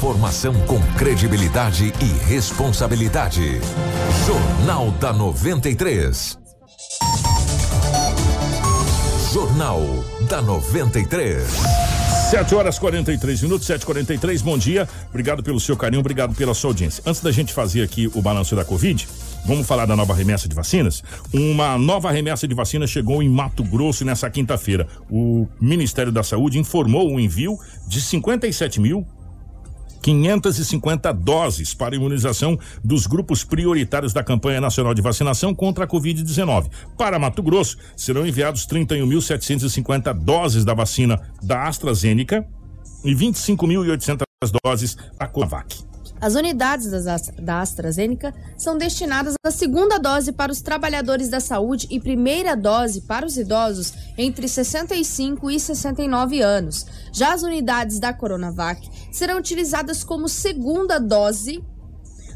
Informação 0.00 0.54
com 0.66 0.80
credibilidade 0.96 1.92
e 2.00 2.24
responsabilidade. 2.26 3.60
Jornal 4.26 4.90
da 4.92 5.12
93. 5.12 6.38
Jornal 9.30 9.82
da 10.26 10.40
93. 10.40 11.44
7 12.30 12.54
horas 12.54 12.78
43 12.78 13.42
minutos, 13.42 13.68
7h43, 13.68 14.42
bom 14.42 14.56
dia. 14.56 14.88
Obrigado 15.10 15.42
pelo 15.42 15.60
seu 15.60 15.76
carinho, 15.76 16.00
obrigado 16.00 16.34
pela 16.34 16.54
sua 16.54 16.70
audiência. 16.70 17.02
Antes 17.04 17.20
da 17.20 17.30
gente 17.30 17.52
fazer 17.52 17.82
aqui 17.82 18.10
o 18.14 18.22
balanço 18.22 18.56
da 18.56 18.64
Covid, 18.64 19.06
vamos 19.44 19.66
falar 19.66 19.84
da 19.84 19.94
nova 19.94 20.14
remessa 20.14 20.48
de 20.48 20.54
vacinas? 20.54 21.02
Uma 21.30 21.76
nova 21.76 22.10
remessa 22.10 22.48
de 22.48 22.54
vacinas 22.54 22.88
chegou 22.88 23.22
em 23.22 23.28
Mato 23.28 23.62
Grosso 23.62 24.02
nessa 24.02 24.30
quinta-feira. 24.30 24.88
O 25.10 25.46
Ministério 25.60 26.10
da 26.10 26.22
Saúde 26.22 26.58
informou 26.58 27.12
o 27.12 27.20
envio 27.20 27.58
de 27.86 28.00
57 28.00 28.80
mil 28.80 29.06
550 30.00 31.12
doses 31.12 31.74
para 31.74 31.94
imunização 31.94 32.58
dos 32.82 33.06
grupos 33.06 33.44
prioritários 33.44 34.12
da 34.12 34.24
campanha 34.24 34.60
nacional 34.60 34.94
de 34.94 35.02
vacinação 35.02 35.54
contra 35.54 35.84
a 35.84 35.88
Covid-19. 35.88 36.70
Para 36.96 37.18
Mato 37.18 37.42
Grosso, 37.42 37.76
serão 37.96 38.26
enviados 38.26 38.66
31.750 38.66 40.12
doses 40.14 40.64
da 40.64 40.74
vacina 40.74 41.20
da 41.42 41.66
AstraZeneca 41.66 42.46
e 43.04 43.14
25.800 43.14 44.22
doses 44.64 44.96
da 45.18 45.26
Covax. 45.26 45.89
As 46.20 46.34
unidades 46.34 46.90
da 47.40 47.60
AstraZeneca 47.62 48.34
são 48.54 48.76
destinadas 48.76 49.34
à 49.42 49.50
segunda 49.50 49.98
dose 49.98 50.32
para 50.32 50.52
os 50.52 50.60
trabalhadores 50.60 51.30
da 51.30 51.40
saúde 51.40 51.86
e 51.90 51.98
primeira 51.98 52.54
dose 52.54 53.00
para 53.00 53.24
os 53.24 53.38
idosos 53.38 53.94
entre 54.18 54.46
65 54.46 55.50
e 55.50 55.58
69 55.58 56.42
anos. 56.42 56.84
Já 57.10 57.32
as 57.32 57.42
unidades 57.42 57.98
da 57.98 58.12
Coronavac 58.12 58.86
serão 59.10 59.38
utilizadas 59.38 60.04
como 60.04 60.28
segunda 60.28 60.98
dose 61.00 61.64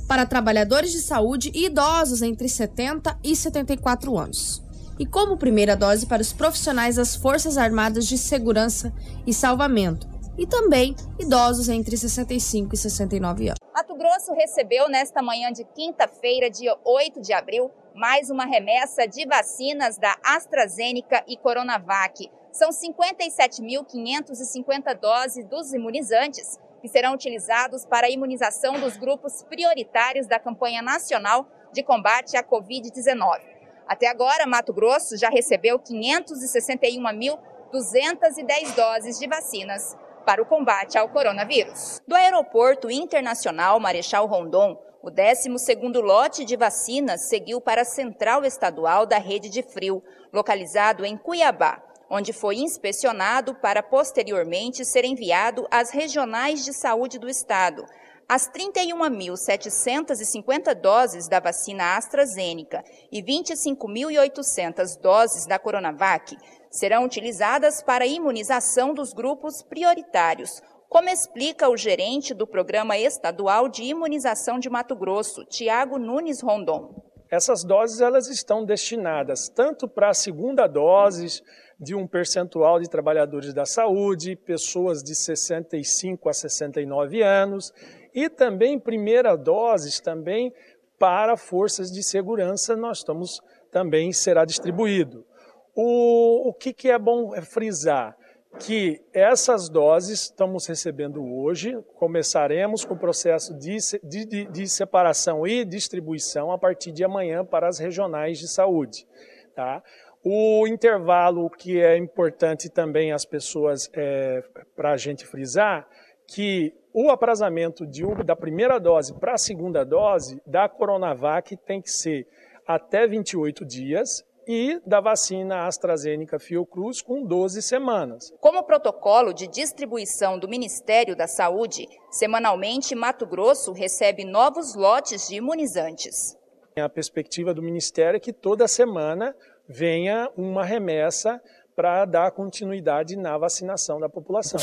para 0.09 0.25
trabalhadores 0.25 0.91
de 0.91 1.01
saúde 1.01 1.51
e 1.55 1.67
idosos 1.67 2.23
entre 2.23 2.49
70 2.49 3.19
e 3.23 3.37
74 3.37 4.17
anos. 4.17 4.63
E 4.99 5.05
como 5.05 5.37
primeira 5.37 5.77
dose 5.77 6.07
para 6.07 6.23
os 6.23 6.33
profissionais 6.33 6.97
das 6.97 7.17
Forças 7.17 7.59
Armadas 7.59 8.07
de 8.07 8.17
Segurança 8.17 8.95
e 9.27 9.35
Salvamento, 9.35 10.14
e 10.37 10.47
também 10.47 10.95
idosos 11.19 11.69
entre 11.69 11.97
65 11.97 12.75
e 12.75 12.77
69 12.77 13.49
anos. 13.49 13.59
Mato 13.73 13.95
Grosso 13.95 14.33
recebeu 14.33 14.89
nesta 14.89 15.23
manhã 15.23 15.53
de 15.53 15.63
quinta-feira, 15.65 16.51
dia 16.51 16.77
8 16.85 17.21
de 17.21 17.33
abril, 17.33 17.71
mais 17.95 18.29
uma 18.31 18.45
remessa 18.45 19.07
de 19.07 19.25
vacinas 19.27 19.97
da 19.97 20.17
AstraZeneca 20.25 21.23
e 21.27 21.37
Coronavac. 21.37 22.29
São 22.53 22.71
57.550 22.71 24.99
doses 24.99 25.47
dos 25.47 25.73
imunizantes 25.73 26.59
que 26.81 26.89
serão 26.89 27.15
utilizados 27.15 27.87
para 27.87 28.09
a 28.09 28.11
imunização 28.11 28.79
dos 28.79 28.97
grupos 28.97 29.43
prioritários 29.45 30.27
da 30.27 30.39
campanha 30.39 30.83
nacional 30.83 31.47
de 31.73 31.83
combate 31.83 32.37
à 32.37 32.45
Covid-19. 32.45 33.41
Até 33.87 34.07
agora, 34.07 34.47
Mato 34.47 34.73
Grosso 34.73 35.15
já 35.17 35.29
recebeu 35.29 35.79
561.210 35.79 38.75
doses 38.75 39.19
de 39.19 39.27
vacinas 39.27 39.95
para 40.25 40.43
o 40.43 40.47
combate 40.47 40.99
ao 40.99 41.09
coronavírus. 41.09 42.01
Do 42.07 42.15
Aeroporto 42.15 42.91
Internacional 42.91 43.79
Marechal 43.79 44.27
Rondon, 44.27 44.77
o 45.03 45.11
12º 45.11 46.01
lote 46.01 46.45
de 46.45 46.57
vacinas 46.57 47.29
seguiu 47.29 47.61
para 47.61 47.83
a 47.83 47.85
Central 47.85 48.45
Estadual 48.45 49.05
da 49.05 49.19
Rede 49.19 49.51
de 49.51 49.63
Frio, 49.63 50.03
localizado 50.33 51.05
em 51.05 51.17
Cuiabá, 51.17 51.83
onde 52.09 52.33
foi 52.33 52.57
inspecionado 52.57 53.55
para 53.57 53.83
posteriormente 53.83 54.85
ser 54.85 55.05
enviado 55.05 55.67
às 55.71 55.91
regionais 55.91 56.65
de 56.65 56.73
saúde 56.73 57.19
do 57.19 57.29
estado. 57.29 57.85
As 58.27 58.51
31.750 58.51 60.75
doses 60.75 61.29
da 61.29 61.41
vacina 61.41 61.95
AstraZeneca 61.97 62.83
e 63.13 63.23
25.800 63.23 64.99
doses 64.99 65.45
da 65.47 65.59
Coronavac 65.59 66.35
serão 66.71 67.05
utilizadas 67.05 67.83
para 67.83 68.05
a 68.05 68.09
imunização 68.09 68.95
dos 68.95 69.13
grupos 69.13 69.63
prioritários, 69.63 70.63
como 70.89 71.11
explica 71.11 71.69
o 71.69 71.77
gerente 71.77 72.33
do 72.33 72.47
Programa 72.47 72.97
Estadual 72.97 73.69
de 73.69 73.83
Imunização 73.83 74.59
de 74.59 74.71
Mato 74.71 74.97
Grosso, 74.97 75.45
Tiago 75.45 75.99
Nunes 75.99 76.41
Rondon. 76.41 77.05
Essas 77.31 77.63
doses 77.63 78.01
elas 78.01 78.29
estão 78.29 78.65
destinadas 78.65 79.51
tanto 79.51 79.87
para 79.87 80.09
a 80.09 80.15
segunda 80.15 80.67
dose 80.67 81.43
de 81.79 81.95
um 81.95 82.07
percentual 82.07 82.81
de 82.81 82.89
trabalhadores 82.89 83.53
da 83.53 83.67
saúde, 83.67 84.35
pessoas 84.37 85.03
de 85.03 85.15
65 85.15 86.27
a 86.29 86.33
69 86.33 87.23
anos 87.23 87.71
e 88.15 88.29
também 88.29 88.79
primeira 88.79 89.37
doses 89.37 90.01
também 90.01 90.53
para 90.99 91.37
forças 91.37 91.91
de 91.91 92.03
segurança 92.03 92.77
nós 92.77 92.99
estamos 92.99 93.41
também 93.71 94.13
será 94.13 94.45
distribuído. 94.45 95.27
O, 95.75 96.49
o 96.49 96.55
que, 96.55 96.73
que 96.73 96.89
é 96.89 96.99
bom 96.99 97.33
frisar? 97.43 98.17
Que 98.61 99.03
essas 99.13 99.69
doses 99.69 100.23
estamos 100.23 100.65
recebendo 100.67 101.25
hoje, 101.25 101.77
começaremos 101.97 102.85
com 102.85 102.95
o 102.95 102.99
processo 102.99 103.53
de, 103.59 103.77
de, 104.05 104.45
de 104.45 104.69
separação 104.69 105.45
e 105.45 105.65
distribuição 105.65 106.53
a 106.53 106.59
partir 106.59 106.93
de 106.93 107.03
amanhã 107.03 107.45
para 107.45 107.67
as 107.67 107.81
regionais 107.81 108.39
de 108.39 108.47
saúde. 108.47 109.09
Tá? 109.57 109.83
O 110.23 110.69
intervalo 110.69 111.51
que 111.51 111.81
é 111.81 111.97
importante 111.97 112.71
também 112.71 113.11
as 113.11 113.25
pessoas, 113.25 113.91
é, 113.93 114.45
para 114.77 114.93
a 114.93 114.97
gente 114.97 115.27
frisar, 115.27 115.89
que 116.29 116.73
o 116.95 117.11
aprazamento 117.11 117.85
de, 117.85 118.05
da 118.25 118.37
primeira 118.37 118.79
dose 118.79 119.13
para 119.15 119.35
a 119.35 119.39
segunda 119.39 119.85
dose 119.85 120.41
da 120.47 120.69
Coronavac 120.69 121.57
tem 121.57 121.83
que 121.83 121.91
ser 121.91 122.25
até 122.65 123.05
28 123.05 123.65
dias 123.65 124.25
e 124.47 124.81
da 124.87 125.01
vacina 125.01 125.67
AstraZeneca 125.67 126.39
Fiocruz 126.39 127.03
com 127.03 127.25
12 127.25 127.61
semanas. 127.63 128.33
Como 128.41 128.63
protocolo 128.63 129.33
de 129.33 129.49
distribuição 129.49 130.39
do 130.39 130.49
Ministério 130.49 131.17
da 131.17 131.27
Saúde, 131.27 131.89
semanalmente 132.11 132.95
Mato 132.95 133.27
Grosso 133.27 133.73
recebe 133.73 134.25
novos 134.25 134.77
lotes 134.77 135.29
de 135.29 135.37
imunizantes. 135.37 136.39
A 136.77 136.89
perspectiva 136.89 137.53
do 137.53 137.63
Ministério 137.63 138.19
é 138.19 138.21
que 138.21 138.33
toda 138.33 138.69
semana 138.69 139.35
venha 139.69 140.31
uma 140.37 140.65
remessa 140.65 141.41
para 141.75 142.05
dar 142.05 142.31
continuidade 142.31 143.17
na 143.17 143.37
vacinação 143.37 143.99
da 143.99 144.09
população. 144.09 144.61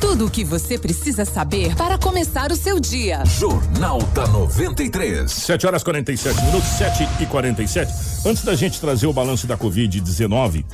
Tudo 0.00 0.26
o 0.26 0.30
que 0.30 0.44
você 0.44 0.76
precisa 0.76 1.24
saber 1.24 1.76
para 1.76 1.96
começar 1.98 2.50
o 2.50 2.56
seu 2.56 2.80
dia. 2.80 3.24
Jornal 3.24 3.98
da 4.14 4.26
93. 4.26 5.30
7 5.30 5.66
horas 5.66 5.84
47 5.84 6.44
minutos, 6.44 6.68
7 6.70 7.08
e 7.22 7.26
47. 7.26 7.92
Antes 8.26 8.44
da 8.44 8.54
gente 8.54 8.80
trazer 8.80 9.06
o 9.06 9.12
balanço 9.12 9.46
da 9.46 9.56
Covid-19 9.56 10.64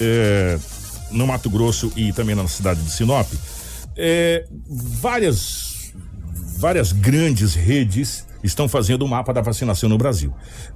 é, 0.00 0.58
no 1.10 1.26
Mato 1.26 1.48
Grosso 1.48 1.90
e 1.96 2.12
também 2.12 2.34
na 2.34 2.46
cidade 2.46 2.82
de 2.82 2.90
Sinop, 2.90 3.26
é, 3.96 4.46
várias, 4.68 5.92
várias 6.58 6.92
grandes 6.92 7.54
redes 7.54 8.26
estão 8.42 8.68
fazendo 8.68 9.02
o 9.06 9.08
mapa 9.08 9.32
da 9.32 9.40
vacinação 9.40 9.88
no 9.88 9.96
Brasil. 9.96 10.34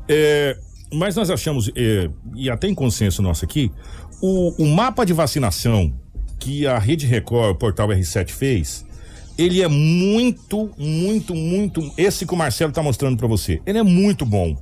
É, 0.09 0.57
mas 0.93 1.17
nós 1.17 1.31
achamos, 1.31 1.71
é, 1.75 2.09
e 2.35 2.49
até 2.49 2.69
em 2.69 2.75
consenso 2.75 3.21
nosso 3.21 3.45
aqui, 3.45 3.71
o, 4.21 4.55
o 4.63 4.67
mapa 4.67 5.05
de 5.05 5.13
vacinação 5.13 5.93
que 6.39 6.67
a 6.67 6.79
Rede 6.79 7.07
Record, 7.07 7.53
o 7.53 7.55
portal 7.55 7.89
R7 7.89 8.31
fez, 8.31 8.85
ele 9.37 9.63
é 9.63 9.69
muito, 9.69 10.71
muito, 10.79 11.35
muito. 11.35 11.93
Esse 11.97 12.27
que 12.27 12.35
o 12.35 12.37
Marcelo 12.37 12.71
está 12.71 12.83
mostrando 12.83 13.17
para 13.17 13.27
você, 13.27 13.61
ele 13.67 13.79
é 13.79 13.83
muito 13.83 14.25
bom. 14.25 14.57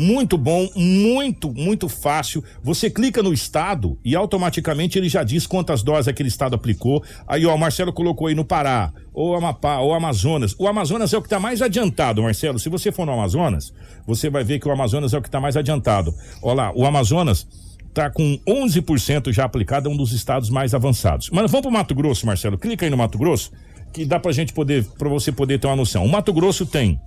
Muito 0.00 0.38
bom, 0.38 0.68
muito, 0.76 1.52
muito 1.52 1.88
fácil. 1.88 2.42
Você 2.62 2.88
clica 2.88 3.20
no 3.20 3.32
estado 3.32 3.98
e 4.04 4.14
automaticamente 4.14 4.96
ele 4.96 5.08
já 5.08 5.24
diz 5.24 5.44
quantas 5.44 5.82
doses 5.82 6.06
aquele 6.06 6.28
estado 6.28 6.54
aplicou. 6.54 7.02
Aí, 7.26 7.44
ó, 7.44 7.52
o 7.52 7.58
Marcelo 7.58 7.92
colocou 7.92 8.28
aí 8.28 8.34
no 8.34 8.44
Pará, 8.44 8.92
ou 9.12 9.34
Amapá, 9.34 9.80
ou 9.80 9.92
Amazonas. 9.92 10.54
O 10.56 10.68
Amazonas 10.68 11.12
é 11.12 11.18
o 11.18 11.20
que 11.20 11.26
está 11.26 11.40
mais 11.40 11.60
adiantado, 11.60 12.22
Marcelo. 12.22 12.60
Se 12.60 12.68
você 12.68 12.92
for 12.92 13.06
no 13.06 13.12
Amazonas, 13.12 13.74
você 14.06 14.30
vai 14.30 14.44
ver 14.44 14.60
que 14.60 14.68
o 14.68 14.70
Amazonas 14.70 15.12
é 15.12 15.18
o 15.18 15.22
que 15.22 15.26
está 15.26 15.40
mais 15.40 15.56
adiantado. 15.56 16.14
Olha 16.40 16.54
lá, 16.54 16.72
o 16.76 16.86
Amazonas 16.86 17.44
está 17.98 18.10
com 18.10 18.38
11% 18.46 19.32
já 19.32 19.44
aplicado, 19.44 19.88
é 19.88 19.92
um 19.92 19.96
dos 19.96 20.12
estados 20.12 20.48
mais 20.48 20.72
avançados. 20.72 21.30
Mas 21.30 21.50
vamos 21.50 21.62
para 21.62 21.70
o 21.70 21.72
Mato 21.72 21.94
Grosso, 21.94 22.26
Marcelo. 22.26 22.56
Clica 22.56 22.86
aí 22.86 22.90
no 22.90 22.96
Mato 22.96 23.18
Grosso, 23.18 23.50
que 23.92 24.04
dá 24.04 24.20
para 24.20 24.30
gente 24.30 24.52
poder, 24.52 24.84
para 24.96 25.08
você 25.08 25.32
poder 25.32 25.58
ter 25.58 25.66
uma 25.66 25.76
noção. 25.76 26.04
O 26.04 26.08
Mato 26.08 26.32
Grosso 26.32 26.64
tem 26.64 26.98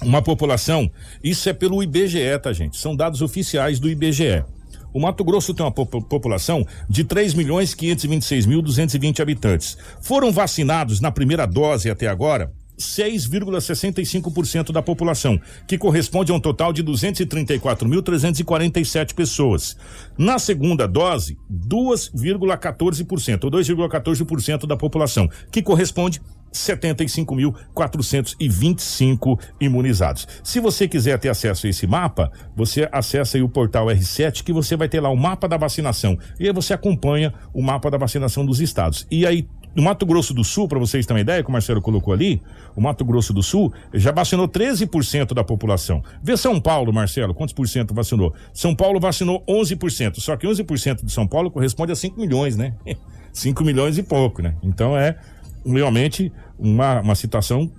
uma 0.00 0.22
população, 0.22 0.90
isso 1.22 1.48
é 1.48 1.52
pelo 1.52 1.82
IBGE, 1.82 2.38
tá, 2.40 2.52
gente? 2.52 2.76
São 2.76 2.94
dados 2.94 3.22
oficiais 3.22 3.80
do 3.80 3.88
IBGE. 3.88 4.44
O 4.92 5.00
Mato 5.00 5.24
Grosso 5.24 5.52
tem 5.52 5.66
uma 5.66 5.72
população 5.72 6.64
de 6.88 7.02
3 7.02 7.34
milhões 7.34 7.74
526 7.74 8.46
mil 8.46 8.62
220 8.62 9.20
habitantes. 9.20 9.76
Foram 10.00 10.30
vacinados 10.30 11.00
na 11.00 11.10
primeira 11.10 11.46
dose 11.46 11.90
até 11.90 12.06
agora 12.06 12.52
6,65% 12.78 14.72
da 14.72 14.82
população, 14.82 15.40
que 15.66 15.78
corresponde 15.78 16.30
a 16.32 16.34
um 16.34 16.40
total 16.40 16.70
de 16.72 16.84
234.347 16.84 19.14
pessoas. 19.14 19.76
Na 20.18 20.38
segunda 20.38 20.86
dose, 20.86 21.38
2,14%, 21.50 23.44
ou 23.44 23.50
2,14% 23.50 24.66
da 24.66 24.76
população, 24.76 25.26
que 25.50 25.62
corresponde 25.62 26.20
75.425 26.54 29.38
imunizados. 29.60 30.26
Se 30.42 30.58
você 30.60 30.88
quiser 30.88 31.18
ter 31.18 31.28
acesso 31.28 31.66
a 31.66 31.70
esse 31.70 31.86
mapa, 31.86 32.32
você 32.54 32.88
acessa 32.92 33.42
o 33.42 33.48
portal 33.48 33.86
R7 33.86 34.44
que 34.44 34.52
você 34.52 34.76
vai 34.76 34.88
ter 34.88 35.00
lá 35.00 35.08
o 35.08 35.16
mapa 35.16 35.48
da 35.48 35.56
vacinação. 35.56 36.16
E 36.38 36.46
aí 36.46 36.52
você 36.52 36.72
acompanha 36.72 37.34
o 37.52 37.60
mapa 37.60 37.90
da 37.90 37.98
vacinação 37.98 38.46
dos 38.46 38.60
estados. 38.60 39.04
E 39.10 39.26
aí 39.26 39.48
no 39.74 39.82
Mato 39.82 40.06
Grosso 40.06 40.32
do 40.32 40.44
Sul, 40.44 40.68
para 40.68 40.78
vocês 40.78 41.04
terem 41.04 41.18
uma 41.18 41.22
ideia, 41.22 41.42
que 41.42 41.48
o 41.48 41.52
Marcelo 41.52 41.80
colocou 41.80 42.14
ali, 42.14 42.40
o 42.76 42.80
Mato 42.80 43.04
Grosso 43.04 43.32
do 43.32 43.42
Sul 43.42 43.72
já 43.92 44.12
vacinou 44.12 44.48
13% 44.48 45.34
da 45.34 45.42
população. 45.42 46.02
Vê 46.22 46.36
São 46.36 46.60
Paulo, 46.60 46.92
Marcelo, 46.92 47.34
quantos 47.34 47.52
por 47.52 47.66
cento 47.68 47.92
vacinou? 47.92 48.34
São 48.52 48.74
Paulo 48.74 49.00
vacinou 49.00 49.42
11%, 49.48 50.20
só 50.20 50.36
que 50.36 50.46
11% 50.46 51.04
de 51.04 51.12
São 51.12 51.26
Paulo 51.26 51.50
corresponde 51.50 51.92
a 51.92 51.96
5 51.96 52.20
milhões, 52.20 52.56
né? 52.56 52.74
5 53.32 53.64
milhões 53.64 53.98
e 53.98 54.02
pouco, 54.02 54.40
né? 54.40 54.54
Então 54.62 54.96
é 54.96 55.16
realmente 55.64 56.32
uma, 56.58 57.00
uma 57.00 57.14
situação 57.14 57.70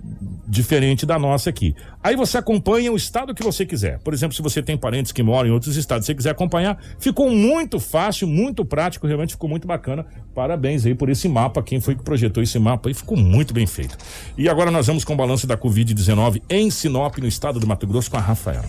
diferente 0.46 1.06
da 1.06 1.18
nossa 1.18 1.50
aqui. 1.50 1.74
Aí 2.02 2.14
você 2.14 2.38
acompanha 2.38 2.92
o 2.92 2.96
estado 2.96 3.34
que 3.34 3.42
você 3.42 3.64
quiser. 3.64 3.98
Por 4.00 4.12
exemplo, 4.12 4.36
se 4.36 4.42
você 4.42 4.62
tem 4.62 4.76
parentes 4.76 5.12
que 5.12 5.22
moram 5.22 5.48
em 5.48 5.52
outros 5.52 5.76
estados, 5.76 6.04
se 6.04 6.12
você 6.12 6.14
quiser 6.14 6.30
acompanhar, 6.30 6.78
ficou 6.98 7.30
muito 7.30 7.80
fácil, 7.80 8.28
muito 8.28 8.64
prático, 8.64 9.06
realmente 9.06 9.32
ficou 9.32 9.48
muito 9.48 9.66
bacana. 9.66 10.06
Parabéns 10.34 10.84
aí 10.84 10.94
por 10.94 11.08
esse 11.08 11.28
mapa, 11.28 11.62
quem 11.62 11.80
foi 11.80 11.94
que 11.94 12.02
projetou 12.02 12.42
esse 12.42 12.58
mapa 12.58 12.88
aí, 12.88 12.94
ficou 12.94 13.16
muito 13.16 13.54
bem 13.54 13.66
feito. 13.66 13.96
E 14.36 14.48
agora 14.48 14.70
nós 14.70 14.86
vamos 14.86 15.04
com 15.04 15.14
o 15.14 15.16
balanço 15.16 15.46
da 15.46 15.56
Covid-19 15.56 16.42
em 16.48 16.70
Sinop, 16.70 17.18
no 17.18 17.26
estado 17.26 17.58
do 17.58 17.66
Mato 17.66 17.86
Grosso, 17.86 18.10
com 18.10 18.16
a 18.16 18.20
Rafaela. 18.20 18.68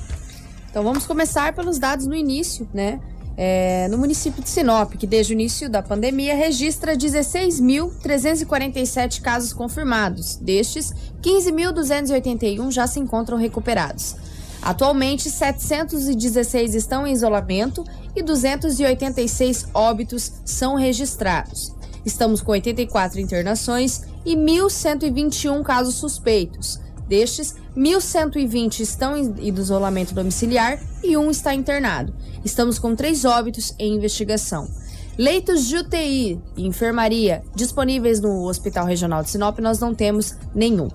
Então 0.70 0.84
vamos 0.84 1.06
começar 1.06 1.54
pelos 1.54 1.80
dados 1.80 2.06
no 2.06 2.16
início, 2.16 2.68
né? 2.74 3.00
É, 3.38 3.88
no 3.90 3.98
município 4.00 4.44
de 4.44 4.50
Sinop, 4.50 4.96
que 4.96 5.06
desde 5.06 5.32
o 5.32 5.36
início 5.36 5.70
da 5.70 5.84
pandemia 5.84 6.36
registra 6.36 6.98
16.347 6.98 9.22
casos 9.22 9.54
confirmados. 9.54 10.38
Destes, 10.38 10.92
15.281 11.22 12.72
já 12.72 12.88
se 12.88 13.00
encontram 13.00 13.38
recuperados. 13.38 14.16
Atualmente, 14.60 15.30
716 15.30 16.74
estão 16.74 17.06
em 17.06 17.14
isolamento 17.14 17.86
e 18.16 18.24
286 18.24 19.68
óbitos 19.72 20.32
são 20.44 20.74
registrados. 20.74 21.76
Estamos 22.04 22.42
com 22.42 22.54
84 22.54 23.20
internações 23.20 24.02
e 24.26 24.36
1.121 24.36 25.62
casos 25.62 25.94
suspeitos. 25.96 26.80
Destes, 27.08 27.54
1.120 27.78 28.80
estão 28.80 29.16
em 29.16 29.36
isolamento 29.56 30.16
domiciliar 30.16 30.80
e 31.04 31.16
um 31.16 31.30
está 31.30 31.54
internado. 31.54 32.12
Estamos 32.44 32.80
com 32.80 32.96
três 32.96 33.24
óbitos 33.24 33.76
em 33.78 33.94
investigação. 33.94 34.68
Leitos 35.16 35.68
de 35.68 35.78
UTI 35.78 36.42
e 36.56 36.66
enfermaria 36.66 37.44
disponíveis 37.56 38.20
no 38.20 38.48
Hospital 38.48 38.88
Regional 38.88 39.22
de 39.22 39.30
Sinop, 39.30 39.60
nós 39.60 39.78
não 39.80 39.94
temos 39.94 40.36
nenhum. 40.56 40.88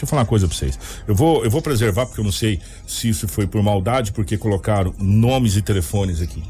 Deixa 0.00 0.06
eu 0.06 0.08
falar 0.08 0.22
uma 0.22 0.28
coisa 0.28 0.48
pra 0.48 0.56
vocês. 0.56 0.78
Eu 1.06 1.14
vou, 1.14 1.44
eu 1.44 1.50
vou 1.50 1.60
preservar 1.60 2.06
porque 2.06 2.20
eu 2.20 2.24
não 2.24 2.32
sei 2.32 2.58
se 2.86 3.10
isso 3.10 3.28
foi 3.28 3.46
por 3.46 3.62
maldade, 3.62 4.12
porque 4.12 4.38
colocaram 4.38 4.94
nomes 4.98 5.56
e 5.56 5.62
telefones 5.62 6.22
aqui. 6.22 6.42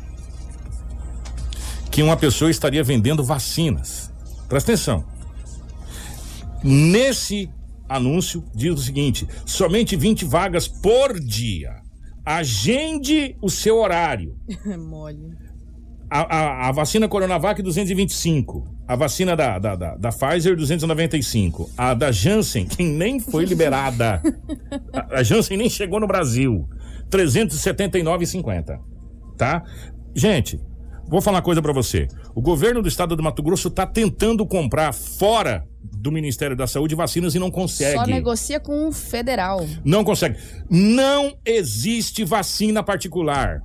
Que 1.90 2.00
uma 2.00 2.16
pessoa 2.16 2.48
estaria 2.48 2.84
vendendo 2.84 3.24
vacinas. 3.24 4.12
Presta 4.48 4.70
atenção. 4.70 5.04
Nesse 6.62 7.50
anúncio 7.88 8.44
diz 8.54 8.72
o 8.72 8.82
seguinte: 8.82 9.26
somente 9.44 9.96
20 9.96 10.24
vagas 10.26 10.68
por 10.68 11.18
dia. 11.18 11.80
Agende 12.24 13.36
o 13.42 13.50
seu 13.50 13.78
horário. 13.78 14.36
Mole. 14.78 15.36
A, 16.10 16.20
a, 16.22 16.68
a, 16.68 16.72
vacina 16.72 17.08
Coronavac 17.08 17.62
225. 17.62 18.66
A 18.88 18.96
vacina 18.96 19.36
da, 19.36 19.60
da, 19.60 19.76
da, 19.76 19.94
da, 19.94 20.10
Pfizer 20.10 20.56
295. 20.56 21.70
A 21.78 21.94
da 21.94 22.10
Janssen, 22.10 22.66
que 22.66 22.82
nem 22.82 23.20
foi 23.20 23.44
liberada. 23.44 24.20
a, 24.92 25.20
a 25.20 25.22
Janssen 25.22 25.56
nem 25.56 25.70
chegou 25.70 26.00
no 26.00 26.08
Brasil. 26.08 26.68
379,50. 27.08 28.80
Tá? 29.38 29.62
Gente, 30.12 30.60
vou 31.08 31.20
falar 31.20 31.36
uma 31.36 31.42
coisa 31.42 31.62
para 31.62 31.72
você. 31.72 32.08
O 32.34 32.42
governo 32.42 32.82
do 32.82 32.88
estado 32.88 33.14
do 33.14 33.22
Mato 33.22 33.42
Grosso 33.42 33.68
está 33.68 33.86
tentando 33.86 34.44
comprar 34.44 34.92
fora 34.92 35.64
do 35.80 36.10
Ministério 36.10 36.56
da 36.56 36.66
Saúde 36.66 36.96
vacinas 36.96 37.36
e 37.36 37.38
não 37.38 37.52
consegue. 37.52 37.98
Só 37.98 38.06
negocia 38.06 38.58
com 38.58 38.88
o 38.88 38.92
federal. 38.92 39.64
Não 39.84 40.02
consegue. 40.02 40.38
Não 40.68 41.36
existe 41.44 42.24
vacina 42.24 42.82
particular. 42.82 43.62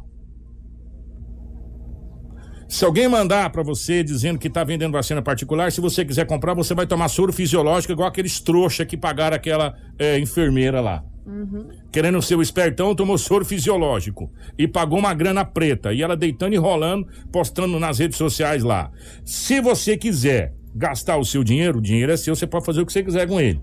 Se 2.68 2.84
alguém 2.84 3.08
mandar 3.08 3.50
para 3.52 3.62
você 3.62 4.04
dizendo 4.04 4.40
que 4.40 4.48
está 4.48 4.64
vendendo 4.64 4.94
vacina 4.94 5.22
particular, 5.22 5.72
se 5.72 5.80
você 5.80 6.04
quiser 6.04 6.26
comprar, 6.26 6.54
você 6.54 6.74
vai 6.74 6.88
tomar 6.88 7.10
soro 7.10 7.32
fisiológico 7.32 7.94
igual 7.94 8.08
aqueles 8.08 8.40
trouxa 8.40 8.86
que 8.86 8.98
pagaram 8.98 9.36
aquela 9.36 9.76
é, 10.00 10.20
enfermeira 10.20 10.82
lá. 10.82 11.04
Uhum. 11.26 11.70
Querendo 11.92 12.22
ser 12.22 12.36
o 12.36 12.42
espertão, 12.42 12.96
tomou 12.96 13.18
soro 13.18 13.46
fisiológico 13.46 14.32
e 14.58 14.68
pagou 14.68 15.00
uma 15.00 15.14
grana 15.14 15.46
preta. 15.46 15.94
E 15.94 16.02
ela 16.02 16.16
deitando 16.16 16.54
e 16.54 16.58
rolando, 16.58 17.08
postando 17.32 17.80
nas 17.80 18.00
redes 18.00 18.18
sociais 18.18 18.64
lá. 18.64 18.92
Se 19.24 19.62
você 19.62 19.98
quiser 19.98 20.54
gastar 20.76 21.18
o 21.18 21.26
seu 21.26 21.44
dinheiro, 21.44 21.80
o 21.80 21.82
dinheiro 21.82 22.12
é 22.12 22.18
seu, 22.18 22.36
você 22.36 22.46
pode 22.46 22.66
fazer 22.66 22.82
o 22.82 22.86
que 22.86 22.94
você 22.94 23.04
quiser 23.04 23.28
com 23.28 23.40
ele. 23.40 23.62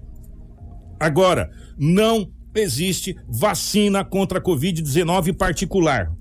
Agora, 0.98 1.50
não 1.76 2.30
existe 2.54 3.16
vacina 3.28 4.04
contra 4.04 4.38
a 4.38 4.42
Covid-19 4.42 5.36
particular. 5.36 6.12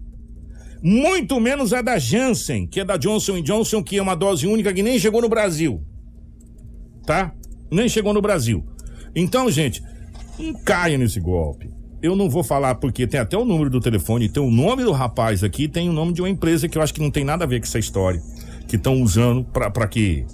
Muito 0.82 1.40
menos 1.40 1.74
a 1.74 1.82
da 1.82 2.00
Janssen, 2.00 2.66
que 2.66 2.80
é 2.80 2.86
da 2.86 2.98
Johnson 2.98 3.42
Johnson, 3.42 3.84
que 3.84 3.98
é 3.98 4.02
uma 4.02 4.16
dose 4.16 4.48
única 4.48 4.74
que 4.74 4.82
nem 4.82 4.98
chegou 4.98 5.22
no 5.22 5.30
Brasil. 5.30 5.82
Tá? 7.06 7.34
Nem 7.70 7.88
chegou 7.88 8.14
no 8.14 8.22
Brasil. 8.22 8.66
Então, 9.16 9.50
gente, 9.52 9.84
não 10.40 10.54
caia 10.54 10.98
nesse 10.98 11.20
golpe. 11.20 11.70
Eu 12.02 12.16
não 12.16 12.28
vou 12.30 12.44
falar 12.44 12.76
porque 12.76 13.06
tem 13.06 13.20
até 13.20 13.38
o 13.38 13.46
número 13.46 13.70
do 13.70 13.80
telefone, 13.80 14.28
tem 14.28 14.42
o 14.42 14.50
nome 14.50 14.84
do 14.84 14.92
rapaz 14.92 15.44
aqui, 15.44 15.68
tem 15.68 15.88
o 15.88 15.94
nome 15.94 16.14
de 16.14 16.22
uma 16.22 16.30
empresa 16.30 16.68
que 16.68 16.78
eu 16.78 16.82
acho 16.82 16.94
que 16.94 17.02
não 17.02 17.12
tem 17.12 17.24
nada 17.24 17.44
a 17.44 17.48
ver 17.48 17.60
com 17.60 17.68
essa 17.68 17.78
história. 17.78 18.22
Que 18.68 18.76
estão 18.76 19.02
usando 19.02 19.44
para 19.44 19.88
que. 19.88 20.26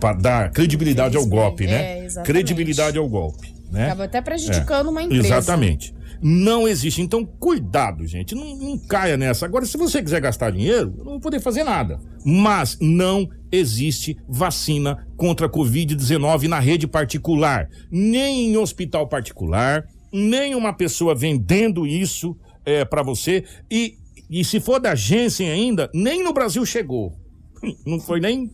para 0.00 0.16
dar 0.16 0.50
credibilidade 0.52 1.16
ao 1.16 1.26
golpe, 1.26 1.66
né? 1.66 2.06
É, 2.06 2.22
credibilidade 2.22 2.96
ao 2.96 3.06
golpe. 3.08 3.52
Né? 3.70 3.86
Acaba 3.86 4.04
até 4.04 4.22
prejudicando 4.22 4.86
é. 4.86 4.90
uma 4.90 5.02
empresa. 5.02 5.26
Exatamente. 5.26 5.92
Não 6.22 6.66
existe. 6.66 7.02
Então, 7.02 7.24
cuidado, 7.24 8.06
gente. 8.06 8.34
Não, 8.34 8.56
não, 8.56 8.78
caia 8.78 9.16
nessa. 9.16 9.46
Agora, 9.46 9.64
se 9.64 9.76
você 9.76 10.02
quiser 10.02 10.20
gastar 10.20 10.50
dinheiro, 10.50 10.94
eu 10.98 11.04
não 11.04 11.12
vou 11.12 11.20
poder 11.20 11.40
fazer 11.40 11.64
nada. 11.64 12.00
Mas 12.24 12.78
não 12.80 13.28
existe 13.50 14.16
vacina 14.28 15.06
contra 15.16 15.46
a 15.46 15.50
Covid-19 15.50 16.48
na 16.48 16.58
rede 16.58 16.86
particular, 16.86 17.68
nem 17.90 18.50
em 18.50 18.56
hospital 18.56 19.08
particular, 19.08 19.84
nem 20.12 20.54
uma 20.54 20.72
pessoa 20.72 21.14
vendendo 21.14 21.86
isso 21.86 22.36
é, 22.64 22.84
para 22.84 23.02
você. 23.02 23.44
E, 23.70 23.94
e 24.28 24.44
se 24.44 24.60
for 24.60 24.80
da 24.80 24.92
agência 24.92 25.50
ainda, 25.50 25.90
nem 25.94 26.22
no 26.22 26.32
Brasil 26.32 26.64
chegou. 26.66 27.14
Não 27.86 28.00
foi 28.00 28.20
nem 28.20 28.50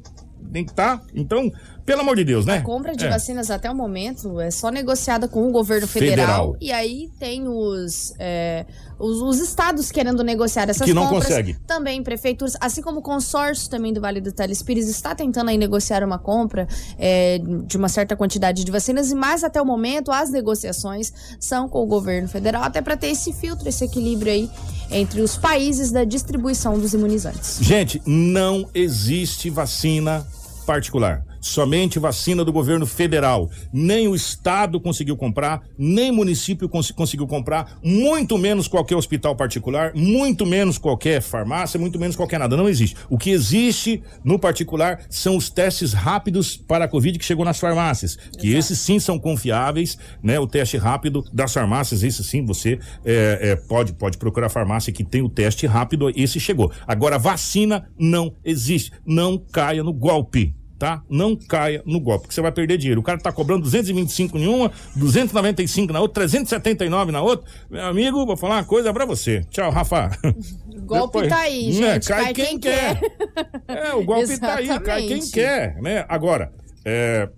nem 0.51 0.65
tá. 0.65 1.01
Então, 1.15 1.51
Pelo 1.85 2.01
amor 2.03 2.15
de 2.17 2.25
Deus, 2.25 2.47
né? 2.47 2.59
A 2.59 2.63
compra 2.63 2.95
de 2.95 3.05
É. 3.05 3.09
vacinas 3.11 3.51
até 3.51 3.71
o 3.71 3.75
momento 3.75 4.41
é 4.41 4.51
só 4.51 4.71
negociada 4.71 5.27
com 5.27 5.49
o 5.49 5.51
governo 5.51 5.87
federal. 5.89 6.53
Federal. 6.53 6.57
E 6.61 6.71
aí 6.71 7.11
tem 7.19 7.49
os, 7.49 8.15
é, 8.21 8.65
os, 9.01 9.21
os 9.21 9.41
estados 9.41 9.91
querendo 9.91 10.23
negociar 10.23 10.71
essas 10.71 10.87
Que 10.87 10.95
não 10.95 11.05
compras. 11.09 11.25
consegue. 11.27 11.55
Também 11.67 12.01
prefeituras, 12.03 12.57
assim 12.61 12.83
como 12.83 13.01
o 13.01 13.03
consórcio 13.03 13.69
também 13.69 13.93
do 13.93 14.01
Vale 14.01 14.21
do 14.21 14.31
Telespires 14.31 14.89
está 14.89 15.13
tentando 15.15 15.51
aí 15.51 15.59
negociar 15.59 16.05
uma 16.05 16.19
compra 16.21 16.69
é, 16.99 17.41
de 17.67 17.77
uma 17.77 17.89
certa 17.89 18.15
quantidade 18.15 18.65
de 18.65 18.71
vacinas. 18.71 19.11
E 19.11 19.15
mais 19.17 19.43
até 19.43 19.61
o 19.61 19.67
momento, 19.67 20.13
as 20.13 20.31
negociações 20.31 21.13
são 21.41 21.69
com 21.69 21.83
o 21.83 21.87
governo 21.87 22.29
federal, 22.29 22.63
até 22.63 22.81
para 22.81 22.97
ter 22.97 23.09
esse 23.09 23.33
filtro, 23.33 23.69
esse 23.69 23.85
equilíbrio 23.85 24.33
aí 24.33 24.51
entre 24.91 25.21
os 25.21 25.37
países 25.37 25.91
da 25.91 26.05
distribuição 26.05 26.79
dos 26.79 26.95
imunizantes. 26.95 27.59
Gente, 27.61 28.01
não 28.07 28.69
existe 28.73 29.51
vacina 29.51 30.25
particular. 30.65 31.25
Somente 31.43 31.99
vacina 31.99 32.45
do 32.45 32.53
governo 32.53 32.87
federal. 32.87 33.51
Nem 33.73 34.07
o 34.07 34.15
estado 34.15 34.81
conseguiu 34.81 35.17
comprar, 35.17 35.61
nem 35.77 36.13
município 36.13 36.69
cons- 36.69 36.93
conseguiu 36.93 37.27
comprar, 37.27 37.79
muito 37.83 38.39
menos 38.39 38.69
qualquer 38.69 38.95
hospital 38.95 39.35
particular, 39.35 39.93
muito 39.95 40.47
menos 40.47 40.79
qualquer 40.79 41.21
farmácia, 41.21 41.81
muito 41.81 41.99
menos 41.99 42.15
qualquer 42.15 42.39
nada. 42.39 42.57
Não 42.57 42.69
existe. 42.69 42.97
O 43.11 43.19
que 43.19 43.31
existe 43.31 44.01
no 44.25 44.39
particular 44.39 45.01
são 45.11 45.37
os 45.37 45.51
testes 45.51 45.93
rápidos 45.93 46.57
para 46.57 46.85
a 46.85 46.89
Covid 46.89 47.19
que 47.19 47.25
chegou 47.25 47.45
nas 47.45 47.59
farmácias. 47.59 48.17
Que 48.39 48.55
esses 48.55 48.79
sim 48.79 49.01
são 49.01 49.19
confiáveis, 49.19 49.99
né? 50.23 50.39
O 50.39 50.47
teste 50.47 50.77
rápido 50.77 51.25
das 51.33 51.53
farmácias, 51.53 52.05
esse 52.05 52.23
sim 52.23 52.47
você 52.47 52.79
é, 53.05 53.39
é, 53.43 53.57
pode, 53.57 53.93
pode 53.95 54.17
procurar 54.17 54.47
a 54.47 54.51
farmácia 54.51 54.93
que 54.93 55.03
tem 55.03 55.23
o 55.23 55.29
teste 55.29 55.67
rápido, 55.67 56.09
esse 56.15 56.39
chegou. 56.39 56.71
Agora, 56.87 57.19
vacina 57.19 57.91
não 57.99 58.33
existe. 58.45 58.93
Não 59.05 59.37
caia 59.39 59.83
no 59.83 59.93
golpe. 59.93 60.55
Tá? 60.83 61.01
Não 61.09 61.37
caia 61.37 61.81
no 61.87 62.01
golpe, 62.01 62.23
porque 62.23 62.35
você 62.35 62.41
vai 62.41 62.51
perder 62.51 62.77
dinheiro. 62.77 63.01
O 63.01 63.05
cara 63.05 63.17
tá 63.17 63.31
cobrando 63.31 63.63
225 63.63 64.37
em 64.37 64.49
uma, 64.49 64.69
295 64.97 65.93
na 65.93 66.01
outra, 66.01 66.25
379 66.25 67.13
na 67.13 67.23
outra. 67.23 67.49
Meu 67.71 67.85
amigo, 67.87 68.27
vou 68.27 68.37
falar 68.37 68.57
uma 68.57 68.65
coisa 68.65 68.93
pra 68.93 69.05
você. 69.05 69.43
Tchau, 69.49 69.71
Rafa. 69.71 70.11
O 70.75 70.81
golpe 70.85 71.21
Depois- 71.21 71.29
tá 71.29 71.39
aí, 71.39 71.67
Né, 71.79 71.93
gente. 71.95 72.09
cai 72.09 72.35
quem 72.35 72.59
quer. 72.59 73.01
É, 73.69 73.95
o 73.95 74.05
golpe 74.05 74.37
tá 74.41 74.57
aí, 74.57 74.81
cai 74.81 75.07
quem 75.07 75.31
quer, 75.31 75.81
né? 75.81 76.05
Agora, 76.09 76.51
é, 76.85 77.29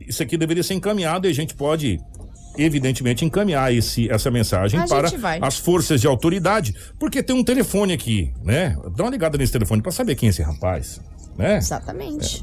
isso 0.00 0.22
aqui 0.22 0.38
deveria 0.38 0.62
ser 0.62 0.72
encaminhado 0.72 1.26
e 1.26 1.30
a 1.30 1.34
gente 1.34 1.54
pode, 1.54 2.00
evidentemente, 2.56 3.22
encaminhar 3.22 3.70
esse, 3.70 4.10
essa 4.10 4.30
mensagem 4.30 4.80
A 4.80 4.86
para 4.86 5.08
gente 5.08 5.22
as 5.42 5.58
forças 5.58 6.00
de 6.00 6.06
autoridade, 6.06 6.74
porque 6.98 7.22
tem 7.22 7.36
um 7.36 7.44
telefone 7.44 7.92
aqui, 7.92 8.32
né? 8.42 8.74
Dá 8.96 9.04
uma 9.04 9.10
ligada 9.10 9.36
nesse 9.36 9.52
telefone 9.52 9.82
para 9.82 9.92
saber 9.92 10.14
quem 10.14 10.28
é 10.28 10.30
esse 10.30 10.40
rapaz, 10.42 11.02
né? 11.36 11.58
Exatamente. 11.58 12.42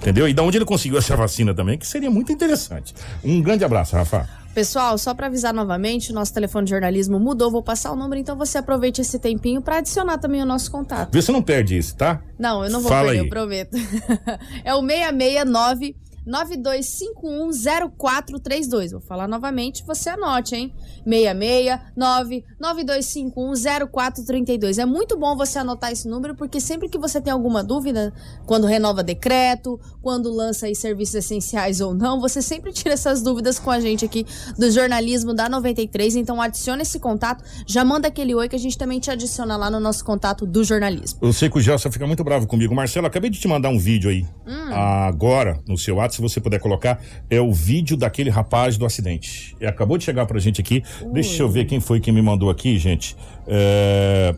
Entendeu? 0.00 0.28
E 0.28 0.34
da 0.34 0.42
onde 0.42 0.58
ele 0.58 0.64
conseguiu 0.64 0.98
essa 0.98 1.16
vacina 1.16 1.54
também, 1.54 1.78
que 1.78 1.86
seria 1.86 2.10
muito 2.10 2.30
interessante. 2.32 2.94
Um 3.24 3.40
grande 3.42 3.64
abraço, 3.64 3.96
Rafa. 3.96 4.28
Pessoal, 4.56 4.96
só 4.96 5.12
para 5.12 5.26
avisar 5.26 5.52
novamente, 5.52 6.10
o 6.10 6.14
nosso 6.14 6.32
telefone 6.32 6.64
de 6.64 6.70
jornalismo 6.70 7.20
mudou, 7.20 7.50
vou 7.50 7.62
passar 7.62 7.92
o 7.92 7.96
número, 7.96 8.18
então 8.18 8.34
você 8.34 8.56
aproveite 8.56 9.02
esse 9.02 9.18
tempinho 9.18 9.60
para 9.60 9.76
adicionar 9.76 10.16
também 10.16 10.40
o 10.42 10.46
nosso 10.46 10.70
contato. 10.70 11.12
Vê 11.12 11.20
se 11.20 11.30
não 11.30 11.42
perde 11.42 11.76
isso, 11.76 11.94
tá? 11.94 12.22
Não, 12.38 12.64
eu 12.64 12.70
não 12.70 12.80
vou 12.80 12.88
Fala 12.88 13.08
perder, 13.08 13.20
aí. 13.20 13.26
eu 13.26 13.28
prometo. 13.28 13.76
é 14.64 14.74
o 14.74 14.80
669 14.80 15.94
92510432. 16.26 18.92
Vou 18.92 19.00
falar 19.00 19.28
novamente, 19.28 19.84
você 19.86 20.08
anote, 20.10 20.56
hein? 20.56 20.74
669 21.04 22.44
92510432. 22.60 24.78
É 24.78 24.86
muito 24.86 25.16
bom 25.16 25.34
você 25.36 25.58
anotar 25.58 25.90
esse 25.92 26.08
número, 26.08 26.34
porque 26.34 26.60
sempre 26.60 26.88
que 26.88 26.98
você 26.98 27.20
tem 27.20 27.32
alguma 27.32 27.62
dúvida, 27.62 28.12
quando 28.44 28.66
renova 28.66 29.02
decreto, 29.02 29.78
quando 30.02 30.32
lança 30.32 30.66
aí 30.66 30.74
serviços 30.74 31.14
essenciais 31.14 31.80
ou 31.80 31.94
não, 31.94 32.20
você 32.20 32.42
sempre 32.42 32.72
tira 32.72 32.94
essas 32.94 33.22
dúvidas 33.22 33.58
com 33.58 33.70
a 33.70 33.80
gente 33.80 34.04
aqui 34.04 34.26
do 34.58 34.70
jornalismo 34.70 35.32
da 35.32 35.48
93. 35.48 36.16
Então 36.16 36.42
adiciona 36.42 36.82
esse 36.82 36.98
contato, 36.98 37.44
já 37.66 37.84
manda 37.84 38.08
aquele 38.08 38.34
oi 38.34 38.48
que 38.48 38.56
a 38.56 38.58
gente 38.58 38.76
também 38.76 38.98
te 38.98 39.10
adiciona 39.10 39.56
lá 39.56 39.70
no 39.70 39.78
nosso 39.78 40.04
contato 40.04 40.44
do 40.46 40.64
jornalismo. 40.64 41.20
Eu 41.22 41.32
sei 41.32 41.48
que 41.48 41.58
o 41.58 41.60
Gelson 41.60 41.90
fica 41.90 42.06
muito 42.06 42.24
bravo 42.24 42.46
comigo. 42.46 42.74
Marcelo, 42.74 43.06
acabei 43.06 43.30
de 43.30 43.38
te 43.38 43.46
mandar 43.46 43.68
um 43.68 43.78
vídeo 43.78 44.10
aí. 44.10 44.26
Hum. 44.46 44.72
Agora, 44.72 45.60
no 45.66 45.78
seu 45.78 45.96
WhatsApp, 45.96 46.15
se 46.16 46.22
você 46.22 46.40
puder 46.40 46.58
colocar, 46.58 47.00
é 47.30 47.40
o 47.40 47.52
vídeo 47.52 47.96
daquele 47.96 48.30
rapaz 48.30 48.76
do 48.76 48.84
acidente. 48.84 49.54
E 49.60 49.66
acabou 49.66 49.96
de 49.98 50.04
chegar 50.04 50.26
pra 50.26 50.38
gente 50.40 50.60
aqui. 50.60 50.82
Deixa 51.12 51.42
eu 51.42 51.48
ver 51.48 51.66
quem 51.66 51.78
foi 51.78 52.00
que 52.00 52.10
me 52.10 52.22
mandou 52.22 52.50
aqui, 52.50 52.78
gente. 52.78 53.14
É, 53.46 54.34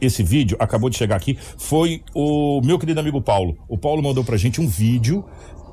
Esse 0.00 0.22
vídeo 0.22 0.56
acabou 0.60 0.88
de 0.88 0.96
chegar 0.96 1.16
aqui. 1.16 1.36
Foi 1.58 2.02
o 2.14 2.60
meu 2.62 2.78
querido 2.78 3.00
amigo 3.00 3.20
Paulo. 3.20 3.56
O 3.68 3.76
Paulo 3.76 4.02
mandou 4.02 4.22
pra 4.22 4.36
gente 4.36 4.60
um 4.60 4.68
vídeo 4.68 5.24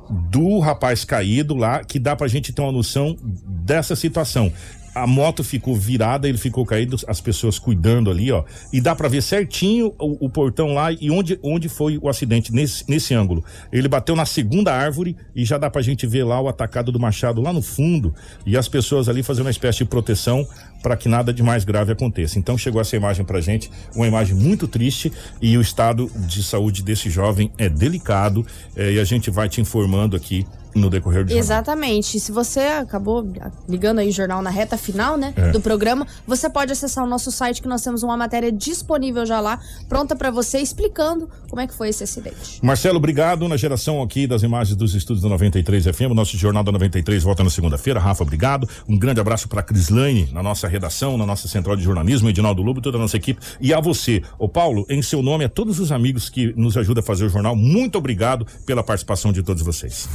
do 0.09 0.59
rapaz 0.59 1.05
caído 1.05 1.55
lá, 1.55 1.84
que 1.84 1.97
dá 1.99 2.15
pra 2.15 2.27
gente 2.27 2.51
ter 2.51 2.61
uma 2.61 2.71
noção 2.71 3.15
dessa 3.45 3.95
situação. 3.95 4.51
A 4.93 5.07
moto 5.07 5.43
ficou 5.43 5.75
virada, 5.75 6.27
ele 6.27 6.37
ficou 6.37 6.65
caído, 6.65 6.97
as 7.07 7.21
pessoas 7.21 7.57
cuidando 7.57 8.11
ali, 8.11 8.31
ó. 8.31 8.43
E 8.73 8.81
dá 8.81 8.93
pra 8.93 9.07
ver 9.07 9.21
certinho 9.21 9.93
o, 9.97 10.25
o 10.25 10.29
portão 10.29 10.73
lá 10.73 10.91
e 10.91 11.09
onde, 11.09 11.39
onde 11.41 11.69
foi 11.69 11.97
o 12.01 12.09
acidente, 12.09 12.53
nesse, 12.53 12.83
nesse 12.89 13.13
ângulo. 13.13 13.43
Ele 13.71 13.87
bateu 13.87 14.15
na 14.15 14.25
segunda 14.25 14.73
árvore 14.73 15.15
e 15.35 15.45
já 15.45 15.57
dá 15.57 15.69
pra 15.69 15.81
gente 15.81 16.05
ver 16.05 16.23
lá 16.23 16.41
o 16.41 16.47
atacado 16.47 16.91
do 16.91 16.99
machado 16.99 17.41
lá 17.41 17.53
no 17.53 17.61
fundo 17.61 18.13
e 18.45 18.57
as 18.57 18.67
pessoas 18.67 19.07
ali 19.07 19.23
fazendo 19.23 19.45
uma 19.45 19.51
espécie 19.51 19.79
de 19.79 19.85
proteção 19.85 20.45
para 20.81 20.97
que 20.97 21.07
nada 21.07 21.33
de 21.33 21.43
mais 21.43 21.63
grave 21.63 21.91
aconteça. 21.91 22.37
Então 22.37 22.57
chegou 22.57 22.81
essa 22.81 22.95
imagem 22.95 23.23
pra 23.23 23.39
gente, 23.39 23.71
uma 23.95 24.07
imagem 24.07 24.35
muito 24.35 24.67
triste 24.67 25.11
e 25.41 25.57
o 25.57 25.61
estado 25.61 26.11
de 26.27 26.43
saúde 26.43 26.83
desse 26.83 27.09
jovem 27.09 27.51
é 27.57 27.69
delicado 27.69 28.45
eh, 28.75 28.93
e 28.93 28.99
a 28.99 29.03
gente 29.03 29.29
vai 29.29 29.47
te 29.47 29.61
informando 29.61 30.15
aqui 30.15 30.45
no 30.76 30.89
decorrer 30.89 31.24
do 31.24 31.30
jornal. 31.30 31.39
Exatamente. 31.39 32.19
Se 32.19 32.32
você 32.32 32.59
acabou 32.61 33.28
ligando 33.67 33.99
aí 33.99 34.09
o 34.09 34.11
jornal 34.11 34.41
na 34.41 34.49
reta 34.49 34.78
final, 34.78 35.17
né, 35.17 35.34
É. 35.36 35.51
do 35.51 35.59
programa, 35.61 36.07
você 36.26 36.49
pode 36.49 36.72
acessar 36.72 37.03
o 37.03 37.07
nosso 37.07 37.32
site 37.32 37.61
que 37.61 37.67
nós 37.67 37.82
temos 37.82 38.03
uma 38.03 38.15
matéria 38.17 38.51
disponível 38.51 39.26
já 39.26 39.39
lá, 39.39 39.59
pronta 39.89 40.15
pra 40.15 40.32
você, 40.32 40.59
explicando 40.59 41.30
como 41.49 41.61
é 41.61 41.67
que 41.67 41.74
foi 41.74 41.89
esse 41.89 42.03
acidente. 42.03 42.59
Marcelo, 42.61 42.97
obrigado 42.97 43.47
na 43.47 43.57
geração 43.57 44.01
aqui 44.01 44.26
das 44.28 44.43
imagens 44.43 44.76
dos 44.76 44.93
estúdios 44.95 45.24
da 45.24 45.30
93 45.30 45.86
FM. 45.86 46.11
O 46.11 46.13
nosso 46.13 46.38
Jornal 46.38 46.63
da 46.63 46.72
93 46.72 47.24
volta 47.24 47.43
na 47.43 47.49
segunda-feira. 47.49 47.99
Rafa, 47.99 48.24
obrigado. 48.24 48.67
Um 48.88 48.97
grande 48.97 49.19
abraço 49.19 49.47
para 49.47 49.61
Crislaine, 49.61 50.30
na 50.32 50.41
nossa 50.41 50.67
redação, 50.67 51.17
na 51.17 51.26
nossa 51.26 51.47
central 51.47 51.76
de 51.76 51.84
jornalismo, 51.84 52.30
Edinaldo 52.30 52.61
Lobo, 52.61 52.82
toda 52.82 52.97
a 52.97 53.01
nossa 53.01 53.17
equipe. 53.17 53.39
E 53.59 53.74
a 53.74 53.80
você, 53.80 54.22
ô 54.39 54.47
Paulo, 54.47 54.86
em 54.89 55.01
seu 55.01 55.22
nome, 55.22 55.43
a 55.45 55.49
todos 55.49 55.80
os 55.80 55.91
amigos 55.91 56.30
que 56.30 56.53
nos 56.55 56.78
ajudam 56.78 57.01
a 57.01 57.05
fazer 57.05 57.26
o 57.26 57.30
jornal, 57.30 57.55
muito 57.55 57.97
obrigado 57.97 58.45
pela 58.65 58.84
participação 58.84 59.32
de 59.34 59.43
todos 59.43 59.61
vocês. 59.63 60.07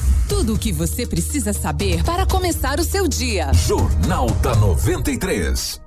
Tudo 0.46 0.54
o 0.54 0.58
que 0.60 0.70
você 0.70 1.04
precisa 1.04 1.52
saber 1.52 2.04
para 2.04 2.24
começar 2.24 2.78
o 2.78 2.84
seu 2.84 3.08
dia. 3.08 3.52
Jornal 3.52 4.30
da 4.40 4.54
93. 4.54 5.85